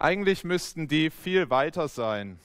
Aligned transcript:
Eigentlich 0.00 0.44
müssten 0.44 0.88
die 0.88 1.10
viel 1.10 1.50
weiter 1.50 1.86
sein. 1.86 2.40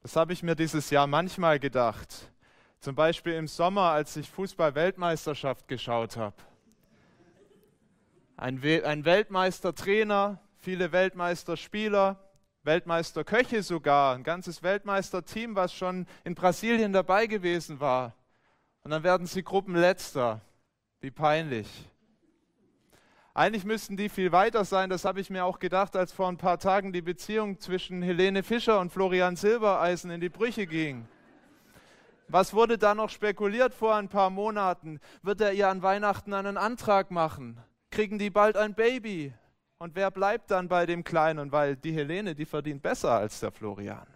Das 0.00 0.16
habe 0.16 0.32
ich 0.32 0.42
mir 0.42 0.54
dieses 0.56 0.88
Jahr 0.88 1.06
manchmal 1.06 1.58
gedacht. 1.58 2.32
Zum 2.80 2.94
Beispiel 2.94 3.34
im 3.34 3.46
Sommer, 3.46 3.90
als 3.90 4.16
ich 4.16 4.30
Fußball-Weltmeisterschaft 4.30 5.68
geschaut 5.68 6.16
habe. 6.16 6.34
Ein, 8.38 8.62
We 8.62 8.82
ein 8.82 9.04
Weltmeistertrainer, 9.04 10.40
viele 10.56 10.90
Weltmeisterspieler, 10.90 12.18
Weltmeisterköche 12.62 13.62
sogar, 13.62 14.14
ein 14.14 14.24
ganzes 14.24 14.62
Weltmeisterteam, 14.62 15.54
was 15.54 15.74
schon 15.74 16.06
in 16.24 16.34
Brasilien 16.34 16.94
dabei 16.94 17.26
gewesen 17.26 17.78
war. 17.78 18.14
Und 18.84 18.92
dann 18.92 19.02
werden 19.02 19.26
sie 19.26 19.42
Gruppenletzter. 19.42 20.40
Wie 21.00 21.10
peinlich. 21.10 21.91
Eigentlich 23.34 23.64
müssten 23.64 23.96
die 23.96 24.10
viel 24.10 24.30
weiter 24.30 24.64
sein, 24.64 24.90
das 24.90 25.06
habe 25.06 25.20
ich 25.20 25.30
mir 25.30 25.46
auch 25.46 25.58
gedacht, 25.58 25.96
als 25.96 26.12
vor 26.12 26.28
ein 26.28 26.36
paar 26.36 26.58
Tagen 26.58 26.92
die 26.92 27.00
Beziehung 27.00 27.58
zwischen 27.58 28.02
Helene 28.02 28.42
Fischer 28.42 28.78
und 28.78 28.92
Florian 28.92 29.36
Silbereisen 29.36 30.10
in 30.10 30.20
die 30.20 30.28
Brüche 30.28 30.66
ging. 30.66 31.08
Was 32.28 32.52
wurde 32.52 32.76
da 32.76 32.94
noch 32.94 33.08
spekuliert 33.08 33.72
vor 33.72 33.94
ein 33.94 34.08
paar 34.08 34.28
Monaten? 34.28 35.00
Wird 35.22 35.40
er 35.40 35.52
ihr 35.54 35.68
an 35.68 35.82
Weihnachten 35.82 36.34
einen 36.34 36.58
Antrag 36.58 37.10
machen? 37.10 37.58
Kriegen 37.90 38.18
die 38.18 38.30
bald 38.30 38.56
ein 38.56 38.74
Baby? 38.74 39.32
Und 39.78 39.96
wer 39.96 40.10
bleibt 40.10 40.50
dann 40.50 40.68
bei 40.68 40.84
dem 40.84 41.02
Kleinen? 41.02 41.52
Weil 41.52 41.76
die 41.76 41.92
Helene, 41.92 42.34
die 42.34 42.44
verdient 42.44 42.82
besser 42.82 43.12
als 43.12 43.40
der 43.40 43.50
Florian. 43.50 44.06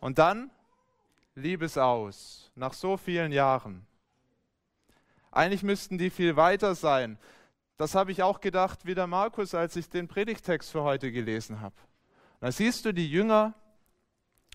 Und 0.00 0.18
dann 0.18 0.50
Liebesaus, 1.34 2.50
nach 2.54 2.74
so 2.74 2.96
vielen 2.96 3.32
Jahren. 3.32 3.86
Eigentlich 5.30 5.62
müssten 5.62 5.96
die 5.96 6.10
viel 6.10 6.36
weiter 6.36 6.74
sein. 6.74 7.18
Das 7.76 7.94
habe 7.94 8.12
ich 8.12 8.22
auch 8.22 8.40
gedacht 8.40 8.86
wie 8.86 8.94
der 8.94 9.06
Markus, 9.06 9.54
als 9.54 9.74
ich 9.74 9.88
den 9.88 10.06
Predigtext 10.06 10.70
für 10.70 10.82
heute 10.82 11.10
gelesen 11.10 11.60
habe. 11.60 11.74
Da 12.40 12.52
siehst 12.52 12.84
du 12.84 12.92
die 12.92 13.10
Jünger 13.10 13.54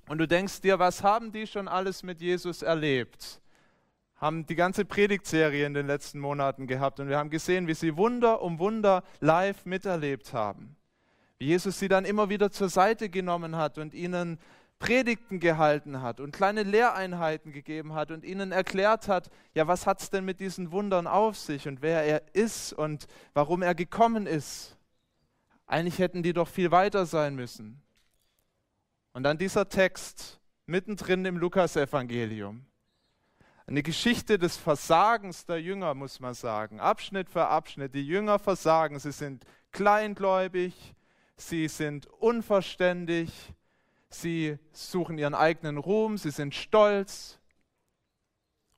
und 0.07 0.19
du 0.19 0.27
denkst 0.27 0.61
dir, 0.61 0.79
was 0.79 1.03
haben 1.03 1.31
die 1.31 1.45
schon 1.45 1.67
alles 1.67 2.03
mit 2.03 2.21
Jesus 2.21 2.61
erlebt? 2.61 3.41
Haben 4.15 4.45
die 4.45 4.55
ganze 4.55 4.85
Predigtserie 4.85 5.65
in 5.65 5.73
den 5.73 5.87
letzten 5.87 6.19
Monaten 6.19 6.65
gehabt 6.65 6.99
und 6.99 7.09
wir 7.09 7.17
haben 7.17 7.29
gesehen, 7.29 7.67
wie 7.67 7.73
sie 7.73 7.97
Wunder 7.97 8.41
um 8.41 8.59
Wunder 8.59 9.03
live 9.19 9.65
miterlebt 9.65 10.33
haben. 10.33 10.77
Wie 11.37 11.47
Jesus 11.47 11.79
sie 11.79 11.87
dann 11.87 12.05
immer 12.05 12.29
wieder 12.29 12.51
zur 12.51 12.69
Seite 12.69 13.09
genommen 13.09 13.55
hat 13.55 13.77
und 13.77 13.93
ihnen 13.93 14.39
Predigten 14.79 15.39
gehalten 15.39 16.01
hat 16.01 16.21
und 16.21 16.31
kleine 16.31 16.63
Lehreinheiten 16.63 17.51
gegeben 17.51 17.93
hat 17.93 18.11
und 18.11 18.23
ihnen 18.23 18.53
erklärt 18.53 19.09
hat, 19.09 19.29
ja, 19.53 19.67
was 19.67 19.85
hat 19.85 20.01
es 20.01 20.09
denn 20.09 20.23
mit 20.23 20.39
diesen 20.39 20.71
Wundern 20.71 21.05
auf 21.05 21.37
sich 21.37 21.67
und 21.67 21.81
wer 21.81 22.03
er 22.03 22.23
ist 22.33 22.71
und 22.73 23.07
warum 23.33 23.61
er 23.61 23.75
gekommen 23.75 24.25
ist. 24.25 24.77
Eigentlich 25.67 25.99
hätten 25.99 26.23
die 26.23 26.33
doch 26.33 26.47
viel 26.47 26.71
weiter 26.71 27.05
sein 27.05 27.35
müssen. 27.35 27.81
Und 29.13 29.23
dann 29.23 29.37
dieser 29.37 29.67
Text 29.67 30.39
mittendrin 30.65 31.25
im 31.25 31.37
Lukasevangelium. 31.37 32.65
Eine 33.67 33.83
Geschichte 33.83 34.39
des 34.39 34.57
Versagens 34.57 35.45
der 35.45 35.61
Jünger, 35.61 35.93
muss 35.93 36.19
man 36.19 36.33
sagen. 36.33 36.79
Abschnitt 36.79 37.29
für 37.29 37.47
Abschnitt. 37.47 37.93
Die 37.93 38.07
Jünger 38.07 38.39
versagen. 38.39 38.97
Sie 38.97 39.11
sind 39.11 39.45
kleingläubig, 39.71 40.95
sie 41.37 41.67
sind 41.67 42.07
unverständig, 42.07 43.53
sie 44.09 44.57
suchen 44.71 45.17
ihren 45.17 45.35
eigenen 45.35 45.77
Ruhm, 45.77 46.17
sie 46.17 46.31
sind 46.31 46.55
stolz 46.55 47.39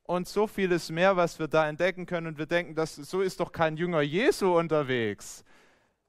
und 0.04 0.28
so 0.28 0.46
vieles 0.46 0.90
mehr, 0.90 1.16
was 1.16 1.38
wir 1.38 1.48
da 1.48 1.68
entdecken 1.68 2.06
können. 2.06 2.26
Und 2.26 2.38
wir 2.38 2.46
denken, 2.46 2.74
dass, 2.74 2.96
so 2.96 3.20
ist 3.20 3.40
doch 3.40 3.52
kein 3.52 3.76
Jünger 3.76 4.02
Jesu 4.02 4.58
unterwegs. 4.58 5.44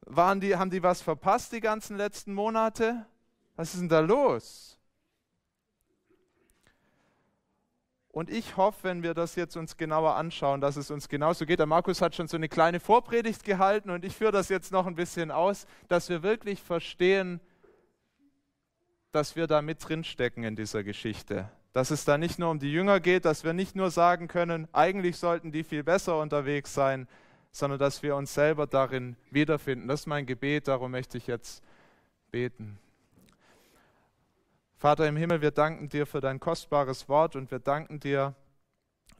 Waren 0.05 0.41
die, 0.41 0.55
haben 0.55 0.69
die 0.69 0.83
was 0.83 1.01
verpasst 1.01 1.53
die 1.53 1.61
ganzen 1.61 1.95
letzten 1.95 2.33
Monate? 2.33 3.05
Was 3.55 3.73
ist 3.73 3.79
denn 3.79 3.89
da 3.89 3.99
los? 4.01 4.77
Und 8.09 8.29
ich 8.29 8.57
hoffe, 8.57 8.83
wenn 8.83 9.01
wir 9.01 9.15
das 9.15 9.35
jetzt 9.35 9.55
uns 9.55 9.75
genauer 9.75 10.15
anschauen, 10.15 10.61
dass 10.61 10.75
es 10.75 10.91
uns 10.91 11.09
genauso 11.09 11.47
geht. 11.47 11.57
Der 11.57 11.65
Markus 11.65 11.99
hat 11.99 12.13
schon 12.13 12.27
so 12.27 12.37
eine 12.37 12.47
kleine 12.47 12.79
Vorpredigt 12.79 13.43
gehalten 13.43 13.89
und 13.89 14.05
ich 14.05 14.15
führe 14.15 14.31
das 14.31 14.49
jetzt 14.49 14.71
noch 14.71 14.85
ein 14.85 14.93
bisschen 14.93 15.31
aus, 15.31 15.65
dass 15.87 16.09
wir 16.09 16.21
wirklich 16.21 16.61
verstehen, 16.61 17.39
dass 19.13 19.35
wir 19.35 19.45
da 19.45 19.61
mit 19.61 19.87
drinstecken 19.87 20.43
in 20.43 20.55
dieser 20.55 20.83
Geschichte. 20.83 21.49
Dass 21.71 21.91
es 21.91 22.03
da 22.03 22.17
nicht 22.17 22.39
nur 22.39 22.49
um 22.49 22.59
die 22.59 22.73
Jünger 22.73 22.99
geht, 22.99 23.25
dass 23.25 23.43
wir 23.43 23.53
nicht 23.53 23.75
nur 23.75 23.91
sagen 23.91 24.27
können, 24.27 24.67
eigentlich 24.73 25.17
sollten 25.17 25.51
die 25.51 25.63
viel 25.63 25.83
besser 25.83 26.19
unterwegs 26.19 26.73
sein, 26.73 27.07
sondern 27.51 27.79
dass 27.79 28.01
wir 28.01 28.15
uns 28.15 28.33
selber 28.33 28.65
darin 28.65 29.15
wiederfinden. 29.29 29.87
Das 29.87 30.01
ist 30.01 30.07
mein 30.07 30.25
Gebet, 30.25 30.67
darum 30.67 30.91
möchte 30.91 31.19
ich 31.19 31.27
jetzt 31.27 31.63
beten. 32.31 32.79
Vater 34.77 35.07
im 35.07 35.15
Himmel, 35.15 35.41
wir 35.41 35.51
danken 35.51 35.89
dir 35.89 36.07
für 36.07 36.19
dein 36.19 36.39
kostbares 36.39 37.07
Wort 37.07 37.35
und 37.35 37.51
wir 37.51 37.59
danken 37.59 37.99
dir, 37.99 38.33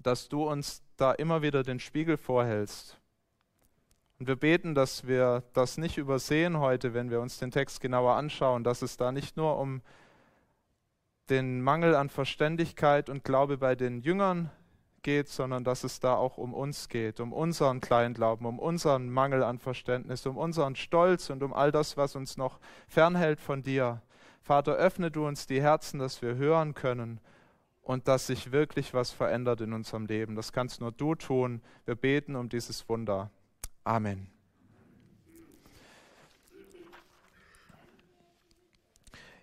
dass 0.02 0.28
du 0.28 0.50
uns 0.50 0.82
da 0.98 1.12
immer 1.12 1.44
wieder 1.44 1.62
den 1.62 1.80
Spiegel 1.80 2.18
vorhältst. 2.18 2.98
Und 4.24 4.28
wir 4.30 4.38
beten, 4.38 4.74
dass 4.74 5.06
wir 5.06 5.44
das 5.52 5.78
nicht 5.78 5.98
übersehen 5.98 6.58
heute, 6.60 6.94
wenn 6.94 7.12
wir 7.12 7.20
uns 7.20 7.40
den 7.40 7.52
Text 7.52 7.82
genauer 7.82 8.14
anschauen, 8.14 8.64
dass 8.64 8.82
es 8.82 8.96
da 8.96 9.12
nicht 9.12 9.36
nur 9.36 9.60
um 9.60 9.82
den 11.30 11.62
Mangel 11.62 11.94
an 11.94 12.08
Verständigkeit 12.08 13.10
und 13.10 13.26
Glaube 13.26 13.58
bei 13.58 13.76
den 13.76 14.00
Jüngern 14.00 14.50
geht, 15.02 15.28
sondern 15.28 15.66
dass 15.66 15.84
es 15.84 16.00
da 16.00 16.16
auch 16.16 16.38
um 16.38 16.54
uns 16.54 16.88
geht, 16.88 17.20
um 17.20 17.34
unseren 17.34 17.82
Kleinglauben, 17.82 18.48
um 18.48 18.60
unseren 18.60 19.10
Mangel 19.10 19.44
an 19.44 19.60
Verständnis, 19.60 20.26
um 20.26 20.38
unseren 20.38 20.78
Stolz 20.78 21.30
und 21.30 21.44
um 21.44 21.52
all 21.52 21.74
das, 21.74 21.98
was 21.98 22.16
uns 22.16 22.38
noch 22.38 22.62
fernhält 22.88 23.42
von 23.42 23.62
dir. 23.62 24.02
Vater, 24.42 24.76
öffne 24.76 25.12
du 25.12 25.28
uns 25.28 25.48
die 25.48 25.62
Herzen, 25.62 26.00
dass 26.00 26.22
wir 26.22 26.36
hören 26.36 26.76
können 26.76 27.20
und 27.82 28.08
dass 28.08 28.28
sich 28.28 28.54
wirklich 28.54 28.94
was 28.94 29.12
verändert 29.12 29.60
in 29.60 29.74
unserem 29.74 30.06
Leben. 30.06 30.38
Das 30.38 30.54
kannst 30.54 30.80
nur 30.80 30.94
du 30.94 31.14
tun. 31.14 31.62
Wir 31.84 31.96
beten 31.96 32.38
um 32.38 32.48
dieses 32.48 32.88
Wunder. 32.88 33.30
Amen. 33.86 34.28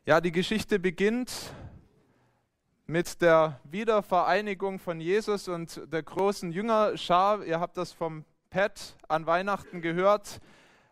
Ja, 0.06 0.22
die 0.22 0.32
Geschichte 0.32 0.78
beginnt 0.78 1.30
mit 2.86 3.20
der 3.20 3.60
Wiedervereinigung 3.64 4.78
von 4.78 4.98
Jesus 4.98 5.46
und 5.46 5.82
der 5.92 6.02
großen 6.02 6.52
Jüngerschar. 6.52 7.44
Ihr 7.44 7.60
habt 7.60 7.76
das 7.76 7.92
vom 7.92 8.24
Pet 8.48 8.96
an 9.08 9.26
Weihnachten 9.26 9.82
gehört, 9.82 10.40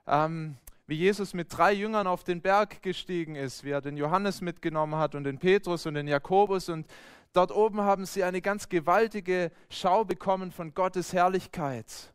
ähm, 0.07 0.59
wie 0.87 0.97
Jesus 0.97 1.33
mit 1.33 1.49
drei 1.57 1.73
Jüngern 1.73 2.07
auf 2.07 2.25
den 2.25 2.43
Berg 2.43 2.83
gestiegen 2.83 3.35
ist, 3.35 3.65
wie 3.65 3.71
er 3.71 3.81
den 3.81 3.97
Johannes 3.97 4.43
mitgenommen 4.43 4.97
hat 4.97 5.15
und 5.15 5.25
den 5.25 5.39
Petrus 5.39 5.87
und 5.87 5.95
den 5.95 6.07
Jakobus. 6.07 6.69
Und 6.69 6.87
dort 7.33 7.51
oben 7.51 7.81
haben 7.81 8.05
sie 8.05 8.25
eine 8.25 8.43
ganz 8.43 8.69
gewaltige 8.69 9.51
Schau 9.71 10.05
bekommen 10.05 10.53
von 10.53 10.75
Gottes 10.75 11.15
Herrlichkeit. 11.15 12.13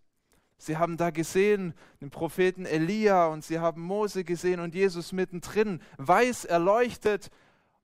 Sie 0.58 0.78
haben 0.78 0.98
da 0.98 1.10
gesehen 1.10 1.74
den 2.00 2.10
Propheten 2.10 2.66
Elia 2.66 3.28
und 3.28 3.44
sie 3.44 3.60
haben 3.60 3.82
Mose 3.82 4.24
gesehen 4.24 4.60
und 4.60 4.76
Jesus 4.76 5.12
mittendrin, 5.12 5.82
weiß 5.98 6.46
erleuchtet. 6.46 7.30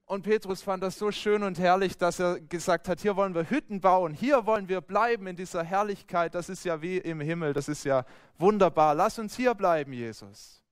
Und 0.05 0.23
Petrus 0.23 0.61
fand 0.61 0.81
das 0.81 0.97
so 0.97 1.11
schön 1.11 1.43
und 1.43 1.59
herrlich, 1.59 1.97
dass 1.97 2.19
er 2.19 2.39
gesagt 2.39 2.87
hat, 2.87 2.99
hier 2.99 3.15
wollen 3.15 3.35
wir 3.35 3.49
Hütten 3.49 3.79
bauen, 3.79 4.13
hier 4.13 4.45
wollen 4.45 4.67
wir 4.67 4.81
bleiben 4.81 5.27
in 5.27 5.35
dieser 5.35 5.63
Herrlichkeit, 5.63 6.33
das 6.33 6.49
ist 6.49 6.65
ja 6.65 6.81
wie 6.81 6.97
im 6.97 7.21
Himmel, 7.21 7.53
das 7.53 7.69
ist 7.69 7.83
ja 7.83 8.05
wunderbar. 8.39 8.95
Lass 8.95 9.19
uns 9.19 9.35
hier 9.35 9.53
bleiben, 9.53 9.93
Jesus. 9.93 10.63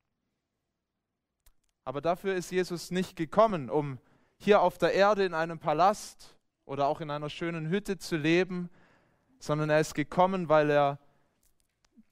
Aber 1.83 2.01
dafür 2.01 2.35
ist 2.35 2.51
Jesus 2.51 2.89
nicht 2.89 3.15
gekommen, 3.15 3.69
um 3.69 3.99
hier 4.37 4.61
auf 4.61 4.77
der 4.77 4.93
Erde 4.93 5.23
in 5.23 5.33
einem 5.33 5.59
Palast 5.59 6.35
oder 6.65 6.87
auch 6.87 6.99
in 6.99 7.11
einer 7.11 7.29
schönen 7.29 7.69
Hütte 7.69 7.97
zu 7.97 8.17
leben, 8.17 8.69
sondern 9.39 9.69
er 9.69 9.79
ist 9.79 9.93
gekommen, 9.93 10.49
weil 10.49 10.69
er 10.69 10.99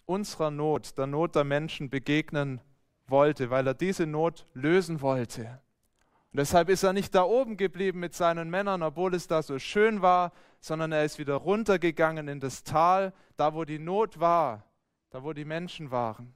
unserer 0.05 0.51
Not, 0.51 0.97
der 0.97 1.07
Not 1.07 1.35
der 1.35 1.43
Menschen 1.43 1.89
begegnen 1.89 2.61
wollte, 3.07 3.49
weil 3.49 3.67
er 3.67 3.73
diese 3.73 4.05
Not 4.05 4.45
lösen 4.53 5.01
wollte. 5.01 5.61
Und 6.31 6.39
deshalb 6.39 6.69
ist 6.69 6.83
er 6.83 6.93
nicht 6.93 7.15
da 7.15 7.23
oben 7.23 7.55
geblieben 7.55 7.99
mit 7.99 8.13
seinen 8.13 8.49
Männern, 8.49 8.83
obwohl 8.83 9.13
es 9.13 9.27
da 9.27 9.41
so 9.41 9.57
schön 9.57 10.01
war, 10.01 10.33
sondern 10.59 10.91
er 10.91 11.05
ist 11.05 11.17
wieder 11.19 11.35
runtergegangen 11.35 12.27
in 12.27 12.39
das 12.39 12.63
Tal, 12.63 13.13
da 13.37 13.53
wo 13.53 13.63
die 13.63 13.79
Not 13.79 14.19
war, 14.19 14.63
da 15.11 15.23
wo 15.23 15.33
die 15.33 15.45
Menschen 15.45 15.91
waren. 15.91 16.35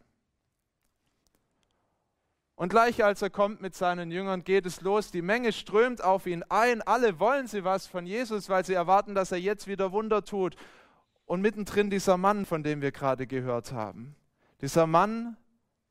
Und 2.59 2.69
gleich 2.69 3.03
als 3.05 3.21
er 3.21 3.29
kommt 3.29 3.61
mit 3.61 3.73
seinen 3.73 4.11
Jüngern, 4.11 4.43
geht 4.43 4.65
es 4.65 4.81
los. 4.81 5.11
Die 5.11 5.21
Menge 5.21 5.53
strömt 5.53 6.03
auf 6.03 6.27
ihn 6.27 6.43
ein. 6.49 6.81
Alle 6.81 7.17
wollen 7.17 7.47
sie 7.47 7.63
was 7.63 7.87
von 7.87 8.05
Jesus, 8.05 8.49
weil 8.49 8.65
sie 8.65 8.73
erwarten, 8.73 9.15
dass 9.15 9.31
er 9.31 9.37
jetzt 9.37 9.67
wieder 9.67 9.93
Wunder 9.93 10.25
tut. 10.25 10.57
Und 11.29 11.41
mittendrin 11.41 11.91
dieser 11.91 12.17
Mann, 12.17 12.43
von 12.43 12.63
dem 12.63 12.81
wir 12.81 12.91
gerade 12.91 13.27
gehört 13.27 13.71
haben. 13.71 14.15
Dieser 14.61 14.87
Mann, 14.87 15.37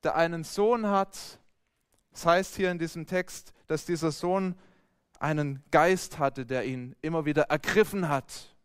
der 0.03 0.17
einen 0.17 0.43
Sohn 0.43 0.89
hat. 0.89 1.17
Das 2.11 2.27
heißt 2.27 2.57
hier 2.57 2.73
in 2.73 2.81
diesem 2.81 3.07
Text, 3.07 3.53
dass 3.69 3.87
dieser 3.87 4.11
Sohn 4.11 4.57
einen 5.21 5.63
Geist 5.71 6.19
hatte, 6.19 6.45
der 6.45 6.65
ihn 6.65 6.97
immer 7.03 7.25
wieder 7.25 7.43
ergriffen 7.43 8.09
hat. 8.09 8.57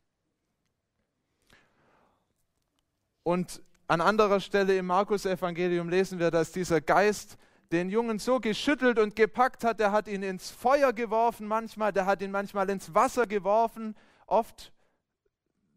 Und 3.21 3.61
an 3.85 4.01
anderer 4.01 4.39
Stelle 4.39 4.75
im 4.75 4.87
Markus-Evangelium 4.87 5.89
lesen 5.89 6.17
wir, 6.17 6.31
dass 6.31 6.53
dieser 6.53 6.81
Geist 6.81 7.37
den 7.71 7.91
Jungen 7.91 8.17
so 8.17 8.39
geschüttelt 8.39 8.97
und 8.97 9.15
gepackt 9.15 9.63
hat, 9.63 9.79
der 9.79 9.91
hat 9.91 10.07
ihn 10.07 10.23
ins 10.23 10.49
Feuer 10.49 10.91
geworfen 10.91 11.45
manchmal, 11.45 11.93
der 11.93 12.07
hat 12.07 12.23
ihn 12.23 12.31
manchmal 12.31 12.67
ins 12.71 12.95
Wasser 12.95 13.27
geworfen. 13.27 13.95
Oft 14.25 14.73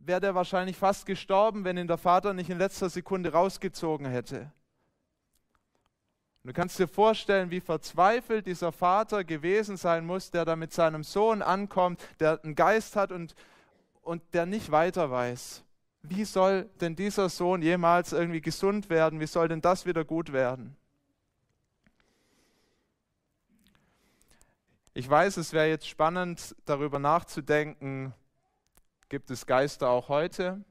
wäre 0.06 0.20
der 0.20 0.35
wahrscheinlich 0.35 0.76
fast 0.76 1.06
gestorben, 1.06 1.64
wenn 1.64 1.76
ihn 1.76 1.88
der 1.88 1.99
Vater 1.99 2.32
nicht 2.32 2.50
in 2.50 2.58
letzter 2.58 2.88
Sekunde 2.88 3.32
rausgezogen 3.32 4.06
hätte. 4.06 4.53
du 6.44 6.53
kannst 6.53 6.79
dir 6.79 6.87
vorstellen, 6.87 7.50
wie 7.50 7.61
verzweifelt 7.61 8.47
dieser 8.47 8.70
Vater 8.70 9.25
gewesen 9.25 9.76
sein 9.76 10.06
muss, 10.06 10.31
der 10.31 10.44
da 10.44 10.55
mit 10.55 10.73
seinem 10.73 11.03
Sohn 11.03 11.43
ankommt, 11.43 12.00
der 12.20 12.41
einen 12.44 12.55
Geist 12.55 12.94
hat 12.94 13.11
und, 13.11 13.35
und 14.03 14.23
der 14.32 14.47
nicht 14.47 14.70
weiter 14.70 15.11
weiß. 15.11 15.64
Wie 16.03 16.25
soll 16.25 16.70
denn 16.81 16.94
dieser 16.94 17.29
Sohn 17.29 17.62
jemals 17.62 18.12
irgendwie 18.12 18.41
gesund 18.41 18.88
werden? 18.88 19.19
Wie 19.19 19.26
soll 19.26 19.49
denn 19.49 19.61
das 19.61 19.87
wieder 19.87 20.05
gut 20.05 20.32
werden? 20.32 20.76
Ich 24.94 25.11
weiß, 25.11 25.37
es 25.38 25.52
wäre 25.52 25.69
jetzt 25.69 25.88
spannend, 25.88 26.55
darüber 26.64 27.00
nachzudenken, 27.00 28.14
gibt 29.08 29.31
es 29.31 29.47
Geister 29.47 29.88
auch 29.88 30.08
heute? 30.08 30.64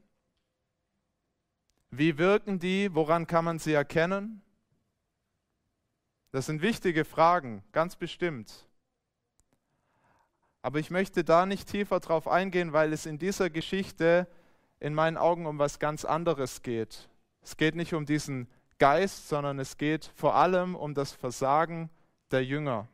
Wie 1.90 2.18
wirken 2.18 2.58
die? 2.58 2.94
Woran 2.94 3.26
kann 3.26 3.44
man 3.44 3.58
sie 3.58 3.72
erkennen? 3.72 4.42
Das 6.32 6.46
sind 6.46 6.62
wichtige 6.62 7.04
Fragen, 7.04 7.62
ganz 7.72 7.96
bestimmt. 7.96 8.68
Aber 10.62 10.78
ich 10.78 10.90
möchte 10.90 11.24
da 11.24 11.46
nicht 11.46 11.68
tiefer 11.68 12.00
drauf 12.00 12.28
eingehen, 12.28 12.72
weil 12.72 12.92
es 12.92 13.06
in 13.06 13.18
dieser 13.18 13.50
Geschichte 13.50 14.26
in 14.80 14.94
meinen 14.94 15.16
Augen 15.16 15.46
um 15.46 15.58
was 15.58 15.78
ganz 15.78 16.04
anderes 16.04 16.62
geht. 16.62 17.08
Es 17.42 17.56
geht 17.56 17.76
nicht 17.76 17.94
um 17.94 18.04
diesen 18.04 18.48
Geist, 18.78 19.28
sondern 19.28 19.58
es 19.58 19.78
geht 19.78 20.10
vor 20.16 20.34
allem 20.34 20.74
um 20.74 20.92
das 20.92 21.12
Versagen 21.12 21.88
der 22.30 22.44
Jünger 22.44 22.88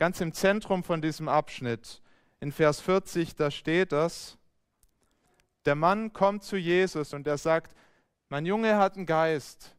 ganz 0.00 0.22
im 0.22 0.32
Zentrum 0.32 0.82
von 0.82 1.02
diesem 1.02 1.28
Abschnitt. 1.28 2.00
In 2.40 2.52
Vers 2.52 2.80
40, 2.80 3.36
da 3.36 3.50
steht 3.50 3.92
das, 3.92 4.38
der 5.64 5.74
Mann 5.74 6.12
kommt 6.12 6.44
zu 6.44 6.56
Jesus 6.56 7.12
und 7.12 7.26
er 7.26 7.38
sagt, 7.38 7.74
mein 8.28 8.46
Junge 8.46 8.76
hat 8.76 8.96
einen 8.96 9.06
Geist, 9.06 9.76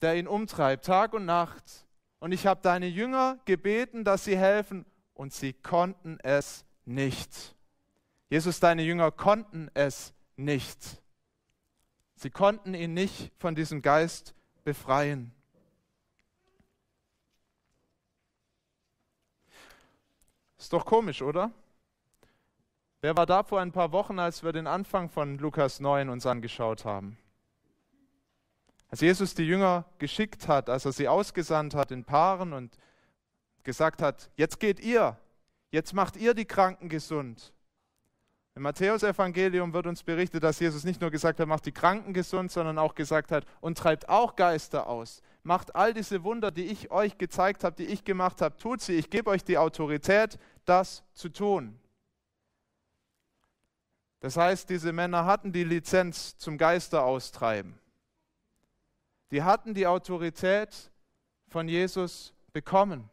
der 0.00 0.16
ihn 0.16 0.26
umtreibt, 0.26 0.84
Tag 0.84 1.12
und 1.12 1.24
Nacht. 1.24 1.86
Und 2.18 2.32
ich 2.32 2.46
habe 2.46 2.60
deine 2.62 2.86
Jünger 2.86 3.38
gebeten, 3.44 4.04
dass 4.04 4.24
sie 4.24 4.36
helfen, 4.36 4.84
und 5.16 5.32
sie 5.32 5.54
konnten 5.54 6.18
es 6.22 6.64
nicht. 6.84 7.56
Jesus, 8.28 8.60
deine 8.60 8.82
Jünger 8.82 9.10
konnten 9.10 9.70
es 9.72 10.12
nicht. 10.36 11.02
Sie 12.16 12.30
konnten 12.30 12.74
ihn 12.74 12.94
nicht 12.94 13.32
von 13.38 13.54
diesem 13.54 13.82
Geist 13.82 14.34
befreien. 14.62 15.32
Ist 20.58 20.72
doch 20.72 20.84
komisch, 20.84 21.22
oder? 21.22 21.50
Wer 23.06 23.16
war 23.16 23.26
da 23.26 23.44
vor 23.44 23.60
ein 23.60 23.70
paar 23.70 23.92
Wochen, 23.92 24.18
als 24.18 24.42
wir 24.42 24.50
den 24.50 24.66
Anfang 24.66 25.08
von 25.08 25.38
Lukas 25.38 25.78
9 25.78 26.08
uns 26.08 26.26
angeschaut 26.26 26.84
haben? 26.84 27.16
Als 28.88 29.00
Jesus 29.00 29.32
die 29.36 29.44
Jünger 29.44 29.84
geschickt 29.98 30.48
hat, 30.48 30.68
als 30.68 30.86
er 30.86 30.90
sie 30.90 31.06
ausgesandt 31.06 31.76
hat 31.76 31.92
in 31.92 32.02
Paaren 32.02 32.52
und 32.52 32.76
gesagt 33.62 34.02
hat, 34.02 34.28
jetzt 34.34 34.58
geht 34.58 34.80
ihr, 34.80 35.16
jetzt 35.70 35.92
macht 35.92 36.16
ihr 36.16 36.34
die 36.34 36.46
Kranken 36.46 36.88
gesund. 36.88 37.52
Im 38.56 38.62
Matthäusevangelium 38.62 39.72
wird 39.72 39.86
uns 39.86 40.02
berichtet, 40.02 40.42
dass 40.42 40.58
Jesus 40.58 40.82
nicht 40.82 41.00
nur 41.00 41.12
gesagt 41.12 41.38
hat, 41.38 41.46
macht 41.46 41.66
die 41.66 41.70
Kranken 41.70 42.12
gesund, 42.12 42.50
sondern 42.50 42.76
auch 42.76 42.96
gesagt 42.96 43.30
hat, 43.30 43.46
und 43.60 43.78
treibt 43.78 44.08
auch 44.08 44.34
Geister 44.34 44.88
aus. 44.88 45.22
Macht 45.44 45.76
all 45.76 45.94
diese 45.94 46.24
Wunder, 46.24 46.50
die 46.50 46.64
ich 46.64 46.90
euch 46.90 47.16
gezeigt 47.18 47.62
habe, 47.62 47.76
die 47.76 47.86
ich 47.86 48.02
gemacht 48.02 48.42
habe, 48.42 48.56
tut 48.56 48.80
sie. 48.80 48.94
Ich 48.94 49.10
gebe 49.10 49.30
euch 49.30 49.44
die 49.44 49.58
Autorität, 49.58 50.40
das 50.64 51.04
zu 51.12 51.28
tun. 51.28 51.78
Das 54.20 54.36
heißt, 54.36 54.70
diese 54.70 54.92
Männer 54.92 55.24
hatten 55.24 55.52
die 55.52 55.64
Lizenz 55.64 56.36
zum 56.38 56.58
Geister 56.58 57.04
austreiben. 57.04 57.78
Die 59.30 59.42
hatten 59.42 59.74
die 59.74 59.86
Autorität 59.86 60.90
von 61.48 61.68
Jesus 61.68 62.32
bekommen. 62.52 63.10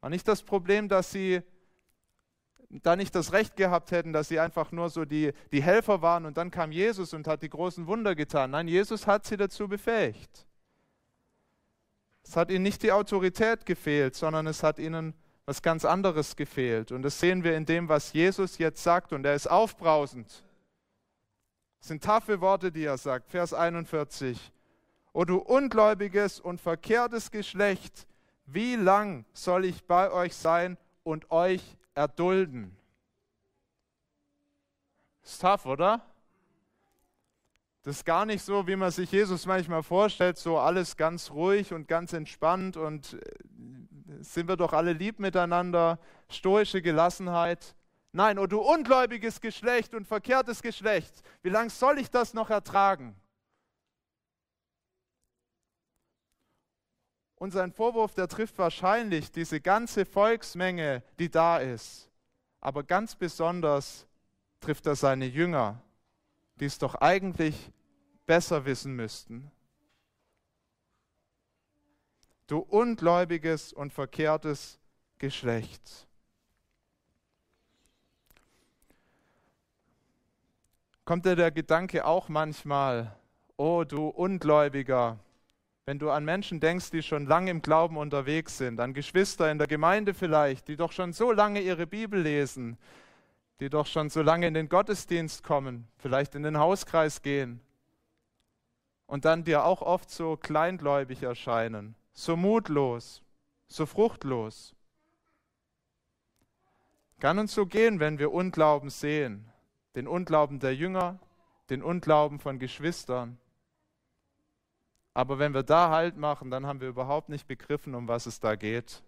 War 0.00 0.10
nicht 0.10 0.28
das 0.28 0.42
Problem, 0.42 0.88
dass 0.88 1.10
sie 1.10 1.42
da 2.68 2.96
nicht 2.96 3.14
das 3.14 3.32
Recht 3.32 3.56
gehabt 3.56 3.92
hätten, 3.92 4.12
dass 4.12 4.28
sie 4.28 4.40
einfach 4.40 4.72
nur 4.72 4.90
so 4.90 5.04
die, 5.04 5.32
die 5.52 5.62
Helfer 5.62 6.02
waren 6.02 6.26
und 6.26 6.36
dann 6.36 6.50
kam 6.50 6.72
Jesus 6.72 7.14
und 7.14 7.26
hat 7.26 7.42
die 7.42 7.48
großen 7.48 7.86
Wunder 7.86 8.14
getan. 8.14 8.50
Nein, 8.50 8.68
Jesus 8.68 9.06
hat 9.06 9.24
sie 9.26 9.36
dazu 9.36 9.68
befähigt. 9.68 10.46
Es 12.24 12.36
hat 12.36 12.50
ihnen 12.50 12.62
nicht 12.62 12.82
die 12.82 12.92
Autorität 12.92 13.66
gefehlt, 13.66 14.14
sondern 14.14 14.46
es 14.46 14.62
hat 14.62 14.78
ihnen 14.78 15.14
was 15.46 15.62
ganz 15.62 15.84
anderes 15.84 16.36
gefehlt. 16.36 16.92
Und 16.92 17.02
das 17.02 17.20
sehen 17.20 17.44
wir 17.44 17.56
in 17.56 17.66
dem, 17.66 17.88
was 17.88 18.12
Jesus 18.12 18.58
jetzt 18.58 18.82
sagt. 18.82 19.12
Und 19.12 19.24
er 19.24 19.34
ist 19.34 19.46
aufbrausend. 19.46 20.44
Das 21.80 21.88
sind 21.88 22.02
taffe 22.02 22.40
Worte, 22.40 22.72
die 22.72 22.84
er 22.84 22.96
sagt. 22.96 23.30
Vers 23.30 23.52
41. 23.52 24.52
O 25.12 25.24
du 25.24 25.38
ungläubiges 25.38 26.40
und 26.40 26.60
verkehrtes 26.60 27.30
Geschlecht, 27.30 28.06
wie 28.46 28.76
lang 28.76 29.24
soll 29.32 29.64
ich 29.64 29.84
bei 29.84 30.10
euch 30.10 30.34
sein 30.34 30.76
und 31.02 31.30
euch 31.30 31.62
erdulden. 31.94 32.76
Ist 35.22 35.40
tough, 35.40 35.66
oder? 35.66 36.04
Das 37.82 37.96
ist 37.96 38.04
gar 38.06 38.24
nicht 38.24 38.42
so, 38.42 38.66
wie 38.66 38.76
man 38.76 38.90
sich 38.90 39.12
Jesus 39.12 39.44
manchmal 39.44 39.82
vorstellt, 39.82 40.38
so 40.38 40.58
alles 40.58 40.96
ganz 40.96 41.30
ruhig 41.30 41.74
und 41.74 41.86
ganz 41.86 42.14
entspannt 42.14 42.78
und 42.78 43.12
äh, 43.12 43.20
sind 44.20 44.48
wir 44.48 44.56
doch 44.56 44.72
alle 44.72 44.92
lieb 44.92 45.18
miteinander, 45.18 45.98
stoische 46.28 46.82
Gelassenheit. 46.82 47.74
Nein, 48.12 48.38
oh 48.38 48.46
du 48.46 48.60
ungläubiges 48.60 49.40
Geschlecht 49.40 49.94
und 49.94 50.06
verkehrtes 50.06 50.62
Geschlecht, 50.62 51.22
wie 51.42 51.48
lange 51.48 51.70
soll 51.70 51.98
ich 51.98 52.10
das 52.10 52.34
noch 52.34 52.50
ertragen? 52.50 53.16
Und 57.36 57.50
sein 57.50 57.72
Vorwurf, 57.72 58.14
der 58.14 58.28
trifft 58.28 58.56
wahrscheinlich 58.58 59.30
diese 59.30 59.60
ganze 59.60 60.06
Volksmenge, 60.06 61.02
die 61.18 61.30
da 61.30 61.58
ist. 61.58 62.10
Aber 62.60 62.82
ganz 62.82 63.16
besonders 63.16 64.06
trifft 64.60 64.86
er 64.86 64.96
seine 64.96 65.26
Jünger, 65.26 65.82
die 66.54 66.64
es 66.64 66.78
doch 66.78 66.94
eigentlich 66.94 67.70
besser 68.26 68.64
wissen 68.64 68.96
müssten. 68.96 69.50
Du 72.46 72.58
ungläubiges 72.58 73.72
und 73.72 73.92
verkehrtes 73.92 74.78
Geschlecht. 75.18 76.06
Kommt 81.04 81.26
dir 81.26 81.36
der 81.36 81.50
Gedanke 81.50 82.04
auch 82.04 82.28
manchmal, 82.28 83.14
oh 83.56 83.84
du 83.84 84.08
Ungläubiger, 84.08 85.18
wenn 85.86 85.98
du 85.98 86.10
an 86.10 86.24
Menschen 86.24 86.60
denkst, 86.60 86.90
die 86.90 87.02
schon 87.02 87.26
lange 87.26 87.50
im 87.50 87.60
Glauben 87.60 87.98
unterwegs 87.98 88.56
sind, 88.56 88.80
an 88.80 88.94
Geschwister 88.94 89.50
in 89.50 89.58
der 89.58 89.66
Gemeinde 89.66 90.14
vielleicht, 90.14 90.68
die 90.68 90.76
doch 90.76 90.92
schon 90.92 91.12
so 91.12 91.30
lange 91.30 91.60
ihre 91.60 91.86
Bibel 91.86 92.20
lesen, 92.20 92.78
die 93.60 93.68
doch 93.68 93.86
schon 93.86 94.08
so 94.08 94.22
lange 94.22 94.46
in 94.46 94.54
den 94.54 94.68
Gottesdienst 94.68 95.42
kommen, 95.44 95.86
vielleicht 95.98 96.34
in 96.34 96.42
den 96.42 96.58
Hauskreis 96.58 97.20
gehen 97.20 97.60
und 99.06 99.24
dann 99.26 99.44
dir 99.44 99.64
auch 99.64 99.82
oft 99.82 100.10
so 100.10 100.36
kleingläubig 100.36 101.22
erscheinen, 101.22 101.94
so 102.14 102.36
mutlos, 102.36 103.22
so 103.66 103.84
fruchtlos. 103.84 104.74
Kann 107.20 107.38
uns 107.38 107.52
so 107.52 107.66
gehen, 107.66 108.00
wenn 108.00 108.18
wir 108.18 108.32
Unglauben 108.32 108.88
sehen, 108.88 109.50
den 109.94 110.08
Unglauben 110.08 110.60
der 110.60 110.74
Jünger, 110.74 111.18
den 111.70 111.82
Unglauben 111.82 112.38
von 112.38 112.58
Geschwistern. 112.58 113.38
Aber 115.12 115.38
wenn 115.38 115.54
wir 115.54 115.62
da 115.62 115.90
Halt 115.90 116.16
machen, 116.16 116.50
dann 116.50 116.66
haben 116.66 116.80
wir 116.80 116.88
überhaupt 116.88 117.28
nicht 117.28 117.46
begriffen, 117.46 117.94
um 117.94 118.08
was 118.08 118.26
es 118.26 118.40
da 118.40 118.56
geht. 118.56 119.02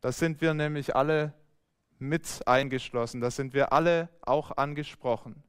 Da 0.00 0.12
sind 0.12 0.40
wir 0.40 0.54
nämlich 0.54 0.96
alle 0.96 1.32
mit 1.98 2.46
eingeschlossen, 2.46 3.20
da 3.20 3.30
sind 3.30 3.54
wir 3.54 3.72
alle 3.72 4.08
auch 4.22 4.56
angesprochen. 4.56 5.42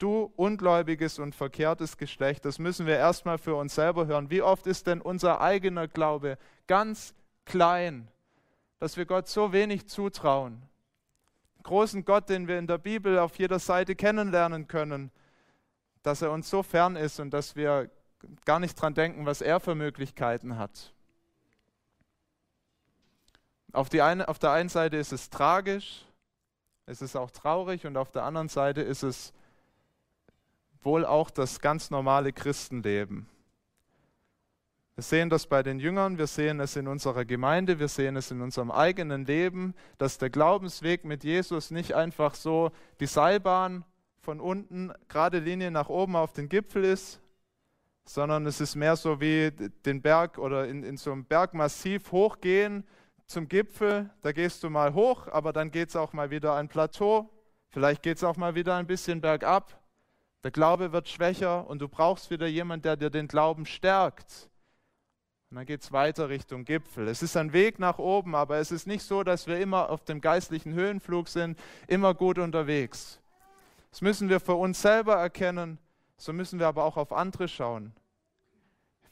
Du 0.00 0.32
ungläubiges 0.36 1.18
und 1.18 1.34
verkehrtes 1.34 1.98
Geschlecht, 1.98 2.46
das 2.46 2.58
müssen 2.58 2.86
wir 2.86 2.96
erstmal 2.96 3.36
für 3.36 3.54
uns 3.54 3.74
selber 3.74 4.06
hören. 4.06 4.30
Wie 4.30 4.40
oft 4.40 4.66
ist 4.66 4.86
denn 4.86 5.02
unser 5.02 5.42
eigener 5.42 5.88
Glaube 5.88 6.38
ganz 6.66 7.14
klein, 7.44 8.08
dass 8.78 8.96
wir 8.96 9.04
Gott 9.04 9.28
so 9.28 9.52
wenig 9.52 9.88
zutrauen? 9.88 10.62
Großen 11.64 12.02
Gott, 12.06 12.30
den 12.30 12.48
wir 12.48 12.58
in 12.58 12.66
der 12.66 12.78
Bibel 12.78 13.18
auf 13.18 13.38
jeder 13.38 13.58
Seite 13.58 13.94
kennenlernen 13.94 14.68
können, 14.68 15.10
dass 16.02 16.22
er 16.22 16.32
uns 16.32 16.48
so 16.48 16.62
fern 16.62 16.96
ist 16.96 17.20
und 17.20 17.30
dass 17.32 17.54
wir 17.54 17.90
gar 18.46 18.58
nicht 18.58 18.80
dran 18.80 18.94
denken, 18.94 19.26
was 19.26 19.42
er 19.42 19.60
für 19.60 19.74
Möglichkeiten 19.74 20.56
hat. 20.56 20.94
Auf, 23.74 23.92
eine, 23.92 24.26
auf 24.28 24.38
der 24.38 24.52
einen 24.52 24.70
Seite 24.70 24.96
ist 24.96 25.12
es 25.12 25.28
tragisch, 25.28 26.06
es 26.86 27.02
ist 27.02 27.16
auch 27.16 27.30
traurig 27.30 27.84
und 27.86 27.98
auf 27.98 28.10
der 28.10 28.22
anderen 28.22 28.48
Seite 28.48 28.80
ist 28.80 29.02
es 29.02 29.34
wohl 30.82 31.04
auch 31.04 31.30
das 31.30 31.60
ganz 31.60 31.90
normale 31.90 32.32
Christenleben. 32.32 33.28
Wir 35.00 35.04
sehen 35.04 35.30
das 35.30 35.46
bei 35.46 35.62
den 35.62 35.78
Jüngern, 35.78 36.18
wir 36.18 36.26
sehen 36.26 36.60
es 36.60 36.76
in 36.76 36.86
unserer 36.86 37.24
Gemeinde, 37.24 37.78
wir 37.78 37.88
sehen 37.88 38.16
es 38.16 38.30
in 38.30 38.42
unserem 38.42 38.70
eigenen 38.70 39.24
Leben, 39.24 39.74
dass 39.96 40.18
der 40.18 40.28
Glaubensweg 40.28 41.04
mit 41.04 41.24
Jesus 41.24 41.70
nicht 41.70 41.94
einfach 41.94 42.34
so 42.34 42.70
die 43.00 43.06
Seilbahn 43.06 43.84
von 44.20 44.40
unten, 44.40 44.92
gerade 45.08 45.38
Linie 45.38 45.70
nach 45.70 45.88
oben 45.88 46.16
auf 46.16 46.34
den 46.34 46.50
Gipfel 46.50 46.84
ist, 46.84 47.20
sondern 48.04 48.44
es 48.44 48.60
ist 48.60 48.74
mehr 48.74 48.96
so 48.96 49.20
wie 49.20 49.50
den 49.86 50.02
Berg 50.02 50.36
oder 50.36 50.66
in, 50.68 50.82
in 50.82 50.96
so 50.98 51.12
einem 51.12 51.24
Bergmassiv 51.24 52.12
hochgehen 52.12 52.84
zum 53.26 53.48
Gipfel. 53.48 54.10
Da 54.20 54.32
gehst 54.32 54.62
du 54.62 54.68
mal 54.68 54.92
hoch, 54.92 55.28
aber 55.28 55.52
dann 55.54 55.70
geht 55.70 55.88
es 55.88 55.96
auch 55.96 56.12
mal 56.12 56.30
wieder 56.30 56.56
ein 56.56 56.68
Plateau. 56.68 57.30
Vielleicht 57.70 58.02
geht 58.02 58.18
es 58.18 58.24
auch 58.24 58.36
mal 58.36 58.54
wieder 58.54 58.76
ein 58.76 58.86
bisschen 58.86 59.20
bergab. 59.20 59.79
Der 60.42 60.50
Glaube 60.50 60.92
wird 60.92 61.08
schwächer 61.08 61.66
und 61.68 61.80
du 61.80 61.88
brauchst 61.88 62.30
wieder 62.30 62.46
jemanden, 62.46 62.82
der 62.82 62.96
dir 62.96 63.10
den 63.10 63.28
Glauben 63.28 63.66
stärkt. 63.66 64.50
Und 65.50 65.56
dann 65.56 65.66
geht 65.66 65.82
es 65.82 65.92
weiter 65.92 66.28
Richtung 66.28 66.64
Gipfel. 66.64 67.08
Es 67.08 67.22
ist 67.22 67.36
ein 67.36 67.52
Weg 67.52 67.78
nach 67.78 67.98
oben, 67.98 68.34
aber 68.34 68.58
es 68.58 68.70
ist 68.70 68.86
nicht 68.86 69.02
so, 69.02 69.24
dass 69.24 69.48
wir 69.48 69.58
immer 69.58 69.90
auf 69.90 70.04
dem 70.04 70.20
geistlichen 70.20 70.72
Höhenflug 70.72 71.28
sind, 71.28 71.58
immer 71.88 72.14
gut 72.14 72.38
unterwegs. 72.38 73.20
Das 73.90 74.00
müssen 74.00 74.28
wir 74.28 74.38
für 74.38 74.54
uns 74.54 74.80
selber 74.80 75.16
erkennen, 75.16 75.78
so 76.16 76.32
müssen 76.32 76.60
wir 76.60 76.68
aber 76.68 76.84
auch 76.84 76.96
auf 76.96 77.12
andere 77.12 77.48
schauen. 77.48 77.92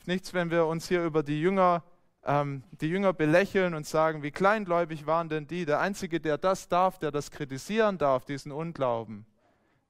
Nichts, 0.06 0.32
wenn 0.32 0.50
wir 0.50 0.66
uns 0.66 0.88
hier 0.88 1.04
über 1.04 1.22
die 1.22 1.40
Jünger, 1.40 1.82
ähm, 2.24 2.62
die 2.80 2.88
Jünger 2.88 3.12
belächeln 3.12 3.74
und 3.74 3.86
sagen, 3.86 4.22
wie 4.22 4.30
kleingläubig 4.30 5.06
waren 5.06 5.28
denn 5.28 5.46
die? 5.46 5.66
Der 5.66 5.80
Einzige, 5.80 6.20
der 6.20 6.38
das 6.38 6.68
darf, 6.68 6.98
der 6.98 7.10
das 7.10 7.30
kritisieren 7.30 7.98
darf, 7.98 8.24
diesen 8.24 8.52
Unglauben, 8.52 9.26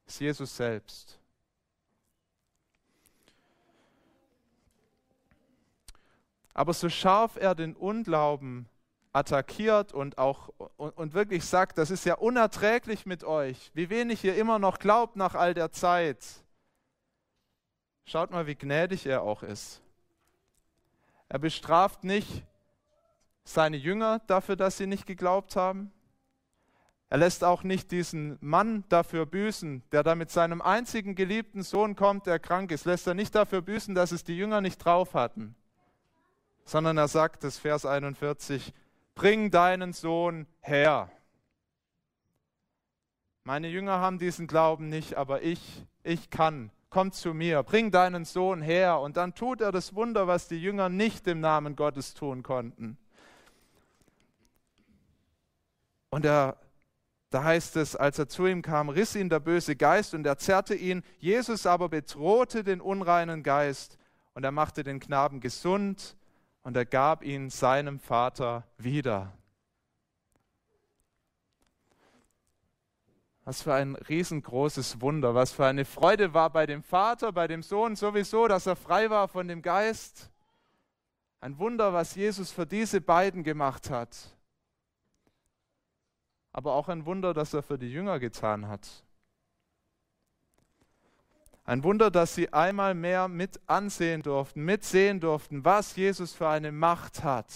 ist 0.07 0.21
Jesus 0.21 0.57
selbst. 0.57 1.21
Aber 6.59 6.73
so 6.73 6.89
scharf 6.89 7.37
er 7.37 7.55
den 7.55 7.77
Unglauben 7.77 8.69
attackiert 9.13 9.93
und 9.93 10.19
auch 10.19 10.49
und, 10.77 10.91
und, 10.97 11.15
wirklich 11.15 11.45
sagt, 11.45 11.79
das 11.79 11.89
ist 11.89 12.05
ja 12.05 12.17
unerträglich 12.17 13.07
mit 13.07 13.23
euch, 13.23 13.71
wie 13.75 13.91
wenig 13.91 14.25
ihr 14.25 14.35
immer 14.35 14.59
noch 14.59 14.81
glaubt 14.81 15.15
nach 15.15 15.37
all 15.37 15.55
der 15.55 15.71
Zeit. 15.71 16.19
Schaut 18.07 18.33
mal, 18.33 18.49
wie 18.49 18.57
gnädig 18.57 19.07
er 19.07 19.23
auch 19.23 19.45
ist. 19.45 19.81
Er 21.29 21.39
bestraft 21.39 22.03
nicht 22.03 22.45
seine 23.45 23.77
Jünger 23.77 24.21
dafür, 24.27 24.57
dass 24.57 24.79
sie 24.79 24.89
nicht 24.89 25.07
geglaubt 25.07 25.55
haben. 25.55 25.93
Er 27.09 27.19
lässt 27.19 27.45
auch 27.45 27.63
nicht 27.63 27.93
diesen 27.93 28.37
Mann 28.41 28.83
dafür 28.89 29.27
büßen, 29.27 29.85
der 29.93 30.03
da 30.03 30.17
mit 30.17 30.33
seinem 30.33 30.61
einzigen 30.61 31.15
geliebten 31.15 31.63
Sohn 31.63 31.95
kommt, 31.95 32.27
der 32.27 32.41
krank 32.41 32.73
ist, 32.73 32.85
lässt 32.85 33.07
er 33.07 33.15
nicht 33.15 33.37
dafür 33.37 33.63
büßen, 33.63 33.95
dass 33.95 34.11
es 34.11 34.25
die 34.25 34.37
Jünger 34.37 34.61
nicht 34.61 34.79
drauf 34.79 35.15
hatten 35.15 35.55
sondern 36.69 36.99
er 36.99 37.09
sagt 37.09 37.45
es, 37.45 37.59
Vers 37.59 37.87
41, 37.87 38.75
bring 39.15 39.51
deinen 39.51 39.95
Sohn 39.95 40.47
her. 40.61 41.11
Meine 43.43 43.69
Jünger 43.69 44.01
haben 44.01 44.19
diesen 44.19 44.47
Glauben 44.47 44.91
nicht, 44.91 45.15
aber 45.15 45.43
ich, 45.43 45.87
ich 46.03 46.29
kann. 46.29 46.71
Komm 46.91 47.13
zu 47.13 47.33
mir, 47.33 47.63
bring 47.63 47.91
deinen 47.91 48.27
Sohn 48.27 48.61
her. 48.61 49.01
Und 49.01 49.17
dann 49.17 49.35
tut 49.35 49.63
er 49.63 49.73
das 49.73 49.95
Wunder, 49.95 50.27
was 50.27 50.49
die 50.49 50.61
Jünger 50.61 50.91
nicht 50.91 51.27
im 51.27 51.41
Namen 51.41 51.75
Gottes 51.75 52.13
tun 52.13 52.43
konnten. 52.43 52.99
Und 56.11 56.27
er, 56.27 56.59
da 57.31 57.45
heißt 57.45 57.77
es, 57.77 57.97
als 57.97 58.19
er 58.19 58.29
zu 58.29 58.47
ihm 58.47 58.61
kam, 58.61 58.91
riss 58.91 59.17
ihn 59.17 59.31
der 59.31 59.41
böse 59.41 59.75
Geist 59.75 60.13
und 60.13 60.27
er 60.27 60.37
zerrte 60.37 60.75
ihn. 60.75 61.03
Jesus 61.19 61.65
aber 61.65 61.89
bedrohte 61.89 62.63
den 62.63 62.83
unreinen 62.83 63.43
Geist 63.43 63.97
und 64.35 64.45
er 64.45 64.53
machte 64.53 64.83
den 64.83 65.01
Knaben 65.01 65.41
gesund 65.41 66.15
und 66.63 66.77
er 66.77 66.87
gab 66.87 67.23
ihn 67.23 67.51
seinem 67.51 67.99
Vater 67.99 68.67
wieder. 68.77 69.33
Was 73.45 73.63
für 73.63 73.73
ein 73.73 73.97
riesengroßes 73.97 75.01
Wunder, 75.01 75.35
was 75.35 75.53
für 75.53 75.65
eine 75.65 75.87
Freude 75.87 76.35
war 76.35 76.51
bei 76.51 76.67
dem 76.67 76.83
Vater, 76.83 77.33
bei 77.33 77.49
dem 77.49 77.63
Sohn 77.63 77.97
sowieso, 77.97 78.47
dass 78.47 78.67
er 78.67 78.77
frei 78.77 79.09
war 79.09 79.29
von 79.29 79.49
dem 79.49 79.63
Geist. 79.63 80.31
Ein 81.41 81.59
Wunder, 81.59 81.93
was 81.95 82.15
Jesus 82.15 82.51
für 82.51 82.67
diese 82.67 83.01
beiden 83.01 83.45
gemacht 83.45 83.89
hat. 83.89 84.37
Aber 86.53 86.75
auch 86.75 86.89
ein 86.89 87.07
Wunder, 87.07 87.33
das 87.33 87.55
er 87.55 87.63
für 87.63 87.79
die 87.79 87.91
Jünger 87.91 88.19
getan 88.19 88.69
hat. 88.69 89.05
Ein 91.69 91.85
Wunder, 91.85 92.11
dass 92.11 92.35
sie 92.35 92.51
einmal 92.51 92.95
mehr 92.95 93.29
mit 93.29 93.61
ansehen 93.67 94.23
durften, 94.23 94.65
mitsehen 94.65 95.21
durften, 95.21 95.67
was 95.67 95.97
Jesus 95.97 96.33
für 96.33 96.49
eine 96.49 96.73
Macht 96.73 97.23
hat. 97.23 97.53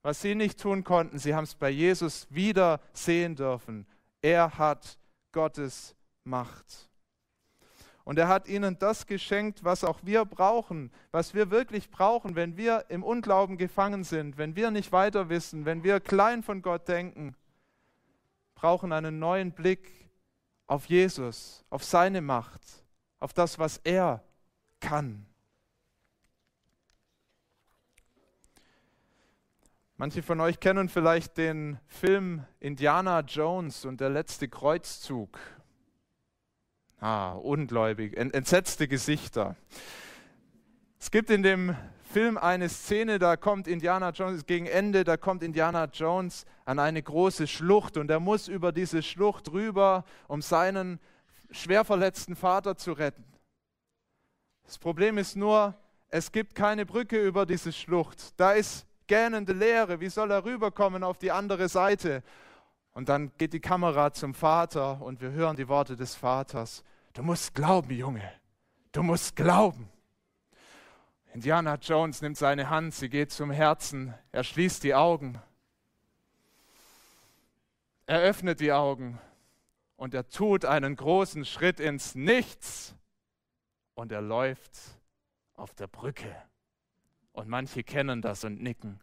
Was 0.00 0.22
sie 0.22 0.34
nicht 0.34 0.58
tun 0.58 0.84
konnten, 0.84 1.18
sie 1.18 1.34
haben 1.34 1.44
es 1.44 1.54
bei 1.54 1.68
Jesus 1.68 2.26
wieder 2.30 2.80
sehen 2.94 3.36
dürfen. 3.36 3.86
Er 4.22 4.56
hat 4.56 4.96
Gottes 5.32 5.94
Macht. 6.24 6.88
Und 8.04 8.18
er 8.18 8.28
hat 8.28 8.48
ihnen 8.48 8.78
das 8.78 9.06
geschenkt, 9.06 9.64
was 9.64 9.84
auch 9.84 9.98
wir 10.02 10.24
brauchen, 10.24 10.90
was 11.10 11.34
wir 11.34 11.50
wirklich 11.50 11.90
brauchen, 11.90 12.36
wenn 12.36 12.56
wir 12.56 12.86
im 12.88 13.02
Unglauben 13.02 13.58
gefangen 13.58 14.02
sind, 14.02 14.38
wenn 14.38 14.56
wir 14.56 14.70
nicht 14.70 14.92
weiter 14.92 15.28
wissen, 15.28 15.66
wenn 15.66 15.84
wir 15.84 16.00
klein 16.00 16.42
von 16.42 16.62
Gott 16.62 16.88
denken, 16.88 17.36
brauchen 18.54 18.92
einen 18.92 19.18
neuen 19.18 19.52
Blick 19.52 19.97
auf 20.68 20.84
Jesus, 20.86 21.64
auf 21.70 21.82
seine 21.82 22.20
Macht, 22.20 22.60
auf 23.18 23.32
das, 23.32 23.58
was 23.58 23.78
er 23.78 24.22
kann. 24.78 25.26
Manche 29.96 30.22
von 30.22 30.40
euch 30.40 30.60
kennen 30.60 30.88
vielleicht 30.88 31.38
den 31.38 31.80
Film 31.88 32.44
Indiana 32.60 33.20
Jones 33.20 33.84
und 33.84 34.00
der 34.00 34.10
letzte 34.10 34.46
Kreuzzug. 34.46 35.40
Ah, 37.00 37.32
ungläubig, 37.32 38.16
entsetzte 38.16 38.86
Gesichter. 38.86 39.56
Es 41.00 41.10
gibt 41.10 41.30
in 41.30 41.42
dem 41.42 41.76
Film 42.08 42.38
eine 42.38 42.70
Szene, 42.70 43.18
da 43.18 43.36
kommt 43.36 43.68
Indiana 43.68 44.10
Jones 44.10 44.46
gegen 44.46 44.66
Ende, 44.66 45.04
da 45.04 45.18
kommt 45.18 45.42
Indiana 45.42 45.84
Jones 45.84 46.46
an 46.64 46.78
eine 46.78 47.02
große 47.02 47.46
Schlucht 47.46 47.98
und 47.98 48.10
er 48.10 48.18
muss 48.18 48.48
über 48.48 48.72
diese 48.72 49.02
Schlucht 49.02 49.52
rüber, 49.52 50.04
um 50.26 50.40
seinen 50.40 51.00
schwer 51.50 51.84
verletzten 51.84 52.34
Vater 52.34 52.76
zu 52.76 52.92
retten. 52.92 53.24
Das 54.64 54.78
Problem 54.78 55.18
ist 55.18 55.36
nur, 55.36 55.74
es 56.08 56.32
gibt 56.32 56.54
keine 56.54 56.86
Brücke 56.86 57.22
über 57.22 57.44
diese 57.44 57.72
Schlucht. 57.72 58.40
Da 58.40 58.52
ist 58.52 58.86
gähnende 59.06 59.52
Leere. 59.52 60.00
Wie 60.00 60.08
soll 60.08 60.30
er 60.30 60.44
rüberkommen 60.44 61.04
auf 61.04 61.18
die 61.18 61.30
andere 61.30 61.68
Seite? 61.68 62.22
Und 62.92 63.10
dann 63.10 63.32
geht 63.36 63.52
die 63.52 63.60
Kamera 63.60 64.12
zum 64.14 64.32
Vater 64.32 65.02
und 65.02 65.20
wir 65.20 65.30
hören 65.30 65.56
die 65.56 65.68
Worte 65.68 65.94
des 65.94 66.14
Vaters. 66.14 66.82
Du 67.12 67.22
musst 67.22 67.54
glauben, 67.54 67.90
Junge. 67.90 68.32
Du 68.92 69.02
musst 69.02 69.36
glauben. 69.36 69.90
Indiana 71.38 71.76
Jones 71.76 72.20
nimmt 72.20 72.36
seine 72.36 72.68
Hand, 72.68 72.94
sie 72.94 73.08
geht 73.08 73.30
zum 73.30 73.52
Herzen, 73.52 74.12
er 74.32 74.42
schließt 74.42 74.82
die 74.82 74.96
Augen, 74.96 75.40
er 78.06 78.22
öffnet 78.22 78.58
die 78.58 78.72
Augen 78.72 79.20
und 79.96 80.14
er 80.14 80.28
tut 80.28 80.64
einen 80.64 80.96
großen 80.96 81.44
Schritt 81.44 81.78
ins 81.78 82.16
Nichts 82.16 82.96
und 83.94 84.10
er 84.10 84.20
läuft 84.20 84.72
auf 85.54 85.72
der 85.74 85.86
Brücke. 85.86 86.34
Und 87.30 87.46
manche 87.46 87.84
kennen 87.84 88.20
das 88.20 88.42
und 88.42 88.60
nicken. 88.60 88.98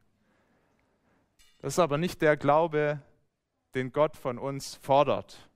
Das 1.60 1.76
ist 1.76 1.80
aber 1.80 1.98
nicht 1.98 2.22
der 2.22 2.36
Glaube, 2.36 3.00
den 3.76 3.94
Gott 3.94 4.18
von 4.18 4.38
uns 4.38 4.76
fordert. 4.76 5.50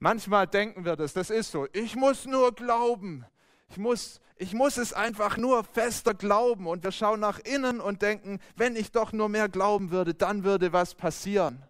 Manchmal 0.00 0.48
denken 0.48 0.84
wir 0.84 0.96
das, 0.96 1.12
das 1.12 1.30
ist 1.30 1.52
so, 1.52 1.68
ich 1.72 1.94
muss 1.94 2.26
nur 2.26 2.52
glauben, 2.52 3.24
ich 3.68 3.78
muss, 3.78 4.20
ich 4.36 4.54
muss 4.54 4.76
es 4.76 4.92
einfach 4.92 5.36
nur 5.36 5.64
fester 5.64 6.14
glauben. 6.14 6.66
Und 6.66 6.84
wir 6.84 6.92
schauen 6.92 7.20
nach 7.20 7.38
innen 7.40 7.80
und 7.80 8.02
denken, 8.02 8.40
wenn 8.56 8.76
ich 8.76 8.92
doch 8.92 9.12
nur 9.12 9.28
mehr 9.28 9.48
glauben 9.48 9.90
würde, 9.90 10.14
dann 10.14 10.44
würde 10.44 10.72
was 10.72 10.94
passieren. 10.94 11.62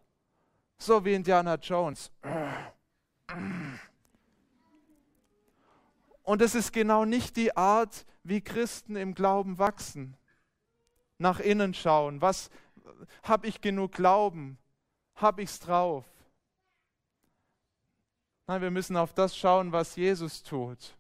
So 0.79 1.05
wie 1.05 1.15
Indiana 1.15 1.55
Jones. 1.55 2.11
Und 6.23 6.43
es 6.43 6.55
ist 6.55 6.73
genau 6.73 7.05
nicht 7.05 7.37
die 7.37 7.57
Art, 7.57 8.05
wie 8.25 8.41
Christen 8.41 8.97
im 8.97 9.15
Glauben 9.15 9.59
wachsen. 9.59 10.17
Nach 11.19 11.41
innen 11.41 11.73
schauen, 11.73 12.21
was 12.21 12.51
habe 13.23 13.47
ich 13.47 13.61
genug 13.61 13.93
Glauben? 13.93 14.59
Habe 15.15 15.43
ich 15.43 15.51
es 15.51 15.61
drauf? 15.61 16.05
Nein, 18.49 18.61
wir 18.61 18.71
müssen 18.71 18.97
auf 18.97 19.15
das 19.15 19.37
schauen, 19.37 19.73
was 19.73 19.97
Jesus 19.97 20.43
tut. 20.43 20.96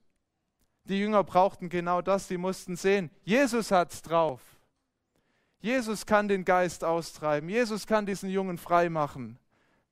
Die 0.88 0.98
Jünger 0.98 1.24
brauchten 1.24 1.68
genau 1.68 2.00
das, 2.00 2.28
sie 2.28 2.38
mussten 2.38 2.76
sehen, 2.76 3.10
Jesus 3.24 3.70
hat 3.70 3.92
es 3.92 4.02
drauf. 4.02 4.40
Jesus 5.60 6.06
kann 6.06 6.28
den 6.28 6.44
Geist 6.44 6.84
austreiben, 6.84 7.48
Jesus 7.48 7.86
kann 7.86 8.06
diesen 8.06 8.30
Jungen 8.30 8.58
frei 8.58 8.88
machen. 8.88 9.38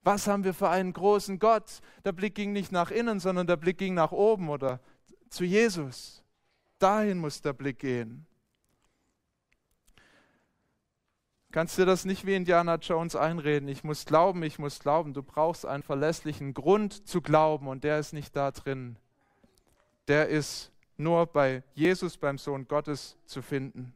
Was 0.03 0.27
haben 0.27 0.45
wir 0.45 0.55
für 0.55 0.69
einen 0.69 0.93
großen 0.93 1.39
Gott? 1.39 1.81
Der 2.05 2.13
Blick 2.13 2.35
ging 2.35 2.53
nicht 2.53 2.71
nach 2.71 2.91
innen, 2.91 3.21
sondern 3.21 3.47
der 3.47 3.57
Blick 3.57 3.79
ging 3.79 3.95
nach 3.95 4.13
oben 4.13 4.51
oder 4.51 4.81
zu 5.31 5.45
Jesus. 5.45 6.23
Dahin 6.79 7.19
muss 7.19 7.41
der 7.41 7.55
Blick 7.55 7.79
gehen. 7.79 8.27
Kannst 11.51 11.79
dir 11.79 11.87
das 11.87 12.05
nicht 12.05 12.27
wie 12.27 12.35
Indiana 12.35 12.75
Jones 12.75 13.17
einreden? 13.17 13.69
Ich 13.69 13.85
muss 13.85 14.05
glauben, 14.05 14.43
ich 14.43 14.59
muss 14.59 14.81
glauben. 14.81 15.15
Du 15.15 15.23
brauchst 15.23 15.65
einen 15.65 15.83
verlässlichen 15.83 16.53
Grund 16.53 17.09
zu 17.09 17.23
glauben 17.23 17.69
und 17.69 17.85
der 17.85 17.99
ist 17.99 18.13
nicht 18.13 18.37
da 18.37 18.51
drin. 18.51 18.97
Der 20.09 20.29
ist 20.29 20.73
nur 20.97 21.27
bei 21.27 21.63
Jesus, 21.75 22.17
beim 22.17 22.39
Sohn 22.39 22.67
Gottes 22.69 23.17
zu 23.27 23.43
finden. 23.43 23.95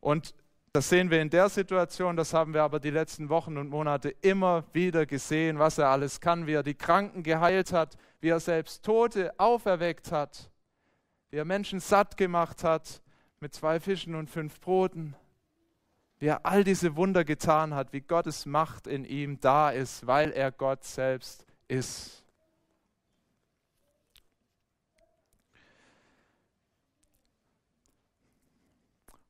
Und 0.00 0.34
das 0.72 0.88
sehen 0.88 1.10
wir 1.10 1.22
in 1.22 1.30
der 1.30 1.48
Situation, 1.48 2.16
das 2.16 2.34
haben 2.34 2.52
wir 2.52 2.62
aber 2.62 2.80
die 2.80 2.90
letzten 2.90 3.28
Wochen 3.28 3.56
und 3.56 3.70
Monate 3.70 4.10
immer 4.20 4.64
wieder 4.72 5.06
gesehen, 5.06 5.58
was 5.58 5.78
er 5.78 5.88
alles 5.88 6.20
kann, 6.20 6.46
wie 6.46 6.54
er 6.54 6.62
die 6.62 6.74
Kranken 6.74 7.22
geheilt 7.22 7.72
hat, 7.72 7.96
wie 8.20 8.28
er 8.28 8.40
selbst 8.40 8.84
Tote 8.84 9.32
auferweckt 9.38 10.10
hat, 10.10 10.50
wie 11.30 11.36
er 11.36 11.44
Menschen 11.44 11.80
satt 11.80 12.16
gemacht 12.16 12.64
hat 12.64 13.02
mit 13.38 13.54
zwei 13.54 13.78
Fischen 13.78 14.14
und 14.14 14.28
fünf 14.28 14.60
Broten 14.60 15.14
wie 16.24 16.28
er 16.28 16.46
all 16.46 16.64
diese 16.64 16.96
Wunder 16.96 17.22
getan 17.22 17.74
hat, 17.74 17.92
wie 17.92 18.00
Gottes 18.00 18.46
Macht 18.46 18.86
in 18.86 19.04
ihm 19.04 19.40
da 19.40 19.68
ist, 19.68 20.06
weil 20.06 20.30
er 20.30 20.52
Gott 20.52 20.82
selbst 20.82 21.44
ist. 21.68 22.23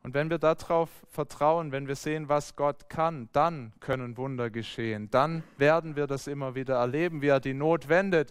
Und 0.05 0.13
wenn 0.13 0.29
wir 0.29 0.37
darauf 0.37 0.91
vertrauen, 1.09 1.73
wenn 1.73 1.89
wir 1.89 1.97
sehen, 1.97 2.29
was 2.29 2.57
Gott 2.57 2.91
kann, 2.91 3.31
dann 3.33 3.73
können 3.81 4.19
Wunder 4.19 4.51
geschehen. 4.51 5.11
Dann 5.11 5.43
werden 5.57 5.97
wir 5.97 6.07
das 6.07 6.27
immer 6.27 6.55
wieder 6.55 6.75
erleben, 6.75 7.23
wie 7.23 7.29
er 7.29 7.41
die 7.41 7.55
Not 7.55 7.89
wendet, 7.89 8.31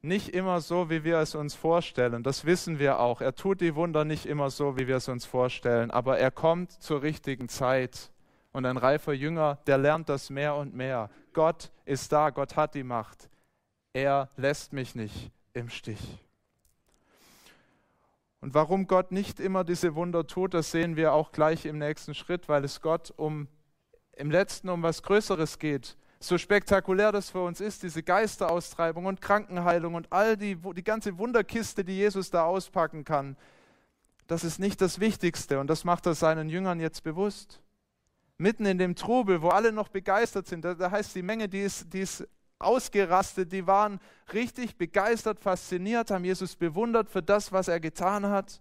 nicht 0.00 0.30
immer 0.30 0.62
so, 0.62 0.88
wie 0.88 1.04
wir 1.04 1.18
es 1.18 1.34
uns 1.34 1.54
vorstellen. 1.54 2.22
Das 2.22 2.46
wissen 2.46 2.78
wir 2.78 3.00
auch. 3.00 3.20
Er 3.20 3.34
tut 3.34 3.60
die 3.60 3.76
Wunder 3.76 4.06
nicht 4.06 4.24
immer 4.24 4.48
so, 4.48 4.78
wie 4.78 4.88
wir 4.88 4.96
es 4.96 5.08
uns 5.08 5.26
vorstellen, 5.26 5.90
aber 5.90 6.18
er 6.18 6.30
kommt 6.30 6.72
zur 6.72 7.02
richtigen 7.02 7.50
Zeit. 7.50 8.10
Und 8.52 8.64
ein 8.64 8.78
reifer 8.78 9.12
Jünger, 9.12 9.58
der 9.66 9.76
lernt 9.76 10.08
das 10.08 10.30
mehr 10.30 10.56
und 10.56 10.74
mehr. 10.74 11.10
Gott 11.34 11.70
ist 11.84 12.12
da, 12.12 12.30
Gott 12.30 12.56
hat 12.56 12.74
die 12.74 12.82
Macht. 12.82 13.28
Er 13.92 14.30
lässt 14.36 14.72
mich 14.72 14.94
nicht 14.94 15.30
im 15.52 15.68
Stich. 15.68 16.18
Und 18.42 18.52
warum 18.52 18.86
Gott 18.86 19.10
nicht 19.10 19.40
immer 19.40 19.64
diese 19.64 19.94
Wunder 19.94 20.26
tut, 20.26 20.52
das 20.52 20.70
sehen 20.70 20.96
wir 20.96 21.14
auch 21.14 21.32
gleich 21.32 21.64
im 21.64 21.78
nächsten 21.78 22.14
Schritt, 22.14 22.50
weil 22.50 22.64
es 22.64 22.82
Gott 22.82 23.14
um 23.16 23.48
im 24.14 24.30
letzten 24.30 24.68
um 24.68 24.82
was 24.82 25.02
Größeres 25.02 25.58
geht 25.58 25.96
so 26.24 26.38
spektakulär 26.38 27.12
das 27.12 27.30
für 27.30 27.42
uns 27.42 27.60
ist, 27.60 27.82
diese 27.82 28.02
Geisteraustreibung 28.02 29.06
und 29.06 29.20
Krankenheilung 29.20 29.94
und 29.94 30.12
all 30.12 30.36
die, 30.36 30.56
die 30.56 30.84
ganze 30.84 31.18
Wunderkiste, 31.18 31.84
die 31.84 31.96
Jesus 31.96 32.30
da 32.30 32.44
auspacken 32.44 33.04
kann, 33.04 33.36
das 34.26 34.44
ist 34.44 34.58
nicht 34.58 34.80
das 34.80 35.00
Wichtigste 35.00 35.58
und 35.58 35.66
das 35.68 35.84
macht 35.84 36.06
er 36.06 36.14
seinen 36.14 36.48
Jüngern 36.48 36.80
jetzt 36.80 37.02
bewusst. 37.02 37.60
Mitten 38.38 38.66
in 38.66 38.78
dem 38.78 38.94
Trubel, 38.94 39.42
wo 39.42 39.48
alle 39.48 39.72
noch 39.72 39.88
begeistert 39.88 40.46
sind, 40.46 40.64
da, 40.64 40.74
da 40.74 40.90
heißt 40.90 41.14
die 41.14 41.22
Menge, 41.22 41.48
die 41.48 41.60
ist, 41.60 41.92
die 41.92 42.00
ist 42.00 42.26
ausgerastet, 42.62 43.52
die 43.52 43.66
waren 43.66 44.00
richtig 44.32 44.76
begeistert, 44.76 45.40
fasziniert, 45.40 46.10
haben 46.10 46.24
Jesus 46.24 46.56
bewundert 46.56 47.10
für 47.10 47.22
das, 47.22 47.52
was 47.52 47.68
er 47.68 47.80
getan 47.80 48.26
hat. 48.26 48.60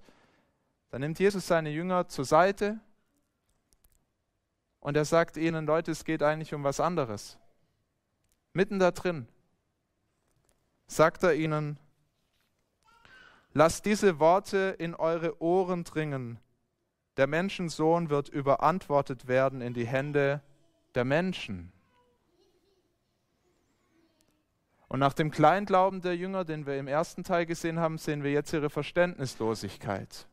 Dann 0.90 1.02
nimmt 1.02 1.20
Jesus 1.20 1.48
seine 1.48 1.70
Jünger 1.70 2.08
zur 2.08 2.26
Seite 2.26 2.80
und 4.80 4.98
er 4.98 5.06
sagt 5.06 5.38
ihnen, 5.38 5.66
Leute, 5.66 5.92
es 5.92 6.04
geht 6.04 6.24
eigentlich 6.24 6.54
um 6.54 6.64
was 6.64 6.80
anderes 6.80 7.38
mitten 8.54 8.80
da 8.80 8.92
drin, 8.92 9.28
sagt 10.88 11.24
er 11.24 11.36
ihnen, 11.36 11.78
lasst 13.54 13.86
diese 13.86 14.20
Worte 14.20 14.76
in 14.78 14.96
eure 14.96 15.42
Ohren 15.42 15.84
dringen. 15.84 16.40
Der 17.18 17.28
Menschensohn 17.28 18.10
wird 18.10 18.30
überantwortet 18.30 19.28
werden 19.28 19.62
in 19.62 19.74
die 19.74 19.88
Hände 19.88 20.42
der 20.96 21.06
Menschen. 21.06 21.72
Und 24.92 25.00
nach 25.00 25.14
dem 25.14 25.32
Kleinglauben 25.32 26.02
der 26.02 26.18
Jünger, 26.18 26.44
den 26.44 26.66
wir 26.66 26.78
im 26.78 26.90
ersten 26.90 27.24
Teil 27.24 27.46
gesehen 27.46 27.80
haben, 27.80 27.98
sehen 27.98 28.26
wir 28.26 28.32
jetzt 28.34 28.52
ihre 28.52 28.70
Verständnislosigkeit. 28.70 30.28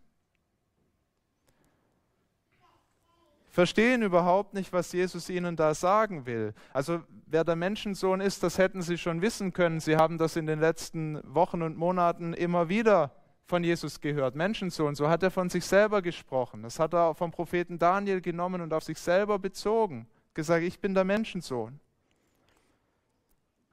verstehen 3.51 4.03
überhaupt 4.03 4.55
nicht, 4.55 4.73
was 4.73 4.93
Jesus 4.93 5.29
ihnen 5.29 5.55
da 5.55 5.75
sagen 5.75 6.27
will. 6.27 6.55
Also 6.73 7.03
wer 7.27 7.45
der 7.45 7.55
Menschensohn 7.55 8.21
ist, 8.21 8.43
das 8.43 8.59
hätten 8.59 8.83
sie 8.83 8.99
schon 8.99 9.23
wissen 9.23 9.53
können. 9.53 9.79
Sie 9.79 9.97
haben 9.97 10.19
das 10.19 10.35
in 10.35 10.47
den 10.47 10.59
letzten 10.59 11.21
Wochen 11.25 11.63
und 11.63 11.77
Monaten 11.77 12.35
immer 12.35 12.69
wieder 12.69 13.13
von 13.47 13.63
Jesus 13.63 14.01
gehört. 14.01 14.35
Menschensohn, 14.35 14.97
so 14.97 15.09
hat 15.09 15.23
er 15.23 15.31
von 15.31 15.51
sich 15.51 15.65
selber 15.65 16.03
gesprochen. 16.03 16.65
Das 16.65 16.81
hat 16.81 16.95
er 16.95 17.15
vom 17.15 17.31
Propheten 17.31 17.79
Daniel 17.79 18.21
genommen 18.21 18.61
und 18.61 18.73
auf 18.73 18.83
sich 18.83 18.99
selber 18.99 19.39
bezogen. 19.39 20.09
Gesagt, 20.35 20.65
ich 20.65 20.81
bin 20.81 20.95
der 20.95 21.05
Menschensohn. 21.05 21.79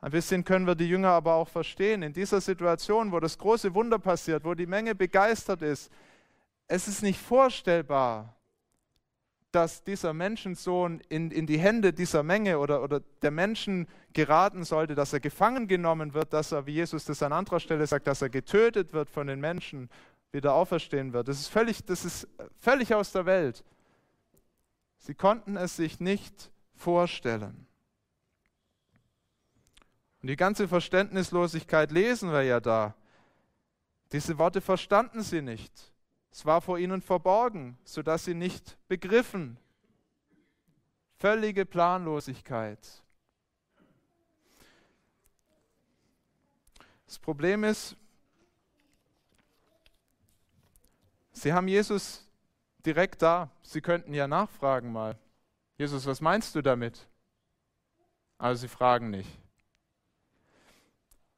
Ein 0.06 0.12
bisschen 0.12 0.44
können 0.44 0.68
wir 0.68 0.76
die 0.76 0.88
Jünger 0.88 1.10
aber 1.10 1.34
auch 1.34 1.50
verstehen. 1.50 2.04
In 2.04 2.14
dieser 2.14 2.40
Situation, 2.40 3.12
wo 3.12 3.20
das 3.20 3.40
große 3.40 3.74
Wunder 3.74 3.98
passiert, 3.98 4.46
wo 4.46 4.54
die 4.54 4.68
Menge 4.68 4.94
begeistert 4.94 5.64
ist, 5.64 5.92
es 6.68 6.88
ist 6.88 7.02
nicht 7.02 7.20
vorstellbar, 7.20 8.36
dass 9.52 9.84
dieser 9.84 10.14
Menschensohn 10.14 11.02
in, 11.10 11.32
in 11.32 11.48
die 11.48 11.58
Hände 11.58 11.92
dieser 11.92 12.22
Menge 12.22 12.60
oder, 12.60 12.84
oder 12.84 13.00
der 13.24 13.32
Menschen 13.32 13.88
geraten 14.14 14.64
sollte, 14.64 14.94
dass 14.94 15.12
er 15.12 15.22
gefangen 15.22 15.68
genommen 15.68 16.14
wird, 16.14 16.34
dass 16.34 16.52
er, 16.52 16.68
wie 16.68 16.74
Jesus 16.74 17.06
das 17.06 17.24
an 17.24 17.34
anderer 17.34 17.60
Stelle 17.60 17.88
sagt, 17.88 18.06
dass 18.06 18.22
er 18.22 18.30
getötet 18.30 18.94
wird 18.94 19.10
von 19.10 19.26
den 19.26 19.40
Menschen, 19.40 19.90
wieder 20.32 20.54
auferstehen 20.54 21.14
wird. 21.14 21.30
Das 21.30 21.40
ist 21.40 21.48
völlig, 21.48 21.84
das 21.84 22.06
ist 22.06 22.28
völlig 22.60 22.94
aus 22.94 23.12
der 23.12 23.26
Welt. 23.26 23.64
Sie 25.00 25.16
konnten 25.16 25.58
es 25.58 25.76
sich 25.78 26.00
nicht 26.00 26.52
vorstellen. 26.76 27.65
Und 30.26 30.30
die 30.30 30.38
ganze 30.38 30.68
Verständnislosigkeit 30.68 31.92
lesen 31.92 32.32
wir 32.32 32.42
ja 32.42 32.60
da. 32.60 32.96
Diese 34.12 34.40
Worte 34.40 34.60
verstanden 34.60 35.22
sie 35.22 35.44
nicht. 35.44 35.72
Es 36.32 36.48
war 36.48 36.62
vor 36.62 36.80
ihnen 36.80 37.04
verborgen, 37.04 37.78
sodass 37.84 38.26
sie 38.26 38.34
nicht 38.34 38.76
begriffen. 38.88 39.60
Völlige 41.20 41.64
Planlosigkeit. 41.64 42.80
Das 47.06 47.20
Problem 47.20 47.64
ist, 47.64 47.96
sie 51.34 51.54
haben 51.54 51.68
Jesus 51.68 52.28
direkt 52.84 53.22
da. 53.22 53.52
Sie 53.62 53.80
könnten 53.80 54.16
ja 54.16 54.28
nachfragen 54.28 54.92
mal. 54.92 55.20
Jesus, 55.78 56.08
was 56.08 56.20
meinst 56.20 56.56
du 56.56 56.64
damit? 56.64 57.08
Aber 58.40 58.56
sie 58.56 58.68
fragen 58.68 59.12
nicht 59.12 59.45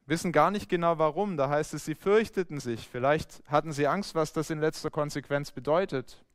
wissen 0.07 0.31
gar 0.31 0.49
nicht 0.49 0.69
genau 0.69 0.97
warum. 0.97 1.37
Da 1.37 1.49
heißt 1.49 1.75
es, 1.75 1.85
sie 1.85 1.95
fürchteten 1.95 2.59
sich. 2.59 2.87
Vielleicht 2.87 3.43
hatten 3.47 3.71
sie 3.71 3.87
Angst, 3.87 4.15
was 4.15 4.33
das 4.33 4.49
in 4.49 4.59
letzter 4.59 4.89
Konsequenz 4.89 5.51
bedeutet. 5.51 6.25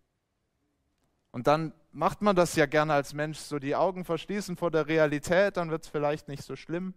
Und 1.32 1.46
dann 1.46 1.72
macht 1.92 2.22
man 2.22 2.36
das 2.36 2.54
ja 2.54 2.66
gerne 2.66 2.92
als 2.92 3.14
Mensch, 3.14 3.38
so 3.38 3.58
die 3.58 3.74
Augen 3.74 4.04
verschließen 4.04 4.56
vor 4.56 4.70
der 4.70 4.86
Realität, 4.86 5.56
dann 5.56 5.70
wird 5.70 5.84
es 5.84 5.88
vielleicht 5.88 6.28
nicht 6.28 6.44
so 6.44 6.56
schlimm. 6.56 6.94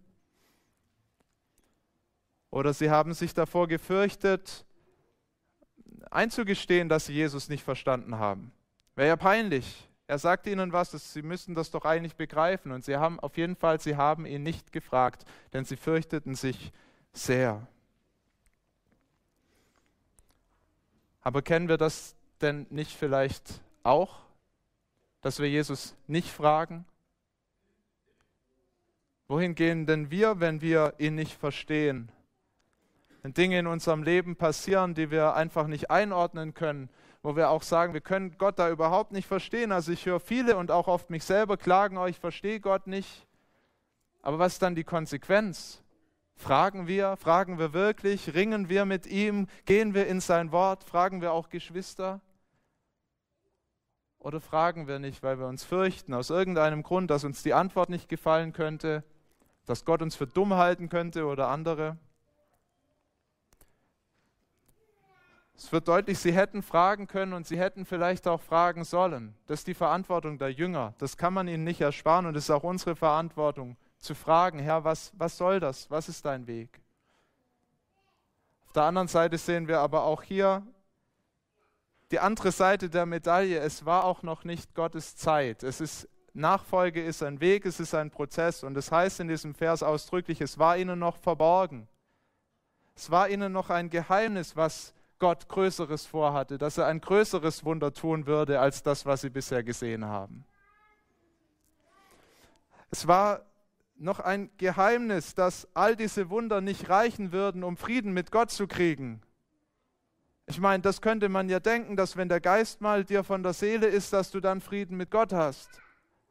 Oder 2.51 2.73
sie 2.73 2.89
haben 2.89 3.13
sich 3.13 3.33
davor 3.33 3.67
gefürchtet, 3.67 4.65
einzugestehen, 6.11 6.89
dass 6.89 7.07
sie 7.07 7.13
Jesus 7.13 7.49
nicht 7.49 7.63
verstanden 7.63 8.17
haben. 8.17 8.51
Wäre 8.95 9.09
ja 9.09 9.15
peinlich. 9.15 9.89
Er 10.07 10.19
sagt 10.19 10.45
ihnen 10.45 10.71
was, 10.71 10.91
sie 10.91 11.21
müssen 11.23 11.55
das 11.55 11.71
doch 11.71 11.83
eigentlich 11.83 12.15
begreifen. 12.15 12.71
Und 12.71 12.85
sie 12.85 12.97
haben 12.97 13.19
auf 13.19 13.37
jeden 13.37 13.55
Fall, 13.55 13.79
sie 13.79 13.95
haben 13.95 14.25
ihn 14.25 14.43
nicht 14.43 14.71
gefragt, 14.71 15.25
denn 15.53 15.65
sie 15.65 15.77
fürchteten 15.77 16.35
sich 16.35 16.71
sehr. 17.11 17.67
Aber 21.21 21.41
kennen 21.41 21.67
wir 21.67 21.77
das 21.77 22.15
denn 22.41 22.67
nicht 22.69 22.91
vielleicht 22.91 23.61
auch, 23.83 24.19
dass 25.21 25.39
wir 25.39 25.49
Jesus 25.49 25.95
nicht 26.05 26.29
fragen? 26.29 26.85
Wohin 29.27 29.55
gehen 29.55 29.87
denn 29.87 30.11
wir, 30.11 30.39
wenn 30.39 30.61
wir 30.61 30.93
ihn 30.99 31.15
nicht 31.15 31.33
verstehen? 31.33 32.11
Wenn 33.23 33.33
Dinge 33.33 33.57
in 33.57 33.65
unserem 33.65 34.03
Leben 34.03 34.35
passieren, 34.35 34.93
die 34.93 35.09
wir 35.09 35.33
einfach 35.33 35.65
nicht 35.65 35.89
einordnen 35.89 36.53
können, 36.53 36.89
wo 37.25 37.35
wir 37.35 37.49
auch 37.49 37.63
sagen, 37.63 37.93
wir 37.93 38.01
können 38.01 38.38
Gott 38.38 38.59
da 38.59 38.69
überhaupt 38.69 39.11
nicht 39.11 39.27
verstehen. 39.27 39.71
Also 39.71 39.91
ich 39.91 40.05
höre 40.05 40.19
viele 40.19 40.57
und 40.57 40.69
auch 40.69 40.88
oft 40.88 41.09
mich 41.09 41.23
selber 41.23 41.57
klagen, 41.57 41.97
oh, 41.97 42.05
ich 42.05 42.19
verstehe 42.19 42.59
Gott 42.59 42.85
nicht. 42.85 43.25
Aber 44.21 44.38
was 44.38 44.53
ist 44.53 44.61
dann 44.61 44.75
die 44.75 44.83
Konsequenz? 44.83 45.81
Fragen 46.35 46.85
wir, 46.85 47.17
fragen 47.17 47.57
wir 47.57 47.73
wirklich, 47.73 48.35
ringen 48.35 48.69
wir 48.69 48.85
mit 48.85 49.07
ihm, 49.07 49.47
gehen 49.65 49.95
wir 49.95 50.05
in 50.05 50.21
sein 50.21 50.51
Wort, 50.51 50.83
fragen 50.83 51.19
wir 51.21 51.31
auch 51.31 51.49
Geschwister? 51.49 52.21
Oder 54.19 54.39
fragen 54.39 54.88
wir 54.88 54.99
nicht, 54.99 55.23
weil 55.23 55.39
wir 55.39 55.47
uns 55.47 55.63
fürchten, 55.63 56.13
aus 56.13 56.29
irgendeinem 56.29 56.83
Grund, 56.83 57.09
dass 57.09 57.23
uns 57.23 57.41
die 57.41 57.55
Antwort 57.55 57.89
nicht 57.89 58.07
gefallen 58.07 58.53
könnte, 58.53 59.03
dass 59.65 59.83
Gott 59.83 60.03
uns 60.03 60.15
für 60.15 60.27
dumm 60.27 60.53
halten 60.53 60.89
könnte 60.89 61.25
oder 61.25 61.47
andere? 61.47 61.97
Es 65.57 65.71
wird 65.71 65.87
deutlich, 65.87 66.19
sie 66.19 66.33
hätten 66.33 66.61
fragen 66.61 67.07
können 67.07 67.33
und 67.33 67.47
sie 67.47 67.57
hätten 67.57 67.85
vielleicht 67.85 68.27
auch 68.27 68.41
fragen 68.41 68.83
sollen. 68.83 69.35
Das 69.47 69.61
ist 69.61 69.67
die 69.67 69.73
Verantwortung 69.73 70.37
der 70.37 70.51
Jünger. 70.51 70.93
Das 70.97 71.15
kann 71.15 71.33
man 71.33 71.47
ihnen 71.47 71.63
nicht 71.63 71.81
ersparen 71.81 72.25
und 72.25 72.35
es 72.35 72.45
ist 72.45 72.49
auch 72.49 72.63
unsere 72.63 72.95
Verantwortung 72.95 73.77
zu 73.97 74.15
fragen, 74.15 74.59
Herr, 74.59 74.83
was, 74.83 75.13
was 75.17 75.37
soll 75.37 75.59
das? 75.59 75.89
Was 75.89 76.09
ist 76.09 76.25
dein 76.25 76.45
Weg? 76.45 76.81
Auf 78.67 78.73
der 78.73 78.83
anderen 78.83 79.07
Seite 79.07 79.37
sehen 79.37 79.67
wir 79.67 79.79
aber 79.79 80.03
auch 80.03 80.21
hier 80.21 80.65
die 82.11 82.19
andere 82.19 82.51
Seite 82.51 82.89
der 82.89 83.05
Medaille. 83.05 83.59
Es 83.59 83.85
war 83.85 84.03
auch 84.03 84.23
noch 84.23 84.43
nicht 84.43 84.75
Gottes 84.75 85.15
Zeit. 85.15 85.63
Es 85.63 85.79
ist 85.79 86.09
Nachfolge 86.35 87.03
ist 87.03 87.23
ein 87.23 87.39
Weg, 87.39 87.65
es 87.65 87.79
ist 87.79 87.95
ein 87.95 88.11
Prozess 88.11 88.63
und 88.63 88.75
es 88.75 88.91
heißt 88.91 89.21
in 89.21 89.29
diesem 89.29 89.55
Vers 89.55 89.81
ausdrücklich, 89.81 90.41
es 90.41 90.59
war 90.59 90.77
ihnen 90.77 90.99
noch 90.99 91.15
verborgen. 91.15 91.87
Es 92.93 93.09
war 93.09 93.29
ihnen 93.29 93.53
noch 93.53 93.69
ein 93.69 93.89
Geheimnis, 93.89 94.55
was 94.55 94.93
Gott 95.19 95.47
Größeres 95.47 96.06
vorhatte, 96.06 96.58
dass 96.58 96.78
er 96.78 96.88
ein 96.88 97.01
größeres 97.01 97.63
Wunder 97.63 97.93
tun 97.93 98.25
würde 98.25 98.60
als 98.60 98.84
das, 98.84 99.06
was 99.06 99.21
sie 99.21 99.30
bisher 99.30 99.63
gesehen 99.63 100.06
haben. 100.06 100.45
Es 102.91 103.08
war 103.08 103.41
noch 103.97 104.19
ein 104.19 104.49
Geheimnis, 104.58 105.36
dass 105.36 105.67
all 105.73 105.95
diese 105.95 106.30
Wunder 106.30 106.62
nicht 106.62 106.89
reichen 106.89 107.32
würden, 107.32 107.63
um 107.63 107.78
Frieden 107.78 108.13
mit 108.13 108.32
Gott 108.32 108.51
zu 108.51 108.67
kriegen. 108.67 109.21
Ich 110.47 110.60
meine, 110.60 110.82
das 110.82 111.01
könnte 111.01 111.28
man 111.30 111.49
ja 111.49 111.60
denken, 111.60 111.95
dass 111.95 112.17
wenn 112.17 112.30
der 112.30 112.41
Geist 112.41 112.82
mal 112.82 113.04
dir 113.04 113.23
von 113.23 113.41
der 113.41 113.54
Seele 113.54 113.88
ist, 113.88 114.13
dass 114.13 114.32
du 114.32 114.39
dann 114.39 114.62
Frieden 114.62 114.95
mit 114.97 115.10
Gott 115.10 115.34
hast. 115.34 115.69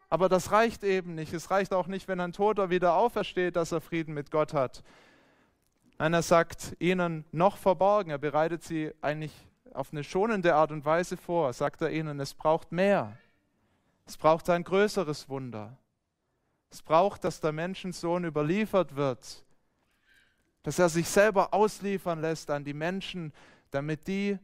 Aber 0.08 0.28
das 0.28 0.52
reicht 0.52 0.84
eben 0.84 1.16
nicht. 1.16 1.32
Es 1.32 1.50
reicht 1.50 1.72
auch 1.72 1.88
nicht, 1.88 2.06
wenn 2.06 2.20
ein 2.20 2.32
Toter 2.32 2.70
wieder 2.70 2.94
aufersteht, 2.94 3.56
dass 3.56 3.72
er 3.72 3.80
Frieden 3.80 4.14
mit 4.14 4.30
Gott 4.30 4.54
hat. 4.54 4.84
Einer 5.96 6.22
sagt 6.22 6.76
ihnen 6.80 7.24
noch 7.30 7.56
verborgen, 7.56 8.10
er 8.10 8.18
bereitet 8.18 8.64
sie 8.64 8.92
eigentlich 9.00 9.32
auf 9.72 9.92
eine 9.92 10.04
schonende 10.04 10.54
Art 10.54 10.72
und 10.72 10.84
Weise 10.84 11.16
vor, 11.16 11.52
sagt 11.52 11.82
er 11.82 11.90
ihnen, 11.90 12.18
es 12.20 12.34
braucht 12.34 12.72
mehr. 12.72 13.16
Es 14.06 14.16
braucht 14.16 14.50
ein 14.50 14.64
größeres 14.64 15.28
Wunder. 15.28 15.76
Es 16.70 16.82
braucht, 16.82 17.24
dass 17.24 17.40
der 17.40 17.52
Menschensohn 17.52 18.24
überliefert 18.24 18.96
wird, 18.96 19.44
dass 20.64 20.78
er 20.78 20.88
sich 20.88 21.08
selber 21.08 21.54
ausliefern 21.54 22.20
lässt 22.20 22.50
an 22.50 22.64
die 22.64 22.74
Menschen, 22.74 23.32
damit 23.70 24.08
die 24.08 24.38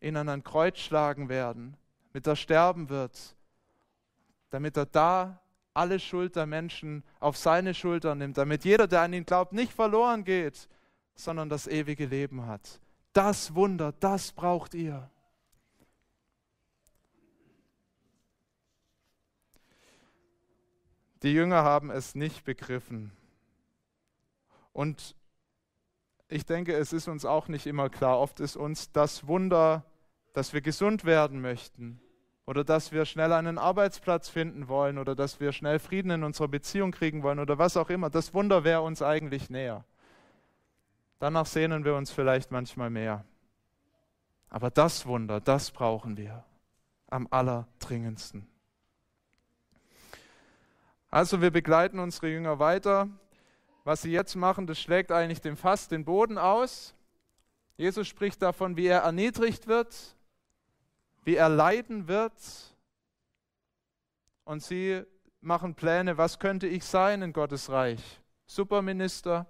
ihn 0.00 0.16
an 0.16 0.28
ein 0.28 0.42
Kreuz 0.42 0.78
schlagen 0.78 1.28
werden, 1.28 1.76
mit 2.12 2.26
er 2.26 2.36
sterben 2.36 2.88
wird, 2.88 3.36
damit 4.50 4.76
er 4.76 4.86
da 4.86 5.40
alle 5.78 6.00
Schuld 6.00 6.34
der 6.34 6.46
Menschen 6.46 7.04
auf 7.20 7.36
seine 7.36 7.72
Schultern 7.72 8.18
nimmt, 8.18 8.36
damit 8.36 8.64
jeder, 8.64 8.88
der 8.88 9.02
an 9.02 9.12
ihn 9.12 9.24
glaubt, 9.24 9.52
nicht 9.52 9.72
verloren 9.72 10.24
geht, 10.24 10.68
sondern 11.14 11.48
das 11.48 11.68
ewige 11.68 12.06
Leben 12.06 12.46
hat. 12.46 12.80
Das 13.12 13.54
Wunder, 13.54 13.92
das 14.00 14.32
braucht 14.32 14.74
ihr. 14.74 15.08
Die 21.22 21.32
Jünger 21.32 21.62
haben 21.62 21.90
es 21.90 22.14
nicht 22.14 22.44
begriffen. 22.44 23.12
Und 24.72 25.14
ich 26.28 26.44
denke, 26.44 26.74
es 26.74 26.92
ist 26.92 27.06
uns 27.06 27.24
auch 27.24 27.46
nicht 27.46 27.66
immer 27.66 27.88
klar. 27.88 28.18
Oft 28.18 28.40
ist 28.40 28.56
uns 28.56 28.90
das 28.90 29.26
Wunder, 29.28 29.84
dass 30.32 30.52
wir 30.52 30.60
gesund 30.60 31.04
werden 31.04 31.40
möchten 31.40 32.00
oder 32.48 32.64
dass 32.64 32.92
wir 32.92 33.04
schnell 33.04 33.34
einen 33.34 33.58
Arbeitsplatz 33.58 34.30
finden 34.30 34.68
wollen 34.68 34.96
oder 34.96 35.14
dass 35.14 35.38
wir 35.38 35.52
schnell 35.52 35.78
Frieden 35.78 36.10
in 36.10 36.24
unserer 36.24 36.48
Beziehung 36.48 36.92
kriegen 36.92 37.22
wollen 37.22 37.40
oder 37.40 37.58
was 37.58 37.76
auch 37.76 37.90
immer. 37.90 38.08
Das 38.08 38.32
Wunder 38.32 38.64
wäre 38.64 38.80
uns 38.80 39.02
eigentlich 39.02 39.50
näher. 39.50 39.84
Danach 41.18 41.44
sehnen 41.44 41.84
wir 41.84 41.94
uns 41.94 42.10
vielleicht 42.10 42.50
manchmal 42.50 42.88
mehr. 42.88 43.22
Aber 44.48 44.70
das 44.70 45.04
Wunder, 45.04 45.42
das 45.42 45.70
brauchen 45.70 46.16
wir 46.16 46.42
am 47.10 47.28
allerdringendsten. 47.30 48.48
Also 51.10 51.42
wir 51.42 51.50
begleiten 51.50 51.98
unsere 51.98 52.28
Jünger 52.28 52.58
weiter. 52.58 53.10
Was 53.84 54.00
sie 54.00 54.10
jetzt 54.10 54.36
machen, 54.36 54.66
das 54.66 54.80
schlägt 54.80 55.12
eigentlich 55.12 55.42
dem 55.42 55.58
Fass 55.58 55.88
den 55.88 56.06
Boden 56.06 56.38
aus. 56.38 56.94
Jesus 57.76 58.08
spricht 58.08 58.40
davon, 58.40 58.78
wie 58.78 58.86
er 58.86 59.00
erniedrigt 59.00 59.66
wird, 59.66 60.16
wie 61.28 61.36
er 61.36 61.50
leiden 61.50 62.08
wird. 62.08 62.32
Und 64.44 64.62
sie 64.62 65.02
machen 65.42 65.74
Pläne, 65.74 66.16
was 66.16 66.38
könnte 66.38 66.66
ich 66.66 66.86
sein 66.86 67.20
in 67.20 67.34
Gottes 67.34 67.68
Reich? 67.68 68.22
Superminister, 68.46 69.44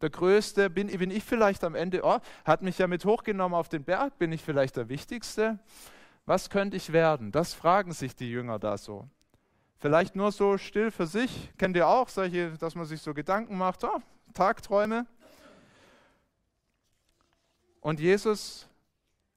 der 0.00 0.10
Größte, 0.10 0.68
bin, 0.68 0.88
bin 0.88 1.12
ich 1.12 1.22
vielleicht 1.22 1.62
am 1.62 1.76
Ende, 1.76 2.02
oh, 2.02 2.18
hat 2.44 2.62
mich 2.62 2.78
ja 2.78 2.88
mit 2.88 3.04
hochgenommen 3.04 3.56
auf 3.56 3.68
den 3.68 3.84
Berg, 3.84 4.18
bin 4.18 4.32
ich 4.32 4.42
vielleicht 4.42 4.76
der 4.76 4.88
Wichtigste? 4.88 5.60
Was 6.26 6.50
könnte 6.50 6.76
ich 6.76 6.92
werden? 6.92 7.30
Das 7.30 7.54
fragen 7.54 7.92
sich 7.92 8.16
die 8.16 8.28
Jünger 8.28 8.58
da 8.58 8.76
so. 8.76 9.08
Vielleicht 9.76 10.16
nur 10.16 10.32
so 10.32 10.58
still 10.58 10.90
für 10.90 11.06
sich. 11.06 11.52
Kennt 11.58 11.76
ihr 11.76 11.86
auch 11.86 12.08
solche, 12.08 12.58
dass 12.58 12.74
man 12.74 12.86
sich 12.86 13.00
so 13.00 13.14
Gedanken 13.14 13.56
macht, 13.56 13.84
oh, 13.84 14.02
Tagträume? 14.34 15.06
Und 17.80 18.00
Jesus 18.00 18.67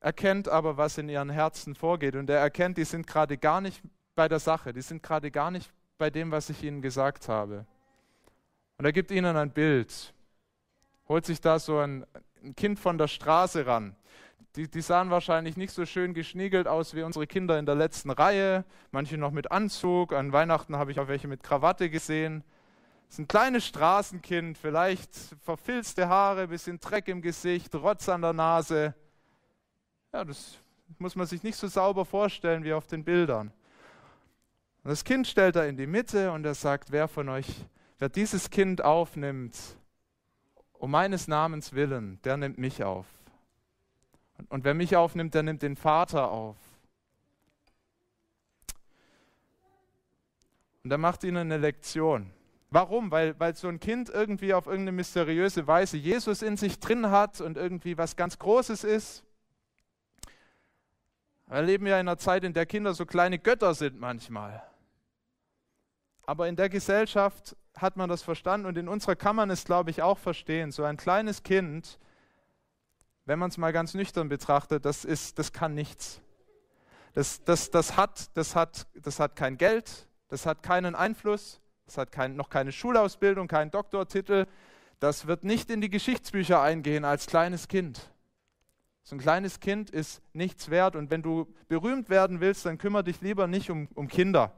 erkennt 0.02 0.50
aber, 0.50 0.76
was 0.76 0.98
in 0.98 1.08
ihren 1.08 1.30
Herzen 1.30 1.76
vorgeht. 1.76 2.16
Und 2.16 2.30
er 2.30 2.40
erkennt, 2.40 2.78
die 2.78 2.84
sind 2.84 3.08
gerade 3.08 3.38
gar 3.38 3.62
nicht 3.62 3.82
bei 4.16 4.28
der 4.28 4.40
Sache, 4.40 4.74
die 4.74 4.82
sind 4.82 5.02
gerade 5.02 5.32
gar 5.32 5.52
nicht 5.52 5.72
bei 5.98 6.10
dem, 6.10 6.32
was 6.32 6.50
ich 6.50 6.64
ihnen 6.64 6.82
gesagt 6.82 7.30
habe. 7.30 7.66
Und 8.78 8.86
er 8.86 8.92
gibt 8.92 9.12
ihnen 9.12 9.38
ein 9.38 9.52
Bild, 9.52 10.14
holt 11.08 11.26
sich 11.26 11.40
da 11.40 11.60
so 11.60 11.78
ein, 11.78 12.06
ein 12.44 12.56
Kind 12.56 12.80
von 12.80 12.98
der 12.98 13.08
Straße 13.08 13.66
ran. 13.66 13.96
Die, 14.56 14.70
die, 14.70 14.82
sahen 14.82 15.12
wahrscheinlich 15.12 15.56
nicht 15.56 15.72
so 15.72 15.86
schön 15.86 16.14
geschniegelt 16.14 16.68
aus 16.68 16.94
wie 16.94 17.04
unsere 17.04 17.26
Kinder 17.26 17.58
in 17.58 17.66
der 17.66 17.76
letzten 17.76 18.10
Reihe, 18.10 18.66
manche 18.92 19.18
noch 19.18 19.32
mit 19.32 19.50
Anzug, 19.52 20.12
an 20.12 20.34
Weihnachten 20.34 20.76
habe 20.76 20.92
ich 20.92 21.00
auch 21.00 21.08
welche 21.08 21.30
mit 21.30 21.42
Krawatte 21.42 21.90
gesehen. 21.90 22.44
Das 23.08 23.16
ist 23.16 23.20
ein 23.20 23.28
kleines 23.30 23.66
Straßenkind, 23.68 24.58
vielleicht 24.58 25.12
verfilzte 25.42 26.10
Haare, 26.10 26.48
bisschen 26.48 26.82
Dreck 26.82 27.08
im 27.08 27.22
Gesicht, 27.22 27.74
Rotz 27.76 28.10
an 28.10 28.24
der 28.24 28.34
Nase. 28.34 28.94
Ja, 30.13 30.26
das 30.26 30.58
muss 31.00 31.15
man 31.15 31.26
sich 31.26 31.41
nicht 31.41 31.56
so 31.56 31.67
sauber 31.67 32.04
vorstellen 32.04 32.65
wie 32.65 32.74
auf 32.74 32.86
den 32.86 33.04
Bildern. 33.04 33.54
Und 34.84 34.89
das 34.89 35.06
Kind 35.06 35.26
stellt 35.26 35.56
er 35.56 35.67
in 35.67 35.78
die 35.78 35.88
Mitte 35.88 36.32
und 36.32 36.45
er 36.45 36.56
sagt, 36.56 36.91
wer 36.91 37.08
von 37.08 37.30
euch, 37.30 37.47
wer 37.97 38.10
dieses 38.10 38.50
Kind 38.50 38.84
aufnimmt, 38.84 39.58
um 40.74 40.91
meines 40.91 41.28
Namens 41.28 41.74
willen, 41.74 42.19
der 42.24 42.36
nimmt 42.36 42.58
mich 42.58 42.84
auf. 42.84 43.06
Und, 44.38 44.52
und 44.52 44.63
wer 44.65 44.74
mich 44.74 44.97
aufnimmt, 44.97 45.34
der 45.34 45.43
nimmt 45.43 45.62
den 45.62 45.78
Vater 45.78 46.30
auf. 46.30 46.58
Und 50.84 50.91
er 50.91 50.97
macht 50.97 51.24
ihnen 51.24 51.38
eine 51.38 51.58
Lektion. 51.58 52.32
Warum? 52.69 53.12
Weil, 53.12 53.39
weil 53.39 53.56
so 53.56 53.67
ein 53.67 53.80
Kind 53.80 54.10
irgendwie 54.10 54.54
auf 54.54 54.65
irgendeine 54.65 54.93
mysteriöse 54.93 55.67
Weise 55.67 55.95
Jesus 55.95 56.41
in 56.41 56.58
sich 56.58 56.80
drin 56.80 57.12
hat 57.12 57.39
und 57.39 57.56
irgendwie 57.56 57.97
was 57.97 58.15
ganz 58.15 58.39
Großes 58.39 58.84
ist. 58.84 59.24
Wir 61.52 61.64
leben 61.64 61.86
ja 61.86 61.96
in 62.00 62.08
einer 62.08 62.18
Zeit, 62.18 62.46
in 62.46 62.54
der 62.54 62.66
Kinder 62.66 62.94
so 62.94 63.06
kleine 63.06 63.38
Götter 63.38 63.74
sind 63.74 64.00
manchmal. 64.00 64.64
Aber 66.26 66.48
in 66.48 66.56
der 66.56 66.70
Gesellschaft 66.70 67.58
hat 67.76 67.98
man 67.98 68.08
das 68.08 68.22
verstanden 68.22 68.68
und 68.68 68.78
in 68.78 68.88
unserer 68.88 69.18
kann 69.18 69.36
man 69.36 69.50
es, 69.50 69.66
glaube 69.66 69.90
ich, 69.90 70.02
auch 70.02 70.18
verstehen. 70.18 70.72
So 70.72 70.86
ein 70.86 70.96
kleines 70.96 71.44
Kind, 71.44 72.00
wenn 73.26 73.38
man 73.38 73.50
es 73.50 73.58
mal 73.58 73.74
ganz 73.74 73.94
nüchtern 73.94 74.30
betrachtet, 74.30 74.86
das, 74.86 75.04
ist, 75.04 75.40
das 75.40 75.52
kann 75.52 75.74
nichts. 75.74 76.22
Das, 77.16 77.44
das, 77.44 77.70
das, 77.70 77.98
hat, 77.98 78.30
das, 78.38 78.56
hat, 78.56 78.88
das 78.94 79.20
hat 79.20 79.36
kein 79.36 79.58
Geld, 79.58 80.08
das 80.30 80.46
hat 80.46 80.64
keinen 80.64 80.96
Einfluss, 80.96 81.60
das 81.86 81.98
hat 81.98 82.14
kein, 82.14 82.38
noch 82.38 82.50
keine 82.50 82.72
Schulausbildung, 82.72 83.50
keinen 83.50 83.72
Doktortitel. 83.72 84.46
Das 85.02 85.28
wird 85.28 85.44
nicht 85.44 85.70
in 85.70 85.82
die 85.82 85.90
Geschichtsbücher 85.90 86.62
eingehen 86.62 87.04
als 87.04 87.26
kleines 87.26 87.68
Kind. 87.68 88.10
So 89.04 89.16
ein 89.16 89.20
kleines 89.20 89.60
Kind 89.60 89.90
ist 89.90 90.22
nichts 90.34 90.70
wert 90.70 90.96
und 90.96 91.10
wenn 91.10 91.22
du 91.22 91.54
berühmt 91.68 92.10
werden 92.10 92.40
willst, 92.40 92.66
dann 92.66 92.78
kümmere 92.78 93.04
dich 93.04 93.22
lieber 93.22 93.48
nicht 93.48 93.70
um, 93.70 93.88
um 93.96 94.08
Kinder. 94.08 94.54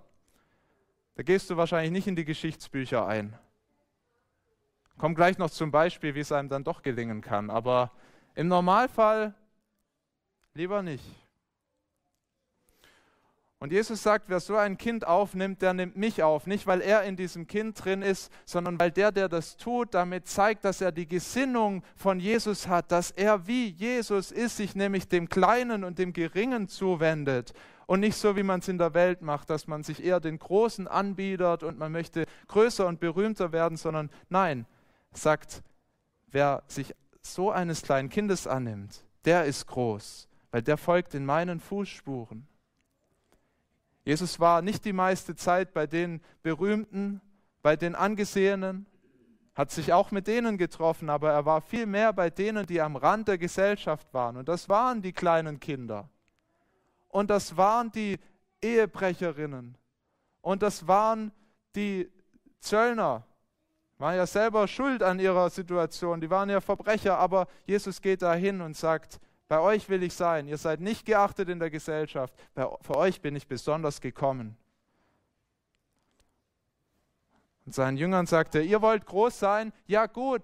Da 1.15 1.23
gehst 1.23 1.49
du 1.49 1.57
wahrscheinlich 1.57 1.91
nicht 1.91 2.07
in 2.07 2.15
die 2.15 2.25
Geschichtsbücher 2.25 3.05
ein. 3.05 3.37
Komm 4.97 5.15
gleich 5.15 5.37
noch 5.37 5.49
zum 5.49 5.71
Beispiel, 5.71 6.15
wie 6.15 6.19
es 6.19 6.31
einem 6.31 6.49
dann 6.49 6.63
doch 6.63 6.81
gelingen 6.81 7.21
kann. 7.21 7.49
Aber 7.49 7.91
im 8.35 8.47
Normalfall 8.47 9.33
lieber 10.53 10.81
nicht. 10.81 11.03
Und 13.63 13.71
Jesus 13.71 14.03
sagt, 14.03 14.25
wer 14.27 14.41
so 14.41 14.57
ein 14.57 14.77
Kind 14.77 15.07
aufnimmt, 15.07 15.61
der 15.61 15.73
nimmt 15.73 15.95
mich 15.95 16.21
auf. 16.21 16.47
Nicht, 16.47 16.67
weil 16.67 16.81
er 16.81 17.03
in 17.03 17.15
diesem 17.15 17.47
Kind 17.47 17.81
drin 17.81 18.01
ist, 18.01 18.29
sondern 18.43 18.77
weil 18.77 18.91
der, 18.91 19.13
der 19.13 19.29
das 19.29 19.55
tut, 19.55 19.93
damit 19.93 20.27
zeigt, 20.27 20.65
dass 20.65 20.81
er 20.81 20.91
die 20.91 21.07
Gesinnung 21.07 21.81
von 21.95 22.19
Jesus 22.19 22.67
hat, 22.67 22.91
dass 22.91 23.11
er 23.11 23.47
wie 23.47 23.69
Jesus 23.69 24.33
ist, 24.33 24.57
sich 24.57 24.75
nämlich 24.75 25.07
dem 25.07 25.29
Kleinen 25.29 25.85
und 25.85 25.97
dem 25.97 26.11
Geringen 26.11 26.67
zuwendet. 26.67 27.53
Und 27.85 28.01
nicht 28.01 28.17
so, 28.17 28.35
wie 28.35 28.43
man 28.43 28.59
es 28.59 28.67
in 28.67 28.77
der 28.77 28.93
Welt 28.93 29.21
macht, 29.21 29.49
dass 29.49 29.65
man 29.65 29.81
sich 29.81 30.03
eher 30.03 30.19
den 30.19 30.39
Großen 30.39 30.85
anbietet 30.89 31.63
und 31.63 31.79
man 31.79 31.93
möchte 31.93 32.25
größer 32.49 32.85
und 32.85 32.99
berühmter 32.99 33.53
werden, 33.53 33.77
sondern 33.77 34.09
nein, 34.27 34.65
sagt, 35.13 35.63
wer 36.27 36.63
sich 36.67 36.93
so 37.21 37.49
eines 37.49 37.81
kleinen 37.81 38.09
Kindes 38.09 38.45
annimmt, 38.45 39.05
der 39.23 39.45
ist 39.45 39.67
groß, 39.67 40.27
weil 40.51 40.63
der 40.63 40.75
folgt 40.75 41.13
in 41.15 41.25
meinen 41.25 41.61
Fußspuren. 41.61 42.45
Jesus 44.03 44.39
war 44.39 44.61
nicht 44.61 44.85
die 44.85 44.93
meiste 44.93 45.35
Zeit 45.35 45.73
bei 45.73 45.87
den 45.87 46.21
Berühmten, 46.41 47.21
bei 47.61 47.75
den 47.75 47.95
Angesehenen, 47.95 48.85
hat 49.55 49.71
sich 49.71 49.93
auch 49.93 50.11
mit 50.11 50.27
denen 50.27 50.57
getroffen, 50.57 51.09
aber 51.09 51.31
er 51.31 51.45
war 51.45 51.61
viel 51.61 51.85
mehr 51.85 52.11
bei 52.11 52.29
denen, 52.29 52.65
die 52.65 52.81
am 52.81 52.95
Rand 52.95 53.27
der 53.27 53.37
Gesellschaft 53.37 54.11
waren. 54.13 54.37
Und 54.37 54.49
das 54.49 54.67
waren 54.67 55.01
die 55.01 55.13
kleinen 55.13 55.59
Kinder. 55.59 56.09
Und 57.07 57.29
das 57.29 57.55
waren 57.55 57.91
die 57.91 58.19
Ehebrecherinnen. 58.61 59.77
Und 60.41 60.63
das 60.63 60.87
waren 60.87 61.31
die 61.75 62.11
Zöllner. 62.59 63.25
Waren 63.99 64.15
ja 64.15 64.25
selber 64.25 64.67
schuld 64.67 65.03
an 65.03 65.19
ihrer 65.19 65.49
Situation. 65.51 66.19
Die 66.19 66.29
waren 66.29 66.49
ja 66.49 66.59
Verbrecher. 66.59 67.19
Aber 67.19 67.47
Jesus 67.65 68.01
geht 68.01 68.23
da 68.23 68.33
hin 68.33 68.59
und 68.59 68.75
sagt, 68.75 69.19
bei 69.47 69.59
euch 69.59 69.89
will 69.89 70.03
ich 70.03 70.13
sein. 70.13 70.47
Ihr 70.47 70.57
seid 70.57 70.79
nicht 70.79 71.05
geachtet 71.05 71.49
in 71.49 71.59
der 71.59 71.69
Gesellschaft. 71.69 72.33
Bei, 72.53 72.67
für 72.81 72.97
euch 72.97 73.21
bin 73.21 73.35
ich 73.35 73.47
besonders 73.47 74.01
gekommen. 74.01 74.57
Und 77.65 77.73
seinen 77.73 77.97
Jüngern 77.97 78.25
sagt 78.25 78.55
er, 78.55 78.61
ihr 78.61 78.81
wollt 78.81 79.05
groß 79.05 79.39
sein? 79.39 79.71
Ja 79.87 80.05
gut, 80.05 80.43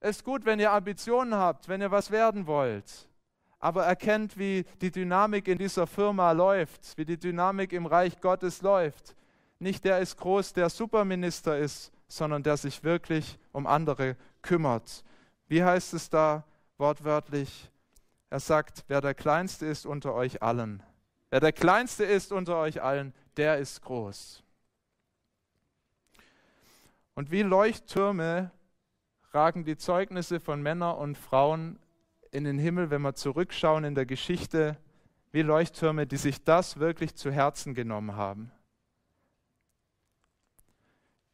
es 0.00 0.18
ist 0.18 0.24
gut, 0.24 0.44
wenn 0.44 0.60
ihr 0.60 0.70
Ambitionen 0.70 1.34
habt, 1.34 1.68
wenn 1.68 1.80
ihr 1.80 1.90
was 1.90 2.10
werden 2.10 2.46
wollt. 2.46 3.08
Aber 3.58 3.84
erkennt, 3.84 4.38
wie 4.38 4.64
die 4.80 4.92
Dynamik 4.92 5.48
in 5.48 5.58
dieser 5.58 5.88
Firma 5.88 6.30
läuft, 6.30 6.96
wie 6.96 7.04
die 7.04 7.18
Dynamik 7.18 7.72
im 7.72 7.86
Reich 7.86 8.20
Gottes 8.20 8.62
läuft. 8.62 9.16
Nicht 9.58 9.84
der 9.84 9.98
ist 9.98 10.16
groß, 10.16 10.52
der 10.52 10.70
Superminister 10.70 11.58
ist, 11.58 11.90
sondern 12.06 12.44
der 12.44 12.56
sich 12.56 12.84
wirklich 12.84 13.36
um 13.50 13.66
andere 13.66 14.16
kümmert. 14.42 15.02
Wie 15.48 15.64
heißt 15.64 15.94
es 15.94 16.08
da 16.08 16.44
wortwörtlich? 16.76 17.68
Er 18.30 18.40
sagt, 18.40 18.84
wer 18.88 19.00
der 19.00 19.14
Kleinste 19.14 19.66
ist 19.66 19.86
unter 19.86 20.14
euch 20.14 20.42
allen, 20.42 20.82
wer 21.30 21.40
der 21.40 21.52
Kleinste 21.52 22.04
ist 22.04 22.32
unter 22.32 22.56
euch 22.58 22.82
allen, 22.82 23.14
der 23.36 23.58
ist 23.58 23.80
groß. 23.82 24.42
Und 27.14 27.30
wie 27.30 27.42
Leuchttürme 27.42 28.50
ragen 29.32 29.64
die 29.64 29.76
Zeugnisse 29.76 30.40
von 30.40 30.62
Männern 30.62 30.96
und 30.96 31.16
Frauen 31.16 31.78
in 32.30 32.44
den 32.44 32.58
Himmel, 32.58 32.90
wenn 32.90 33.02
wir 33.02 33.14
zurückschauen 33.14 33.84
in 33.84 33.94
der 33.94 34.06
Geschichte, 34.06 34.76
wie 35.32 35.42
Leuchttürme, 35.42 36.06
die 36.06 36.16
sich 36.16 36.44
das 36.44 36.78
wirklich 36.78 37.14
zu 37.14 37.30
Herzen 37.30 37.74
genommen 37.74 38.16
haben. 38.16 38.52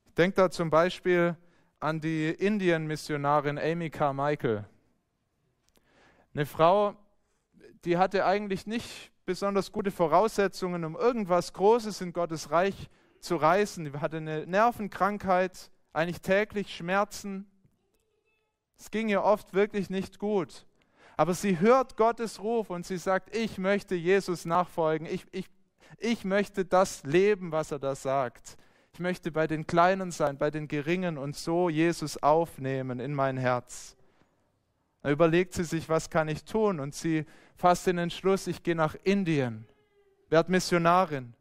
Ich 0.06 0.14
denke 0.14 0.36
da 0.36 0.50
zum 0.50 0.70
Beispiel 0.70 1.36
an 1.80 2.00
die 2.00 2.30
Indien-Missionarin 2.30 3.58
Amy 3.58 3.90
Carmichael. 3.90 4.64
Eine 6.34 6.46
Frau, 6.46 6.96
die 7.84 7.96
hatte 7.96 8.26
eigentlich 8.26 8.66
nicht 8.66 9.12
besonders 9.24 9.70
gute 9.70 9.92
Voraussetzungen, 9.92 10.84
um 10.84 10.96
irgendwas 10.96 11.52
Großes 11.52 12.00
in 12.00 12.12
Gottes 12.12 12.50
Reich 12.50 12.90
zu 13.20 13.36
reißen. 13.36 13.84
Die 13.84 13.92
hatte 13.92 14.16
eine 14.16 14.44
Nervenkrankheit, 14.44 15.70
eigentlich 15.92 16.22
täglich 16.22 16.74
Schmerzen. 16.74 17.46
Es 18.76 18.90
ging 18.90 19.08
ihr 19.08 19.22
oft 19.22 19.54
wirklich 19.54 19.90
nicht 19.90 20.18
gut. 20.18 20.66
Aber 21.16 21.34
sie 21.34 21.60
hört 21.60 21.96
Gottes 21.96 22.42
Ruf 22.42 22.68
und 22.68 22.84
sie 22.84 22.98
sagt, 22.98 23.36
ich 23.36 23.56
möchte 23.58 23.94
Jesus 23.94 24.44
nachfolgen. 24.44 25.06
Ich, 25.06 25.24
ich, 25.30 25.48
ich 25.98 26.24
möchte 26.24 26.64
das 26.64 27.04
leben, 27.04 27.52
was 27.52 27.70
er 27.70 27.78
da 27.78 27.94
sagt. 27.94 28.56
Ich 28.92 28.98
möchte 28.98 29.30
bei 29.30 29.46
den 29.46 29.68
Kleinen 29.68 30.10
sein, 30.10 30.36
bei 30.36 30.50
den 30.50 30.66
Geringen 30.66 31.16
und 31.16 31.36
so 31.36 31.68
Jesus 31.68 32.20
aufnehmen 32.20 32.98
in 32.98 33.14
mein 33.14 33.36
Herz. 33.36 33.96
Da 35.04 35.10
überlegt 35.10 35.52
sie 35.52 35.64
sich, 35.64 35.90
was 35.90 36.08
kann 36.08 36.28
ich 36.28 36.44
tun? 36.44 36.80
Und 36.80 36.94
sie 36.94 37.26
fasst 37.56 37.86
den 37.86 37.98
Entschluss, 37.98 38.46
ich 38.46 38.62
gehe 38.62 38.74
nach 38.74 38.96
Indien, 39.02 39.68
werde 40.30 40.50
Missionarin. 40.50 41.34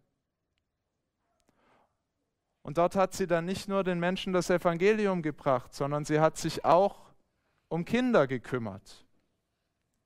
Und 2.61 2.77
dort 2.77 2.97
hat 2.97 3.13
sie 3.13 3.25
dann 3.25 3.45
nicht 3.45 3.69
nur 3.69 3.85
den 3.85 4.01
Menschen 4.01 4.33
das 4.33 4.49
Evangelium 4.49 5.21
gebracht, 5.21 5.73
sondern 5.73 6.03
sie 6.03 6.19
hat 6.19 6.37
sich 6.37 6.65
auch 6.65 7.13
um 7.69 7.85
Kinder 7.85 8.27
gekümmert. 8.27 9.05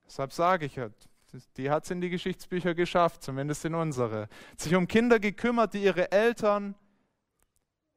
Deshalb 0.05 0.33
sage 0.33 0.67
ich, 0.67 0.79
die 1.57 1.71
hat 1.71 1.85
es 1.85 1.89
in 1.89 1.99
die 1.99 2.11
Geschichtsbücher 2.11 2.75
geschafft, 2.75 3.23
zumindest 3.23 3.65
in 3.65 3.73
unsere. 3.73 4.29
Sich 4.55 4.75
um 4.75 4.87
Kinder 4.87 5.19
gekümmert, 5.19 5.73
die 5.73 5.81
ihre 5.81 6.11
Eltern 6.11 6.75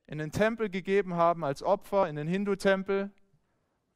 in 0.06 0.16
den 0.16 0.32
Tempel 0.32 0.70
gegeben 0.70 1.16
haben 1.16 1.44
als 1.44 1.62
Opfer, 1.62 2.08
in 2.08 2.16
den 2.16 2.28
Hindu-Tempel. 2.28 3.10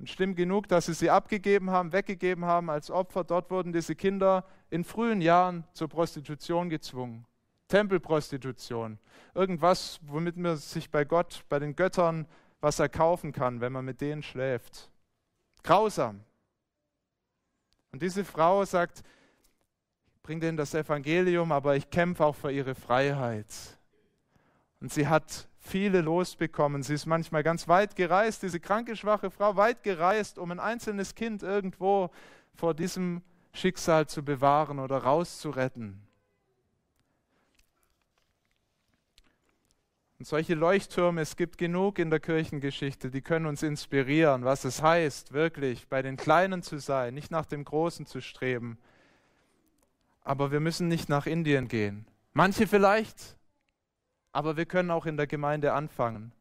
Und 0.05 0.11
schlimm 0.11 0.35
genug, 0.35 0.69
dass 0.69 0.85
sie 0.85 0.93
sie 0.93 1.09
abgegeben 1.09 1.71
haben, 1.71 1.95
weggegeben 1.95 2.45
haben 2.45 2.69
als 2.69 2.91
Opfer. 2.91 3.25
Dort 3.25 3.51
wurden 3.51 3.73
diese 3.73 3.97
Kinder 3.97 4.45
in 4.69 4.85
frühen 4.85 5.23
Jahren 5.23 5.65
zur 5.73 5.89
Prostitution 5.89 6.69
gezwungen. 6.69 7.25
Tempelprostitution. 7.69 8.99
Irgendwas, 9.33 9.99
womit 10.03 10.37
man 10.37 10.59
sich 10.59 10.91
bei 10.91 11.07
Gott, 11.07 11.43
bei 11.49 11.59
den 11.59 11.75
Göttern 11.75 12.27
was 12.61 12.81
erkaufen 12.81 13.33
kann, 13.33 13.63
wenn 13.63 13.73
man 13.73 13.87
mit 13.87 14.03
denen 14.03 14.23
schläft. 14.23 14.91
Grausam. 15.63 16.21
Und 17.91 18.03
diese 18.03 18.27
Frau 18.27 18.63
sagt, 18.67 19.03
ich 20.17 20.23
bringe 20.23 20.41
denen 20.41 20.59
das 20.59 20.75
Evangelium, 20.75 21.51
aber 21.51 21.77
ich 21.77 21.89
kämpfe 21.89 22.27
auch 22.27 22.37
für 22.37 22.53
ihre 22.53 22.75
Freiheit. 22.75 23.47
Und 24.83 24.93
sie 24.93 25.09
hat 25.09 25.49
viele 25.65 26.03
losbekommen. 26.03 26.83
Sie 26.83 26.95
ist 26.95 27.07
manchmal 27.07 27.43
ganz 27.43 27.67
weit 27.69 27.97
gereist, 27.97 28.43
diese 28.43 28.61
kranke, 28.61 28.97
schwache 28.97 29.31
Frau, 29.31 29.57
weit 29.57 29.83
gereist, 29.83 30.39
um 30.39 30.51
ein 30.51 30.61
einzelnes 30.61 31.15
Kind 31.15 31.43
irgendwo 31.43 32.11
vor 32.55 32.75
diesem 32.75 33.23
Schicksal 33.53 34.07
zu 34.07 34.23
bewahren 34.23 34.79
oder 34.79 34.99
rauszuretten. 34.99 36.01
Und 40.19 40.27
solche 40.27 40.55
Leuchttürme, 40.55 41.23
es 41.23 41.37
gibt 41.37 41.59
genug 41.59 41.99
in 41.99 42.11
der 42.11 42.21
Kirchengeschichte, 42.21 43.11
die 43.11 43.23
können 43.23 43.47
uns 43.47 43.63
inspirieren, 43.63 44.45
was 44.45 44.65
es 44.65 44.83
heißt, 44.83 45.33
wirklich 45.33 45.89
bei 45.89 46.03
den 46.03 46.17
Kleinen 46.17 46.63
zu 46.63 46.79
sein, 46.79 47.15
nicht 47.15 47.31
nach 47.31 47.47
dem 47.47 47.65
Großen 47.65 48.07
zu 48.07 48.21
streben. 48.21 48.79
Aber 50.23 50.53
wir 50.53 50.61
müssen 50.61 50.89
nicht 50.89 51.09
nach 51.09 51.27
Indien 51.27 51.69
gehen. 51.69 52.07
Manche 52.33 52.67
vielleicht, 52.67 53.37
aber 54.35 54.57
wir 54.57 54.67
können 54.67 54.91
auch 54.91 55.07
in 55.07 55.17
der 55.17 55.27
Gemeinde 55.27 55.73
anfangen. 55.73 56.33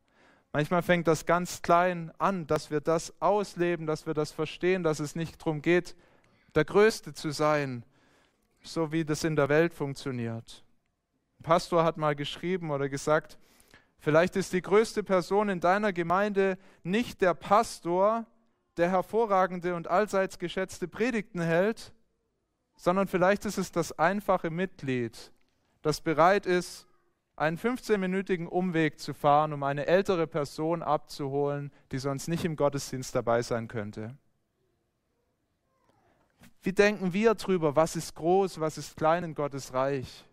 Manchmal 0.52 0.82
fängt 0.82 1.08
das 1.08 1.26
ganz 1.26 1.62
klein 1.62 2.12
an, 2.18 2.46
dass 2.48 2.70
wir 2.70 2.82
das 2.82 3.14
ausleben, 3.22 3.88
dass 3.88 4.06
wir 4.06 4.14
das 4.14 4.32
verstehen, 4.32 4.84
dass 4.84 5.00
es 5.00 5.16
nicht 5.16 5.40
darum 5.42 5.62
geht, 5.62 5.96
der 6.56 6.66
Größte 6.66 7.14
zu 7.14 7.32
sein, 7.32 7.84
so 8.62 8.92
wie 8.92 9.06
das 9.06 9.24
in 9.24 9.36
der 9.36 9.50
Welt 9.50 9.74
funktioniert. 9.74 10.64
Ein 11.40 11.44
Pastor 11.44 11.84
hat 11.84 11.98
mal 11.98 12.16
geschrieben 12.16 12.70
oder 12.72 12.90
gesagt, 12.90 13.38
Vielleicht 14.04 14.36
ist 14.36 14.52
die 14.52 14.62
größte 14.62 15.02
Person 15.02 15.48
in 15.48 15.62
deiner 15.62 15.94
Gemeinde 15.94 16.58
nicht 16.84 17.22
der 17.22 17.34
Pastor, 17.34 18.26
der 18.76 18.90
hervorragende 18.90 19.76
und 19.76 19.88
allseits 19.88 20.40
geschätzte 20.40 20.90
Predigten 20.90 21.40
hält, 21.40 21.94
sondern 22.76 23.08
vielleicht 23.08 23.46
ist 23.46 23.58
es 23.58 23.72
das 23.72 23.98
einfache 23.98 24.50
Mitglied, 24.50 25.32
das 25.84 26.02
bereit 26.02 26.46
ist, 26.46 26.86
einen 27.36 27.58
15-minütigen 27.58 28.48
Umweg 28.48 29.00
zu 29.00 29.14
fahren, 29.14 29.54
um 29.54 29.64
eine 29.64 29.88
ältere 29.88 30.28
Person 30.28 30.84
abzuholen, 30.84 31.72
die 31.92 31.98
sonst 31.98 32.28
nicht 32.28 32.46
im 32.46 32.56
Gottesdienst 32.56 33.16
dabei 33.16 33.42
sein 33.42 33.68
könnte. 33.68 34.16
Wie 36.62 36.74
denken 36.74 37.12
wir 37.12 37.36
drüber, 37.36 37.76
was 37.76 37.96
ist 37.96 38.16
groß, 38.16 38.60
was 38.60 38.78
ist 38.78 38.96
klein 38.96 39.24
in 39.24 39.36
Gottes 39.36 39.74
Reich? 39.74 40.26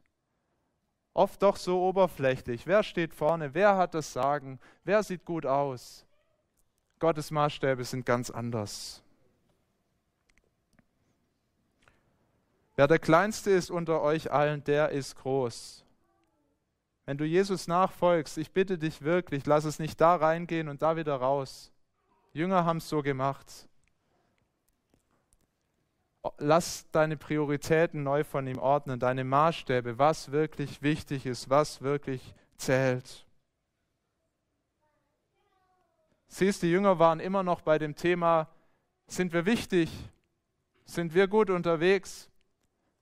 Oft 1.12 1.42
doch 1.42 1.56
so 1.56 1.82
oberflächlich. 1.82 2.66
Wer 2.66 2.84
steht 2.84 3.14
vorne? 3.14 3.52
Wer 3.52 3.76
hat 3.76 3.94
das 3.94 4.12
Sagen? 4.12 4.60
Wer 4.84 5.02
sieht 5.02 5.24
gut 5.24 5.44
aus? 5.44 6.06
Gottes 7.00 7.32
Maßstäbe 7.32 7.82
sind 7.82 8.06
ganz 8.06 8.30
anders. 8.30 9.02
Wer 12.76 12.86
der 12.86 13.00
Kleinste 13.00 13.50
ist 13.50 13.70
unter 13.70 14.00
euch 14.00 14.30
allen, 14.30 14.62
der 14.64 14.90
ist 14.90 15.16
groß. 15.16 15.84
Wenn 17.06 17.18
du 17.18 17.24
Jesus 17.24 17.66
nachfolgst, 17.66 18.38
ich 18.38 18.52
bitte 18.52 18.78
dich 18.78 19.02
wirklich, 19.02 19.46
lass 19.46 19.64
es 19.64 19.78
nicht 19.78 20.00
da 20.00 20.16
reingehen 20.16 20.68
und 20.68 20.82
da 20.82 20.96
wieder 20.96 21.16
raus. 21.16 21.72
Jünger 22.32 22.64
haben 22.64 22.78
es 22.78 22.88
so 22.88 23.02
gemacht 23.02 23.68
lass 26.38 26.90
deine 26.90 27.16
Prioritäten 27.16 28.02
neu 28.02 28.24
von 28.24 28.46
ihm 28.46 28.58
ordnen, 28.58 29.00
deine 29.00 29.24
Maßstäbe, 29.24 29.98
was 29.98 30.32
wirklich 30.32 30.82
wichtig 30.82 31.26
ist, 31.26 31.48
was 31.48 31.80
wirklich 31.82 32.34
zählt. 32.56 33.26
Siehst, 36.28 36.62
die 36.62 36.70
Jünger 36.70 36.98
waren 36.98 37.20
immer 37.20 37.42
noch 37.42 37.60
bei 37.62 37.78
dem 37.78 37.96
Thema, 37.96 38.48
sind 39.06 39.32
wir 39.32 39.46
wichtig? 39.46 39.90
Sind 40.84 41.14
wir 41.14 41.26
gut 41.26 41.50
unterwegs? 41.50 42.28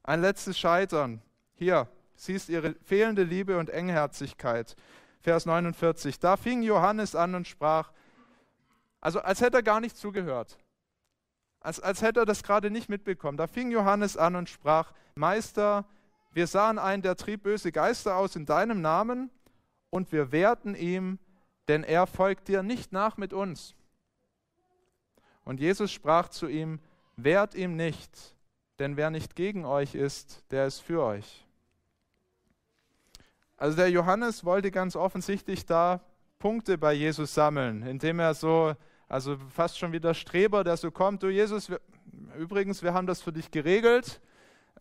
Ein 0.02 0.22
letztes 0.22 0.58
Scheitern. 0.58 1.20
Hier, 1.54 1.88
siehst 2.20 2.48
ihre 2.48 2.74
fehlende 2.83 3.22
Liebe 3.22 3.59
und 3.59 3.70
Engherzigkeit. 3.70 4.76
Vers 5.20 5.46
49. 5.46 6.18
Da 6.18 6.37
fing 6.37 6.62
Johannes 6.62 7.14
an 7.14 7.35
und 7.35 7.48
sprach, 7.48 7.92
also 9.00 9.20
als 9.20 9.40
hätte 9.40 9.59
er 9.59 9.62
gar 9.62 9.81
nicht 9.81 9.96
zugehört 9.96 10.59
als, 11.61 11.81
als 11.81 12.02
hätte 12.02 12.20
er 12.20 12.26
das 12.26 12.42
gerade 12.42 12.70
nicht 12.70 12.88
mitbekommen. 12.88 13.37
Da 13.37 13.46
fing 13.46 13.70
Johannes 13.70 14.16
an 14.16 14.37
und 14.37 14.48
sprach, 14.48 14.92
Meister, 15.14 15.85
wir 16.33 16.46
sahen 16.46 16.78
einen, 16.78 17.02
der 17.02 17.16
trieb 17.16 17.42
böse 17.42 17.72
Geister 17.72 18.16
aus 18.16 18.37
in 18.37 18.46
deinem 18.46 18.81
Namen 18.81 19.31
und 19.90 20.12
wir 20.12 20.33
wehrten 20.33 20.74
ihm, 20.74 21.18
denn 21.68 21.85
er 21.85 22.07
folgt 22.07 22.48
dir 22.48 22.62
nicht 22.62 22.92
nach 22.92 23.16
mit 23.16 23.33
uns. 23.33 23.74
Und 25.44 25.61
Jesus 25.61 25.90
sprach 25.90 26.28
zu 26.28 26.46
ihm, 26.46 26.81
wehrt 27.16 27.54
ihm 27.54 27.76
nicht, 27.76 28.37
denn 28.78 28.96
wer 28.96 29.11
nicht 29.11 29.35
gegen 29.35 29.64
euch 29.64 29.94
ist, 29.94 30.44
der 30.50 30.66
ist 30.66 30.81
für 30.81 31.02
euch. 31.02 31.47
Also 33.58 33.76
der 33.76 33.90
Johannes 33.90 34.44
wollte 34.44 34.70
ganz 34.70 34.94
offensichtlich 34.94 35.66
da 35.66 36.00
Punkte 36.38 36.78
bei 36.78 36.92
Jesus 36.92 37.34
sammeln, 37.34 37.82
indem 37.82 38.20
er 38.20 38.32
so, 38.34 38.74
also 39.08 39.36
fast 39.52 39.76
schon 39.76 39.90
wieder 39.90 40.14
Streber, 40.14 40.62
der 40.62 40.76
so 40.76 40.92
kommt, 40.92 41.24
du 41.24 41.28
Jesus, 41.28 41.68
wir, 41.68 41.80
übrigens, 42.38 42.84
wir 42.84 42.94
haben 42.94 43.08
das 43.08 43.20
für 43.20 43.32
dich 43.32 43.50
geregelt. 43.50 44.20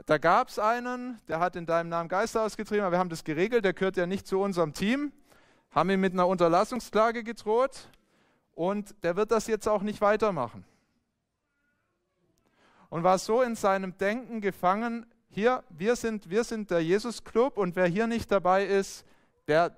Da 0.05 0.19
gab 0.19 0.49
es 0.49 0.59
einen, 0.59 1.19
der 1.27 1.39
hat 1.39 1.55
in 1.55 1.65
deinem 1.65 1.89
Namen 1.89 2.07
Geister 2.07 2.43
ausgetrieben, 2.43 2.83
aber 2.83 2.91
wir 2.91 2.99
haben 2.99 3.09
das 3.09 3.23
geregelt, 3.23 3.65
der 3.65 3.73
gehört 3.73 3.97
ja 3.97 4.05
nicht 4.05 4.27
zu 4.27 4.39
unserem 4.39 4.73
Team, 4.73 5.11
haben 5.71 5.89
ihn 5.89 5.99
mit 5.99 6.13
einer 6.13 6.27
Unterlassungsklage 6.27 7.23
gedroht 7.23 7.89
und 8.53 8.93
der 9.03 9.15
wird 9.15 9.31
das 9.31 9.47
jetzt 9.47 9.67
auch 9.67 9.81
nicht 9.81 10.01
weitermachen. 10.01 10.65
Und 12.89 13.03
war 13.03 13.17
so 13.17 13.41
in 13.41 13.55
seinem 13.55 13.97
Denken 13.97 14.39
gefangen, 14.39 15.07
hier, 15.37 15.63
wir 15.69 15.95
sind, 15.95 16.31
wir 16.31 16.43
sind 16.43 16.71
der 16.71 16.79
Jesus-Club 16.79 17.57
und 17.57 17.75
wer 17.75 17.85
hier 17.85 18.07
nicht 18.07 18.31
dabei 18.31 18.65
ist, 18.65 19.05
der, 19.47 19.77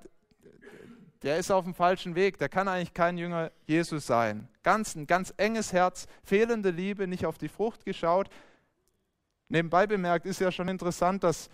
der 1.21 1.37
ist 1.37 1.51
auf 1.51 1.65
dem 1.65 1.73
falschen 1.73 2.15
Weg. 2.15 2.37
Der 2.37 2.47
kann 2.47 2.69
eigentlich 2.69 2.93
kein 2.93 3.17
Jünger 3.17 3.51
Jesus 3.67 4.07
sein. 4.07 4.47
Ganz, 4.63 4.95
ein 4.95 5.05
ganz 5.05 5.33
enges 5.35 5.73
Herz, 5.73 6.07
fehlende 6.23 6.69
Liebe, 6.69 7.07
nicht 7.07 7.25
auf 7.25 7.37
die 7.37 7.49
Frucht 7.49 7.83
geschaut. 7.83 8.29
Nebenbei 9.49 9.85
bemerkt 9.85 10.25
ist 10.25 10.39
ja 10.39 10.49
schon 10.49 10.69
interessant, 10.69 11.25
dass, 11.25 11.49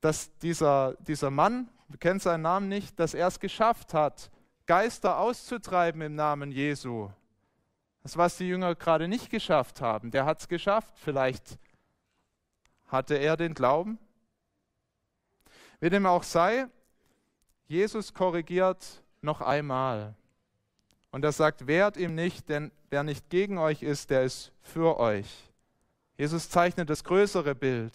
dass 0.00 0.36
dieser, 0.38 0.94
dieser 1.06 1.30
Mann, 1.30 1.68
wir 1.86 1.98
kennen 1.98 2.18
seinen 2.18 2.42
Namen 2.42 2.68
nicht, 2.68 2.98
dass 2.98 3.14
er 3.14 3.28
es 3.28 3.38
geschafft 3.38 3.94
hat, 3.94 4.28
Geister 4.66 5.20
auszutreiben 5.20 6.00
im 6.02 6.16
Namen 6.16 6.50
Jesu. 6.50 7.10
Das, 8.02 8.16
was 8.16 8.38
die 8.38 8.48
Jünger 8.48 8.74
gerade 8.74 9.06
nicht 9.06 9.30
geschafft 9.30 9.80
haben, 9.80 10.10
der 10.10 10.24
hat 10.24 10.40
es 10.40 10.48
geschafft. 10.48 10.94
Vielleicht 10.96 11.60
hatte 12.86 13.16
er 13.16 13.36
den 13.36 13.54
Glauben? 13.54 13.98
Wie 15.80 15.90
dem 15.90 16.06
auch 16.06 16.22
sei, 16.22 16.66
Jesus 17.66 18.14
korrigiert 18.14 19.02
noch 19.20 19.40
einmal. 19.40 20.14
Und 21.10 21.24
er 21.24 21.32
sagt, 21.32 21.66
wehrt 21.66 21.96
ihm 21.96 22.14
nicht, 22.14 22.48
denn 22.48 22.70
wer 22.90 23.02
nicht 23.02 23.28
gegen 23.30 23.58
euch 23.58 23.82
ist, 23.82 24.10
der 24.10 24.24
ist 24.24 24.52
für 24.62 24.98
euch. 24.98 25.50
Jesus 26.16 26.48
zeichnet 26.48 26.88
das 26.88 27.04
größere 27.04 27.54
Bild, 27.54 27.92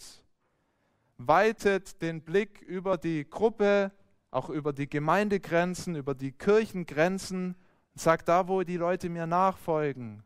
weitet 1.18 2.00
den 2.02 2.20
Blick 2.20 2.60
über 2.62 2.96
die 2.96 3.28
Gruppe, 3.28 3.90
auch 4.30 4.48
über 4.48 4.72
die 4.72 4.88
Gemeindegrenzen, 4.88 5.96
über 5.96 6.14
die 6.14 6.32
Kirchengrenzen 6.32 7.56
und 7.94 8.00
sagt, 8.00 8.28
da 8.28 8.48
wo 8.48 8.62
die 8.62 8.76
Leute 8.76 9.08
mir 9.08 9.26
nachfolgen, 9.26 10.22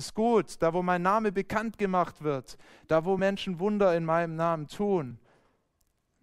ist 0.00 0.14
gut, 0.14 0.56
da 0.60 0.72
wo 0.72 0.82
mein 0.82 1.02
Name 1.02 1.30
bekannt 1.30 1.78
gemacht 1.78 2.22
wird, 2.22 2.56
da 2.88 3.04
wo 3.04 3.16
Menschen 3.16 3.58
Wunder 3.60 3.96
in 3.96 4.04
meinem 4.04 4.34
Namen 4.36 4.66
tun, 4.66 5.18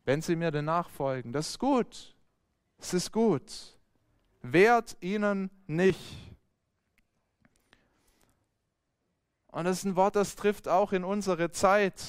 wenn 0.05 0.21
sie 0.21 0.35
mir 0.35 0.51
denn 0.51 0.65
nachfolgen. 0.65 1.31
Das 1.31 1.49
ist 1.49 1.59
gut. 1.59 2.15
Es 2.79 2.93
ist 2.93 3.11
gut. 3.11 3.77
Wehrt 4.41 4.97
ihnen 5.01 5.49
nicht. 5.67 5.99
Und 9.47 9.65
das 9.65 9.79
ist 9.79 9.85
ein 9.85 9.95
Wort, 9.95 10.15
das 10.15 10.35
trifft 10.35 10.67
auch 10.67 10.93
in 10.93 11.03
unsere 11.03 11.51
Zeit. 11.51 12.03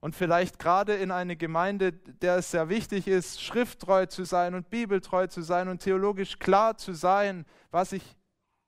Und 0.00 0.16
vielleicht 0.16 0.58
gerade 0.58 0.94
in 0.94 1.10
eine 1.10 1.36
Gemeinde, 1.36 1.92
der 1.92 2.36
es 2.36 2.50
sehr 2.50 2.68
wichtig 2.68 3.06
ist, 3.06 3.40
schrifttreu 3.40 4.06
zu 4.06 4.24
sein 4.24 4.54
und 4.54 4.68
bibeltreu 4.68 5.28
zu 5.28 5.42
sein 5.42 5.68
und 5.68 5.80
theologisch 5.80 6.38
klar 6.38 6.76
zu 6.76 6.92
sein, 6.92 7.46
was 7.70 7.92
ich 7.92 8.02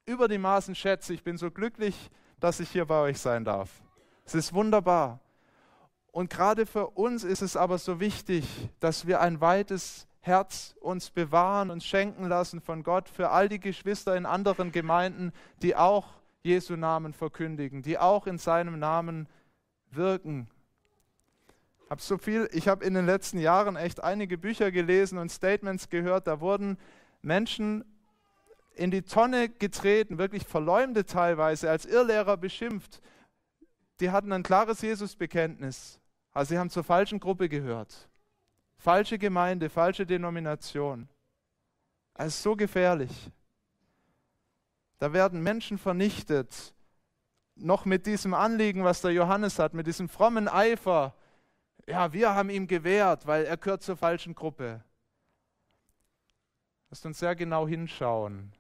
über 0.07 0.29
die 0.29 0.39
Maßen 0.39 0.75
schätze. 0.75 1.15
Ich 1.15 1.23
bin 1.23 1.37
so 1.37 1.51
glücklich, 1.51 2.11
dass 2.41 2.61
ich 2.61 2.71
hier 2.71 2.85
bei 2.85 3.01
euch 3.01 3.19
sein 3.19 3.45
darf. 3.45 3.83
Es 4.25 4.35
ist 4.35 4.53
wunderbar. 4.53 5.21
Und 6.13 6.31
gerade 6.31 6.67
für 6.67 6.89
uns 6.91 7.25
ist 7.25 7.43
es 7.43 7.57
aber 7.57 7.79
so 7.79 8.01
wichtig, 8.01 8.47
dass 8.81 9.07
wir 9.07 9.21
ein 9.21 9.41
weites 9.41 10.07
Herz 10.21 10.75
uns 10.81 11.11
bewahren, 11.11 11.71
und 11.71 11.83
schenken 11.83 12.29
lassen 12.29 12.61
von 12.61 12.83
Gott 12.83 13.09
für 13.09 13.31
all 13.31 13.49
die 13.49 13.61
Geschwister 13.61 14.17
in 14.17 14.25
anderen 14.25 14.73
Gemeinden, 14.73 15.33
die 15.61 15.77
auch 15.77 16.07
Jesu 16.43 16.77
Namen 16.77 17.13
verkündigen, 17.13 17.83
die 17.83 17.99
auch 17.99 18.27
in 18.27 18.39
seinem 18.39 18.79
Namen 18.79 19.29
wirken. 19.91 20.49
Hab 21.91 22.01
so 22.01 22.17
viel, 22.17 22.49
ich 22.53 22.69
habe 22.69 22.85
in 22.85 22.95
den 22.95 23.07
letzten 23.07 23.39
Jahren 23.39 23.77
echt 23.77 24.03
einige 24.03 24.39
Bücher 24.39 24.71
gelesen 24.71 25.19
und 25.19 25.31
Statements 25.31 25.91
gehört, 25.91 26.27
da 26.27 26.41
wurden 26.41 26.79
Menschen 27.21 27.85
in 28.75 28.91
die 28.91 29.03
Tonne 29.03 29.49
getreten, 29.49 30.19
wirklich 30.19 30.47
verleumdet 30.47 31.11
teilweise, 31.11 31.71
als 31.71 31.87
Irrlehrer 31.87 32.37
beschimpft. 32.37 33.01
Die 34.01 34.11
hatten 34.11 34.33
ein 34.33 34.43
klares 34.43 34.81
Jesusbekenntnis. 34.83 36.01
Also 36.33 36.51
sie 36.51 36.59
haben 36.59 36.71
zur 36.71 36.85
falschen 36.85 37.21
Gruppe 37.21 37.49
gehört. 37.49 38.09
Falsche 38.77 39.19
Gemeinde, 39.19 39.71
falsche 39.71 40.05
Denomination. 40.05 41.09
Also 42.15 42.51
so 42.51 42.57
gefährlich. 42.57 43.31
Da 44.99 45.13
werden 45.13 45.43
Menschen 45.43 45.79
vernichtet, 45.79 46.75
noch 47.57 47.85
mit 47.85 48.07
diesem 48.07 48.35
Anliegen, 48.35 48.83
was 48.83 49.01
der 49.01 49.13
Johannes 49.13 49.59
hat, 49.59 49.75
mit 49.75 49.87
diesem 49.87 50.09
frommen 50.09 50.49
Eifer. 50.49 51.15
Ja, 51.87 52.13
wir 52.13 52.35
haben 52.35 52.51
ihm 52.51 52.67
gewehrt, 52.67 53.27
weil 53.27 53.45
er 53.45 53.57
gehört 53.57 53.83
zur 53.83 53.97
falschen 53.97 54.35
Gruppe. 54.35 54.83
Lasst 56.91 57.07
uns 57.07 57.19
sehr 57.19 57.37
genau 57.37 57.69
hinschauen. 57.69 58.53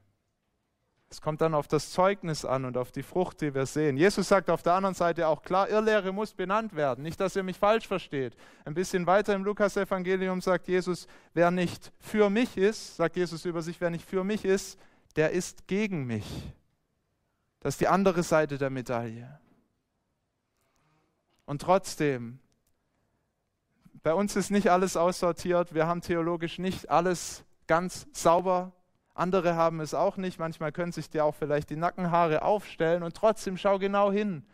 Es 1.14 1.20
kommt 1.20 1.40
dann 1.40 1.54
auf 1.54 1.68
das 1.68 1.92
Zeugnis 1.92 2.44
an 2.44 2.64
und 2.64 2.76
auf 2.76 2.90
die 2.90 3.04
Frucht, 3.04 3.40
die 3.40 3.54
wir 3.54 3.66
sehen. 3.66 3.96
Jesus 3.96 4.26
sagt 4.26 4.50
auf 4.50 4.62
der 4.64 4.74
anderen 4.74 4.96
Seite 4.96 5.28
auch 5.28 5.42
klar, 5.42 5.70
Irrlehre 5.70 6.10
muss 6.10 6.34
benannt 6.34 6.74
werden. 6.74 7.04
Nicht, 7.04 7.20
dass 7.20 7.36
ihr 7.36 7.44
mich 7.44 7.56
falsch 7.56 7.86
versteht. 7.86 8.34
Ein 8.64 8.74
bisschen 8.74 9.06
weiter 9.06 9.32
im 9.32 9.44
Lukas-Evangelium 9.44 10.40
sagt 10.40 10.66
Jesus, 10.66 11.06
wer 11.32 11.52
nicht 11.52 11.92
für 12.00 12.30
mich 12.30 12.56
ist, 12.56 12.96
sagt 12.96 13.14
Jesus 13.14 13.44
über 13.44 13.62
sich, 13.62 13.80
wer 13.80 13.90
nicht 13.90 14.04
für 14.04 14.24
mich 14.24 14.44
ist, 14.44 14.76
der 15.14 15.30
ist 15.30 15.68
gegen 15.68 16.04
mich. 16.04 16.26
Das 17.60 17.74
ist 17.74 17.80
die 17.80 17.86
andere 17.86 18.24
Seite 18.24 18.58
der 18.58 18.70
Medaille. 18.70 19.38
Und 21.44 21.62
trotzdem, 21.62 22.40
bei 24.02 24.14
uns 24.14 24.34
ist 24.34 24.50
nicht 24.50 24.68
alles 24.68 24.96
aussortiert. 24.96 25.74
Wir 25.74 25.86
haben 25.86 26.00
theologisch 26.00 26.58
nicht 26.58 26.90
alles 26.90 27.44
ganz 27.68 28.08
sauber 28.12 28.72
andere 29.14 29.54
haben 29.54 29.80
es 29.80 29.94
auch 29.94 30.16
nicht. 30.16 30.38
Manchmal 30.38 30.72
können 30.72 30.92
sich 30.92 31.08
dir 31.08 31.24
auch 31.24 31.34
vielleicht 31.34 31.70
die 31.70 31.76
Nackenhaare 31.76 32.42
aufstellen 32.42 33.04
und 33.04 33.16
trotzdem 33.16 33.56
schau 33.56 33.78
genau 33.78 34.10
hin. 34.10 34.44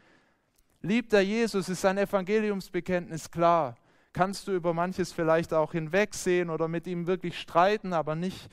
Liebt 0.83 1.13
er 1.13 1.23
Jesus, 1.23 1.69
ist 1.69 1.81
sein 1.81 1.99
Evangeliumsbekenntnis 1.99 3.31
klar. 3.31 3.77
Kannst 4.13 4.49
du 4.49 4.53
über 4.53 4.75
manches 4.75 5.13
vielleicht 5.13 5.55
auch 5.55 5.73
hinwegsehen 5.73 6.51
oder 6.51 6.69
mit 6.69 6.87
ihm 6.87 7.07
wirklich 7.07 7.39
streiten, 7.39 7.93
aber 7.93 8.15
nicht 8.15 8.51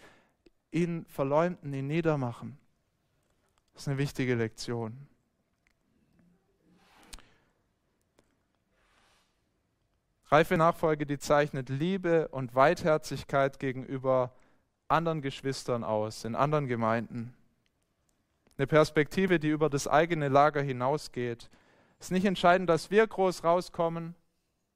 ihn 0.71 1.05
verleumden, 1.09 1.73
ihn 1.73 1.87
niedermachen. 1.87 2.57
Das 3.73 3.83
ist 3.83 3.87
eine 3.89 3.97
wichtige 3.97 4.35
Lektion. 4.35 5.07
Reife 10.29 10.57
Nachfolge, 10.57 11.05
die 11.05 11.19
zeichnet 11.19 11.69
Liebe 11.69 12.27
und 12.29 12.53
Weitherzigkeit 12.53 13.59
gegenüber 13.59 14.33
anderen 14.87 15.21
Geschwistern 15.21 15.83
aus, 15.83 16.23
in 16.23 16.35
anderen 16.35 16.67
Gemeinden. 16.67 17.33
Eine 18.57 18.67
Perspektive, 18.67 19.39
die 19.39 19.49
über 19.49 19.69
das 19.69 19.87
eigene 19.87 20.29
Lager 20.29 20.61
hinausgeht. 20.61 21.49
Es 21.99 22.07
ist 22.07 22.11
nicht 22.11 22.25
entscheidend, 22.25 22.69
dass 22.69 22.89
wir 22.89 23.05
groß 23.05 23.43
rauskommen, 23.43 24.15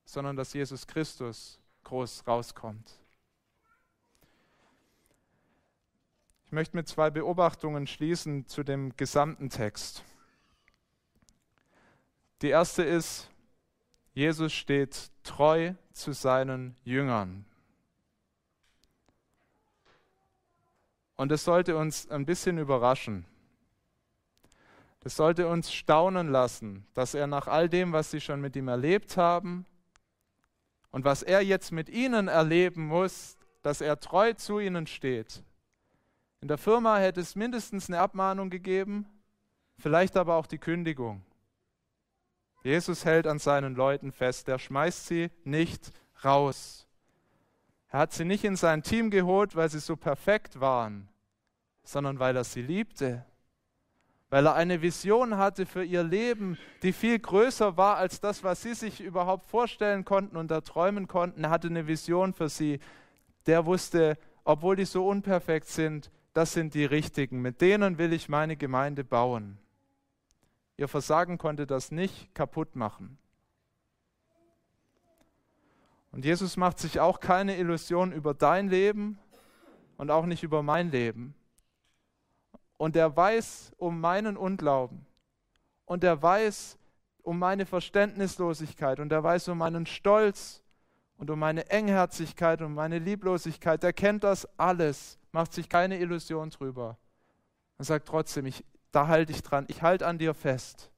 sondern 0.06 0.36
dass 0.36 0.54
Jesus 0.54 0.88
Christus 0.88 1.60
groß 1.84 2.28
rauskommt. 2.28 3.00
Ich 6.46 6.52
möchte 6.52 6.76
mit 6.76 6.88
zwei 6.88 7.10
Beobachtungen 7.10 7.88
schließen 7.88 8.46
zu 8.46 8.64
dem 8.64 8.96
gesamten 8.98 9.50
Text. 9.50 10.04
Die 12.42 12.50
erste 12.50 12.84
ist, 12.84 13.30
Jesus 14.14 14.52
steht 14.52 15.12
treu 15.24 15.74
zu 15.94 16.12
seinen 16.12 16.76
Jüngern. 16.84 17.46
Und 21.22 21.30
das 21.30 21.44
sollte 21.44 21.78
uns 21.78 22.10
ein 22.10 22.26
bisschen 22.26 22.58
überraschen. 22.58 23.28
Das 25.02 25.16
sollte 25.16 25.48
uns 25.48 25.72
staunen 25.72 26.30
lassen, 26.30 26.88
dass 26.96 27.14
er 27.14 27.28
nach 27.28 27.48
all 27.48 27.70
dem, 27.70 27.94
was 27.94 28.10
sie 28.10 28.20
schon 28.20 28.42
mit 28.42 28.56
ihm 28.56 28.68
erlebt 28.68 29.18
haben 29.18 29.68
und 30.90 31.06
was 31.06 31.22
er 31.22 31.42
jetzt 31.42 31.72
mit 31.72 31.90
ihnen 31.90 32.28
erleben 32.28 32.88
muss, 32.88 33.38
dass 33.62 33.82
er 33.82 34.00
treu 34.00 34.34
zu 34.34 34.58
ihnen 34.58 34.88
steht. 34.88 35.44
In 36.40 36.48
der 36.48 36.58
Firma 36.58 36.98
hätte 36.98 37.22
es 37.22 37.36
mindestens 37.36 37.88
eine 37.88 38.00
Abmahnung 38.00 38.50
gegeben, 38.50 39.06
vielleicht 39.78 40.18
aber 40.18 40.38
auch 40.38 40.48
die 40.48 40.58
Kündigung. 40.58 41.24
Jesus 42.64 43.06
hält 43.06 43.28
an 43.28 43.38
seinen 43.38 43.76
Leuten 43.76 44.12
fest, 44.12 44.50
er 44.50 44.58
schmeißt 44.58 45.06
sie 45.06 45.30
nicht 45.44 45.92
raus. 46.26 46.88
Er 47.90 48.00
hat 48.00 48.12
sie 48.12 48.26
nicht 48.26 48.44
in 48.44 48.56
sein 48.56 48.82
Team 48.82 49.12
geholt, 49.12 49.56
weil 49.56 49.70
sie 49.70 49.82
so 49.82 49.96
perfekt 49.96 50.60
waren, 50.60 51.11
sondern 51.84 52.20
weil 52.20 52.36
er 52.36 52.44
sie 52.44 52.62
liebte, 52.62 53.26
weil 54.30 54.46
er 54.46 54.56
eine 54.56 54.82
Vision 54.82 55.38
hatte 55.38 55.66
für 55.66 55.84
ihr 55.84 56.04
Leben, 56.04 56.58
die 56.84 56.94
viel 56.94 57.20
größer 57.20 57.76
war 57.76 57.98
als 57.98 58.22
das, 58.22 58.46
was 58.46 58.62
sie 58.62 58.74
sich 58.74 59.02
überhaupt 59.02 59.46
vorstellen 59.46 60.06
konnten 60.06 60.38
und 60.38 60.50
erträumen 60.52 61.08
konnten. 61.08 61.44
Er 61.44 61.50
hatte 61.50 61.68
eine 61.68 61.86
Vision 61.86 62.34
für 62.34 62.48
sie. 62.48 62.80
Der 63.46 63.66
wusste, 63.66 64.18
obwohl 64.46 64.78
die 64.78 64.86
so 64.86 65.06
unperfekt 65.06 65.68
sind, 65.68 66.12
das 66.34 66.54
sind 66.54 66.76
die 66.76 66.86
richtigen. 66.86 67.42
Mit 67.42 67.60
denen 67.60 67.98
will 67.98 68.14
ich 68.14 68.30
meine 68.30 68.56
Gemeinde 68.56 69.04
bauen. 69.04 69.58
Ihr 70.78 70.88
Versagen 70.88 71.38
konnte 71.38 71.68
das 71.68 71.92
nicht 71.92 72.34
kaputt 72.34 72.78
machen. 72.78 73.18
Und 76.14 76.24
Jesus 76.24 76.56
macht 76.56 76.80
sich 76.80 77.02
auch 77.02 77.20
keine 77.20 77.58
Illusion 77.58 78.14
über 78.14 78.34
dein 78.34 78.70
Leben 78.70 79.20
und 79.98 80.10
auch 80.10 80.26
nicht 80.26 80.44
über 80.44 80.64
mein 80.64 80.90
Leben. 80.90 81.36
Und 82.82 82.96
er 82.96 83.16
weiß 83.16 83.74
um 83.78 84.02
meinen 84.02 84.36
Unglauben. 84.36 85.06
Und 85.86 86.04
er 86.04 86.20
weiß 86.20 86.80
um 87.22 87.38
meine 87.38 87.68
Verständnislosigkeit. 87.68 89.00
Und 89.00 89.12
er 89.12 89.24
weiß 89.24 89.50
um 89.50 89.60
meinen 89.60 89.86
Stolz 89.86 90.64
und 91.16 91.30
um 91.30 91.38
meine 91.38 91.70
Engherzigkeit 91.70 92.60
und 92.64 92.74
meine 92.74 92.98
Lieblosigkeit. 92.98 93.84
Er 93.84 93.94
kennt 93.94 94.24
das 94.24 94.48
alles, 94.58 95.20
macht 95.32 95.54
sich 95.54 95.70
keine 95.70 96.00
Illusion 96.00 96.50
drüber. 96.50 96.98
Und 97.78 97.86
sagt 97.86 98.08
trotzdem, 98.08 98.48
ich, 98.48 98.66
da 98.92 99.06
halte 99.06 99.32
ich 99.32 99.44
dran, 99.44 99.66
ich 99.68 99.84
halte 99.84 100.08
an 100.08 100.18
dir 100.18 100.34
fest. 100.34 100.90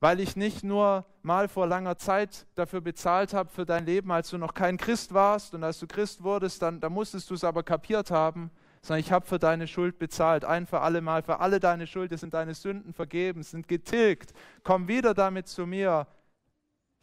Weil 0.00 0.20
ich 0.20 0.36
nicht 0.36 0.64
nur 0.64 1.04
mal 1.20 1.48
vor 1.48 1.66
langer 1.66 1.98
Zeit 1.98 2.46
dafür 2.54 2.80
bezahlt 2.80 3.34
habe 3.34 3.50
für 3.50 3.66
dein 3.66 3.84
Leben, 3.84 4.10
als 4.10 4.30
du 4.30 4.38
noch 4.38 4.54
kein 4.54 4.78
Christ 4.78 5.12
warst 5.12 5.52
und 5.52 5.64
als 5.64 5.78
du 5.80 5.86
Christ 5.86 6.22
wurdest, 6.22 6.62
dann, 6.62 6.80
dann 6.80 6.94
musstest 6.94 7.28
du 7.28 7.34
es 7.34 7.44
aber 7.44 7.62
kapiert 7.62 8.10
haben, 8.10 8.50
sondern 8.82 9.00
ich 9.00 9.12
habe 9.12 9.24
für 9.24 9.38
deine 9.38 9.68
Schuld 9.68 9.98
bezahlt, 9.98 10.44
ein 10.44 10.66
für 10.66 10.80
alle 10.80 11.00
Mal, 11.00 11.22
für 11.22 11.38
alle 11.38 11.60
deine 11.60 11.86
Schuld, 11.86 12.18
sind 12.18 12.34
deine 12.34 12.54
Sünden 12.54 12.92
vergeben, 12.92 13.44
sind 13.44 13.68
getilgt. 13.68 14.32
Komm 14.64 14.88
wieder 14.88 15.14
damit 15.14 15.46
zu 15.46 15.66
mir. 15.66 16.08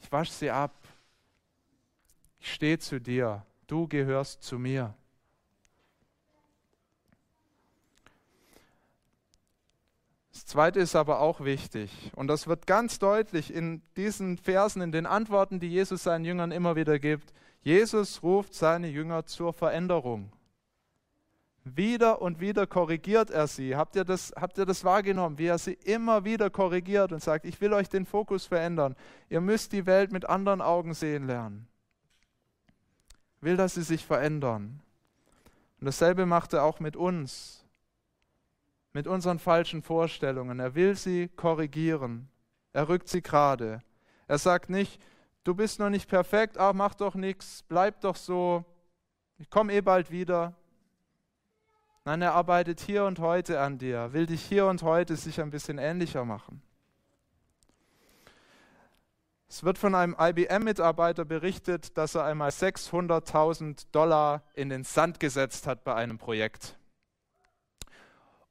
Ich 0.01 0.11
wasche 0.11 0.33
sie 0.33 0.51
ab. 0.51 0.75
Ich 2.39 2.53
stehe 2.53 2.79
zu 2.79 2.99
dir. 2.99 3.45
Du 3.67 3.87
gehörst 3.87 4.43
zu 4.43 4.59
mir. 4.59 4.93
Das 10.33 10.45
Zweite 10.45 10.79
ist 10.79 10.95
aber 10.95 11.19
auch 11.19 11.41
wichtig 11.41 12.11
und 12.15 12.27
das 12.27 12.47
wird 12.47 12.65
ganz 12.65 12.97
deutlich 12.97 13.53
in 13.53 13.81
diesen 13.95 14.37
Versen, 14.37 14.81
in 14.81 14.91
den 14.91 15.05
Antworten, 15.05 15.59
die 15.59 15.69
Jesus 15.69 16.03
seinen 16.03 16.25
Jüngern 16.25 16.51
immer 16.51 16.75
wieder 16.75 16.97
gibt. 16.97 17.33
Jesus 17.61 18.23
ruft 18.23 18.53
seine 18.53 18.87
Jünger 18.87 19.25
zur 19.25 19.53
Veränderung. 19.53 20.31
Wieder 21.75 22.21
und 22.21 22.39
wieder 22.39 22.67
korrigiert 22.67 23.29
er 23.29 23.47
sie. 23.47 23.75
Habt 23.75 23.95
ihr, 23.95 24.03
das, 24.03 24.33
habt 24.35 24.57
ihr 24.57 24.65
das 24.65 24.83
wahrgenommen, 24.83 25.37
wie 25.37 25.47
er 25.47 25.57
sie 25.57 25.73
immer 25.73 26.23
wieder 26.23 26.49
korrigiert 26.49 27.11
und 27.11 27.21
sagt, 27.21 27.45
ich 27.45 27.59
will 27.61 27.73
euch 27.73 27.89
den 27.89 28.05
Fokus 28.05 28.45
verändern. 28.45 28.95
Ihr 29.29 29.41
müsst 29.41 29.71
die 29.71 29.85
Welt 29.85 30.11
mit 30.11 30.27
anderen 30.29 30.61
Augen 30.61 30.93
sehen 30.93 31.27
lernen. 31.27 31.67
Will, 33.41 33.57
dass 33.57 33.75
sie 33.75 33.83
sich 33.83 34.05
verändern. 34.05 34.81
Und 35.79 35.85
dasselbe 35.85 36.25
macht 36.25 36.53
er 36.53 36.63
auch 36.63 36.79
mit 36.79 36.95
uns 36.95 37.59
mit 38.93 39.07
unseren 39.07 39.39
falschen 39.39 39.81
Vorstellungen. 39.81 40.59
Er 40.59 40.75
will 40.75 40.95
sie 40.95 41.27
korrigieren. 41.29 42.29
Er 42.73 42.89
rückt 42.89 43.07
sie 43.07 43.21
gerade. 43.21 43.81
Er 44.27 44.37
sagt 44.37 44.69
nicht, 44.69 45.01
du 45.43 45.55
bist 45.55 45.79
noch 45.79 45.89
nicht 45.89 46.09
perfekt, 46.09 46.57
aber 46.57 46.73
mach 46.73 46.95
doch 46.95 47.15
nichts, 47.15 47.63
bleib 47.67 48.01
doch 48.01 48.15
so, 48.15 48.65
ich 49.37 49.49
komme 49.49 49.73
eh 49.73 49.81
bald 49.81 50.11
wieder. 50.11 50.53
Nein, 52.09 52.23
er 52.23 52.33
arbeitet 52.33 52.79
hier 52.79 53.05
und 53.05 53.19
heute 53.19 53.59
an 53.59 53.77
dir, 53.77 54.13
will 54.13 54.25
dich 54.25 54.41
hier 54.41 54.65
und 54.65 54.81
heute 54.81 55.15
sich 55.15 55.39
ein 55.39 55.51
bisschen 55.51 55.77
ähnlicher 55.77 56.25
machen. 56.25 56.63
Es 59.47 59.63
wird 59.63 59.77
von 59.77 59.93
einem 59.93 60.15
IBM-Mitarbeiter 60.19 61.23
berichtet, 61.23 61.95
dass 61.99 62.15
er 62.15 62.23
einmal 62.23 62.49
600.000 62.49 63.85
Dollar 63.91 64.41
in 64.55 64.69
den 64.69 64.85
Sand 64.85 65.19
gesetzt 65.19 65.67
hat 65.67 65.83
bei 65.83 65.93
einem 65.93 66.17
Projekt. 66.17 66.79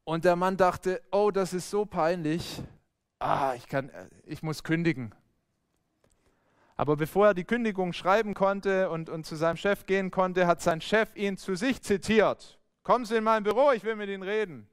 Und 0.05 0.25
der 0.25 0.37
Mann 0.37 0.57
dachte, 0.57 1.03
oh, 1.11 1.33
das 1.33 1.53
ist 1.53 1.69
so 1.69 1.85
peinlich. 1.85 2.63
Ah, 3.19 3.55
ich, 3.57 3.67
kann, 3.67 3.91
ich 4.25 4.41
muss 4.45 4.63
kündigen. 4.63 5.13
Aber 6.77 6.97
bevor 6.97 7.27
er 7.27 7.35
die 7.35 7.43
Kündigung 7.43 7.93
schreiben 7.93 8.35
konnte 8.35 8.89
und, 8.89 9.11
und 9.11 9.27
zu 9.27 9.35
seinem 9.35 9.57
Chef 9.57 9.85
gehen 9.87 10.13
konnte, 10.13 10.47
hat 10.47 10.63
sein 10.63 10.81
Chef 10.81 11.17
ihn 11.17 11.37
zu 11.37 11.57
sich 11.57 11.83
zitiert. 11.83 12.58
Kommen 12.89 13.05
Sie 13.05 13.17
in 13.17 13.25
mein 13.25 13.43
Büro, 13.43 13.71
ich 13.73 13.85
will 13.85 13.97
mit 13.97 14.09
Ihnen 14.09 14.23
reden. 14.23 14.67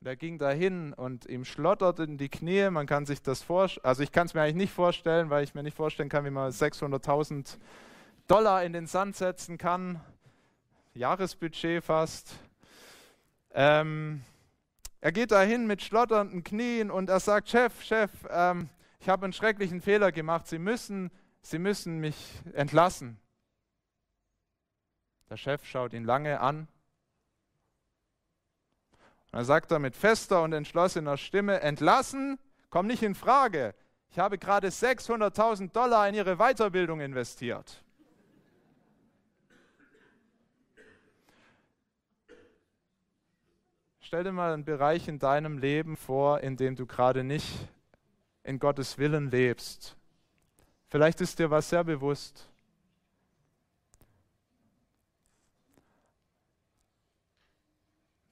Und 0.00 0.06
er 0.06 0.16
ging 0.16 0.38
dahin 0.38 0.94
und 0.94 1.26
ihm 1.26 1.44
schlotterten 1.44 2.16
die 2.16 2.30
Knie. 2.30 2.70
Man 2.70 2.86
kann 2.86 3.04
sich 3.04 3.20
das 3.20 3.42
vorstellen, 3.42 3.84
also 3.84 4.02
ich 4.02 4.10
kann 4.10 4.26
es 4.26 4.32
mir 4.32 4.40
eigentlich 4.40 4.54
nicht 4.54 4.72
vorstellen, 4.72 5.28
weil 5.28 5.44
ich 5.44 5.54
mir 5.54 5.62
nicht 5.62 5.76
vorstellen 5.76 6.08
kann, 6.08 6.24
wie 6.24 6.30
man 6.30 6.50
600.000 6.50 7.58
Dollar 8.26 8.64
in 8.64 8.72
den 8.72 8.86
Sand 8.86 9.16
setzen 9.16 9.58
kann. 9.58 10.00
Jahresbudget 10.94 11.84
fast. 11.84 12.38
Ähm, 13.52 14.22
er 15.02 15.12
geht 15.12 15.30
dahin 15.30 15.66
mit 15.66 15.82
schlotternden 15.82 16.42
Knien 16.42 16.90
und 16.90 17.10
er 17.10 17.20
sagt, 17.20 17.50
Chef, 17.50 17.82
Chef, 17.82 18.10
ähm, 18.30 18.70
ich 18.98 19.10
habe 19.10 19.24
einen 19.24 19.34
schrecklichen 19.34 19.82
Fehler 19.82 20.10
gemacht. 20.10 20.46
Sie 20.46 20.58
müssen, 20.58 21.10
Sie 21.42 21.58
müssen 21.58 21.98
mich 21.98 22.40
entlassen. 22.54 23.20
Der 25.28 25.36
Chef 25.36 25.66
schaut 25.66 25.92
ihn 25.92 26.04
lange 26.04 26.40
an. 26.40 26.66
Und 29.34 29.40
er 29.40 29.44
sagt 29.46 29.72
er 29.72 29.80
mit 29.80 29.96
fester 29.96 30.44
und 30.44 30.52
entschlossener 30.52 31.16
Stimme, 31.16 31.60
entlassen, 31.60 32.38
komm 32.70 32.86
nicht 32.86 33.02
in 33.02 33.16
Frage. 33.16 33.74
Ich 34.10 34.20
habe 34.20 34.38
gerade 34.38 34.68
600.000 34.68 35.72
Dollar 35.72 36.08
in 36.08 36.14
Ihre 36.14 36.36
Weiterbildung 36.36 37.00
investiert. 37.00 37.82
Stell 43.98 44.22
dir 44.22 44.30
mal 44.30 44.52
einen 44.52 44.64
Bereich 44.64 45.08
in 45.08 45.18
deinem 45.18 45.58
Leben 45.58 45.96
vor, 45.96 46.38
in 46.38 46.56
dem 46.56 46.76
du 46.76 46.86
gerade 46.86 47.24
nicht 47.24 47.68
in 48.44 48.60
Gottes 48.60 48.98
Willen 48.98 49.32
lebst. 49.32 49.96
Vielleicht 50.86 51.20
ist 51.20 51.40
dir 51.40 51.50
was 51.50 51.70
sehr 51.70 51.82
bewusst. 51.82 52.48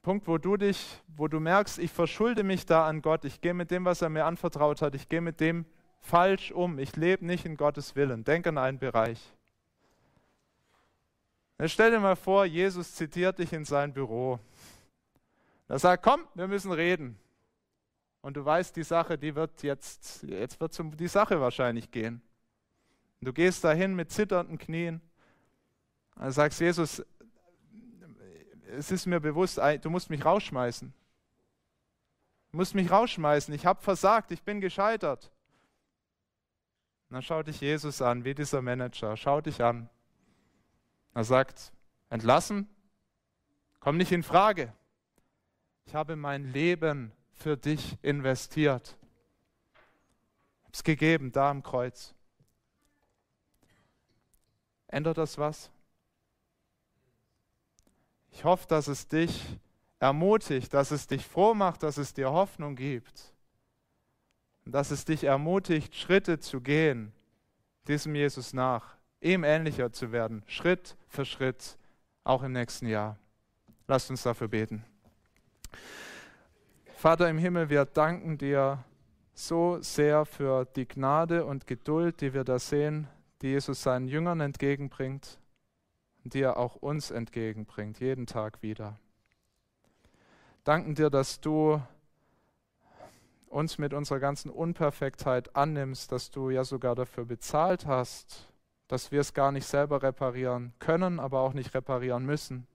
Punkt, 0.03 0.27
wo 0.27 0.37
du 0.37 0.57
dich, 0.57 1.01
wo 1.15 1.29
du 1.29 1.39
merkst, 1.39 1.79
ich 1.79 1.89
verschulde 1.89 2.43
mich 2.43 2.65
da 2.65 2.85
an 2.89 3.01
Gott, 3.01 3.23
ich 3.23 3.39
gehe 3.39 3.53
mit 3.53 3.71
dem, 3.71 3.85
was 3.85 4.01
er 4.01 4.09
mir 4.09 4.25
anvertraut 4.25 4.81
hat, 4.81 4.95
ich 4.95 5.07
gehe 5.07 5.21
mit 5.21 5.39
dem 5.39 5.65
falsch 6.01 6.51
um, 6.51 6.77
ich 6.77 6.97
lebe 6.97 7.25
nicht 7.25 7.45
in 7.45 7.55
Gottes 7.55 7.95
Willen. 7.95 8.25
Denk 8.25 8.45
an 8.45 8.57
einen 8.57 8.79
Bereich. 8.79 9.17
stell 11.65 11.91
dir 11.91 12.01
mal 12.01 12.17
vor, 12.17 12.43
Jesus 12.43 12.93
zitiert 12.95 13.39
dich 13.39 13.53
in 13.53 13.63
sein 13.63 13.93
Büro. 13.93 14.39
Er 15.69 15.79
sagt, 15.79 16.03
komm, 16.03 16.27
wir 16.33 16.47
müssen 16.47 16.73
reden. 16.73 17.17
Und 18.21 18.35
du 18.35 18.43
weißt, 18.43 18.75
die 18.75 18.83
Sache, 18.83 19.17
die 19.17 19.33
wird 19.35 19.63
jetzt, 19.63 20.23
jetzt 20.23 20.59
wird 20.59 20.77
um 20.81 20.97
die 20.97 21.07
Sache 21.07 21.39
wahrscheinlich 21.39 21.89
gehen. 21.91 22.21
Und 23.21 23.27
du 23.27 23.31
gehst 23.31 23.63
dahin 23.63 23.95
mit 23.95 24.11
zitternden 24.11 24.57
Knien. 24.57 24.99
Und 26.15 26.31
sagst, 26.31 26.59
Jesus, 26.59 27.01
es 28.77 28.91
ist 28.91 29.05
mir 29.05 29.19
bewusst, 29.19 29.57
du 29.57 29.89
musst 29.89 30.09
mich 30.09 30.23
rausschmeißen. 30.23 30.93
Du 32.51 32.57
musst 32.57 32.75
mich 32.75 32.91
rausschmeißen. 32.91 33.53
Ich 33.53 33.65
habe 33.65 33.81
versagt, 33.81 34.31
ich 34.31 34.43
bin 34.43 34.61
gescheitert. 34.61 35.31
Und 37.09 37.15
dann 37.15 37.21
schaut 37.21 37.47
dich 37.47 37.61
Jesus 37.61 38.01
an, 38.01 38.25
wie 38.25 38.35
dieser 38.35 38.61
Manager. 38.61 39.17
Schaut 39.17 39.45
dich 39.45 39.63
an. 39.63 39.89
Er 41.13 41.23
sagt, 41.23 41.71
entlassen? 42.09 42.67
Komm 43.79 43.97
nicht 43.97 44.11
in 44.11 44.23
Frage. 44.23 44.73
Ich 45.85 45.95
habe 45.95 46.15
mein 46.15 46.51
Leben 46.51 47.11
für 47.33 47.57
dich 47.57 47.97
investiert. 48.01 48.95
Ich 49.75 50.63
habe 50.63 50.73
es 50.73 50.83
gegeben, 50.83 51.31
da 51.31 51.49
am 51.49 51.61
Kreuz. 51.61 52.13
Ändert 54.87 55.17
das 55.17 55.37
was? 55.37 55.71
Ich 58.33 58.43
hoffe, 58.43 58.67
dass 58.67 58.87
es 58.87 59.07
dich 59.07 59.59
ermutigt, 59.99 60.73
dass 60.73 60.89
es 60.89 61.05
dich 61.05 61.25
froh 61.25 61.53
macht, 61.53 61.83
dass 61.83 61.97
es 61.97 62.15
dir 62.15 62.31
Hoffnung 62.31 62.75
gibt. 62.75 63.31
Dass 64.65 64.89
es 64.89 65.05
dich 65.05 65.25
ermutigt, 65.25 65.95
Schritte 65.95 66.39
zu 66.39 66.59
gehen, 66.59 67.13
diesem 67.87 68.15
Jesus 68.15 68.51
nach, 68.53 68.97
ihm 69.21 69.43
ähnlicher 69.43 69.93
zu 69.93 70.11
werden, 70.11 70.43
Schritt 70.47 70.97
für 71.07 71.25
Schritt, 71.25 71.77
auch 72.23 72.41
im 72.41 72.53
nächsten 72.53 72.87
Jahr. 72.87 73.17
Lasst 73.87 74.09
uns 74.09 74.23
dafür 74.23 74.47
beten. 74.47 74.83
Vater 76.95 77.29
im 77.29 77.37
Himmel, 77.37 77.69
wir 77.69 77.85
danken 77.85 78.37
dir 78.37 78.83
so 79.35 79.79
sehr 79.81 80.25
für 80.25 80.65
die 80.65 80.87
Gnade 80.87 81.45
und 81.45 81.67
Geduld, 81.67 82.21
die 82.21 82.33
wir 82.33 82.43
da 82.43 82.57
sehen, 82.57 83.07
die 83.41 83.49
Jesus 83.49 83.83
seinen 83.83 84.07
Jüngern 84.07 84.39
entgegenbringt 84.39 85.37
die 86.23 86.41
er 86.41 86.57
auch 86.57 86.75
uns 86.75 87.11
entgegenbringt, 87.11 87.99
jeden 87.99 88.25
Tag 88.25 88.61
wieder. 88.61 88.99
Danken 90.63 90.95
dir, 90.95 91.09
dass 91.09 91.41
du 91.41 91.81
uns 93.49 93.77
mit 93.77 93.93
unserer 93.93 94.19
ganzen 94.19 94.49
Unperfektheit 94.49 95.55
annimmst, 95.55 96.11
dass 96.11 96.31
du 96.31 96.49
ja 96.49 96.63
sogar 96.63 96.95
dafür 96.95 97.25
bezahlt 97.25 97.85
hast, 97.85 98.51
dass 98.87 99.11
wir 99.11 99.21
es 99.21 99.33
gar 99.33 99.51
nicht 99.51 99.67
selber 99.67 100.01
reparieren 100.01 100.73
können, 100.79 101.19
aber 101.19 101.41
auch 101.41 101.53
nicht 101.53 101.73
reparieren 101.73 102.25
müssen. 102.25 102.67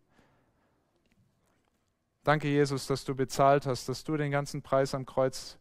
Danke, 2.24 2.48
Jesus, 2.48 2.86
dass 2.86 3.04
du 3.04 3.14
bezahlt 3.14 3.66
hast, 3.66 3.88
dass 3.88 4.04
du 4.04 4.16
den 4.16 4.30
ganzen 4.30 4.62
Preis 4.62 4.94
am 4.94 5.06
Kreuz 5.06 5.58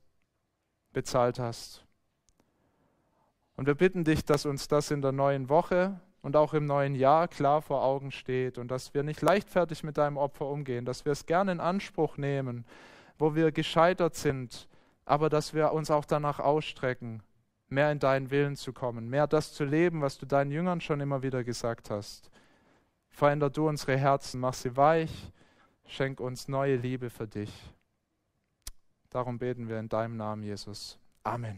bezahlt 0.91 1.39
hast. 1.39 1.85
Und 3.55 3.67
wir 3.67 3.75
bitten 3.75 4.03
dich, 4.03 4.25
dass 4.25 4.45
uns 4.45 4.67
das 4.67 4.91
in 4.91 5.01
der 5.01 5.11
neuen 5.11 5.49
Woche 5.49 5.99
und 6.27 6.35
auch 6.35 6.53
im 6.53 6.65
neuen 6.65 6.93
Jahr 6.93 7.29
klar 7.29 7.61
vor 7.61 7.81
Augen 7.85 8.11
steht 8.11 8.57
und 8.57 8.69
dass 8.69 8.93
wir 8.93 9.01
nicht 9.01 9.21
leichtfertig 9.21 9.81
mit 9.83 9.97
deinem 9.97 10.17
Opfer 10.17 10.45
umgehen, 10.45 10.83
dass 10.83 11.05
wir 11.05 11.13
es 11.13 11.25
gerne 11.25 11.53
in 11.53 11.61
Anspruch 11.61 12.17
nehmen, 12.17 12.65
wo 13.17 13.33
wir 13.33 13.53
gescheitert 13.53 14.13
sind, 14.13 14.67
aber 15.05 15.29
dass 15.29 15.53
wir 15.53 15.71
uns 15.71 15.89
auch 15.89 16.03
danach 16.03 16.41
ausstrecken, 16.41 17.23
mehr 17.69 17.93
in 17.93 17.99
deinen 17.99 18.29
Willen 18.29 18.57
zu 18.57 18.73
kommen, 18.73 19.09
mehr 19.09 19.25
das 19.25 19.53
zu 19.53 19.63
leben, 19.63 20.01
was 20.01 20.17
du 20.17 20.25
deinen 20.25 20.51
Jüngern 20.51 20.81
schon 20.81 20.99
immer 20.99 21.23
wieder 21.23 21.45
gesagt 21.45 21.89
hast. 21.89 22.29
Veränder 23.09 23.49
du 23.49 23.69
unsere 23.69 23.95
Herzen, 23.95 24.41
mach 24.41 24.53
sie 24.53 24.75
weich, 24.75 25.31
schenk 25.85 26.19
uns 26.19 26.49
neue 26.49 26.75
Liebe 26.75 27.09
für 27.09 27.27
dich. 27.27 27.53
Darum 29.11 29.39
beten 29.39 29.69
wir 29.69 29.79
in 29.79 29.87
deinem 29.87 30.17
Namen, 30.17 30.43
Jesus. 30.43 30.99
Amen. 31.23 31.57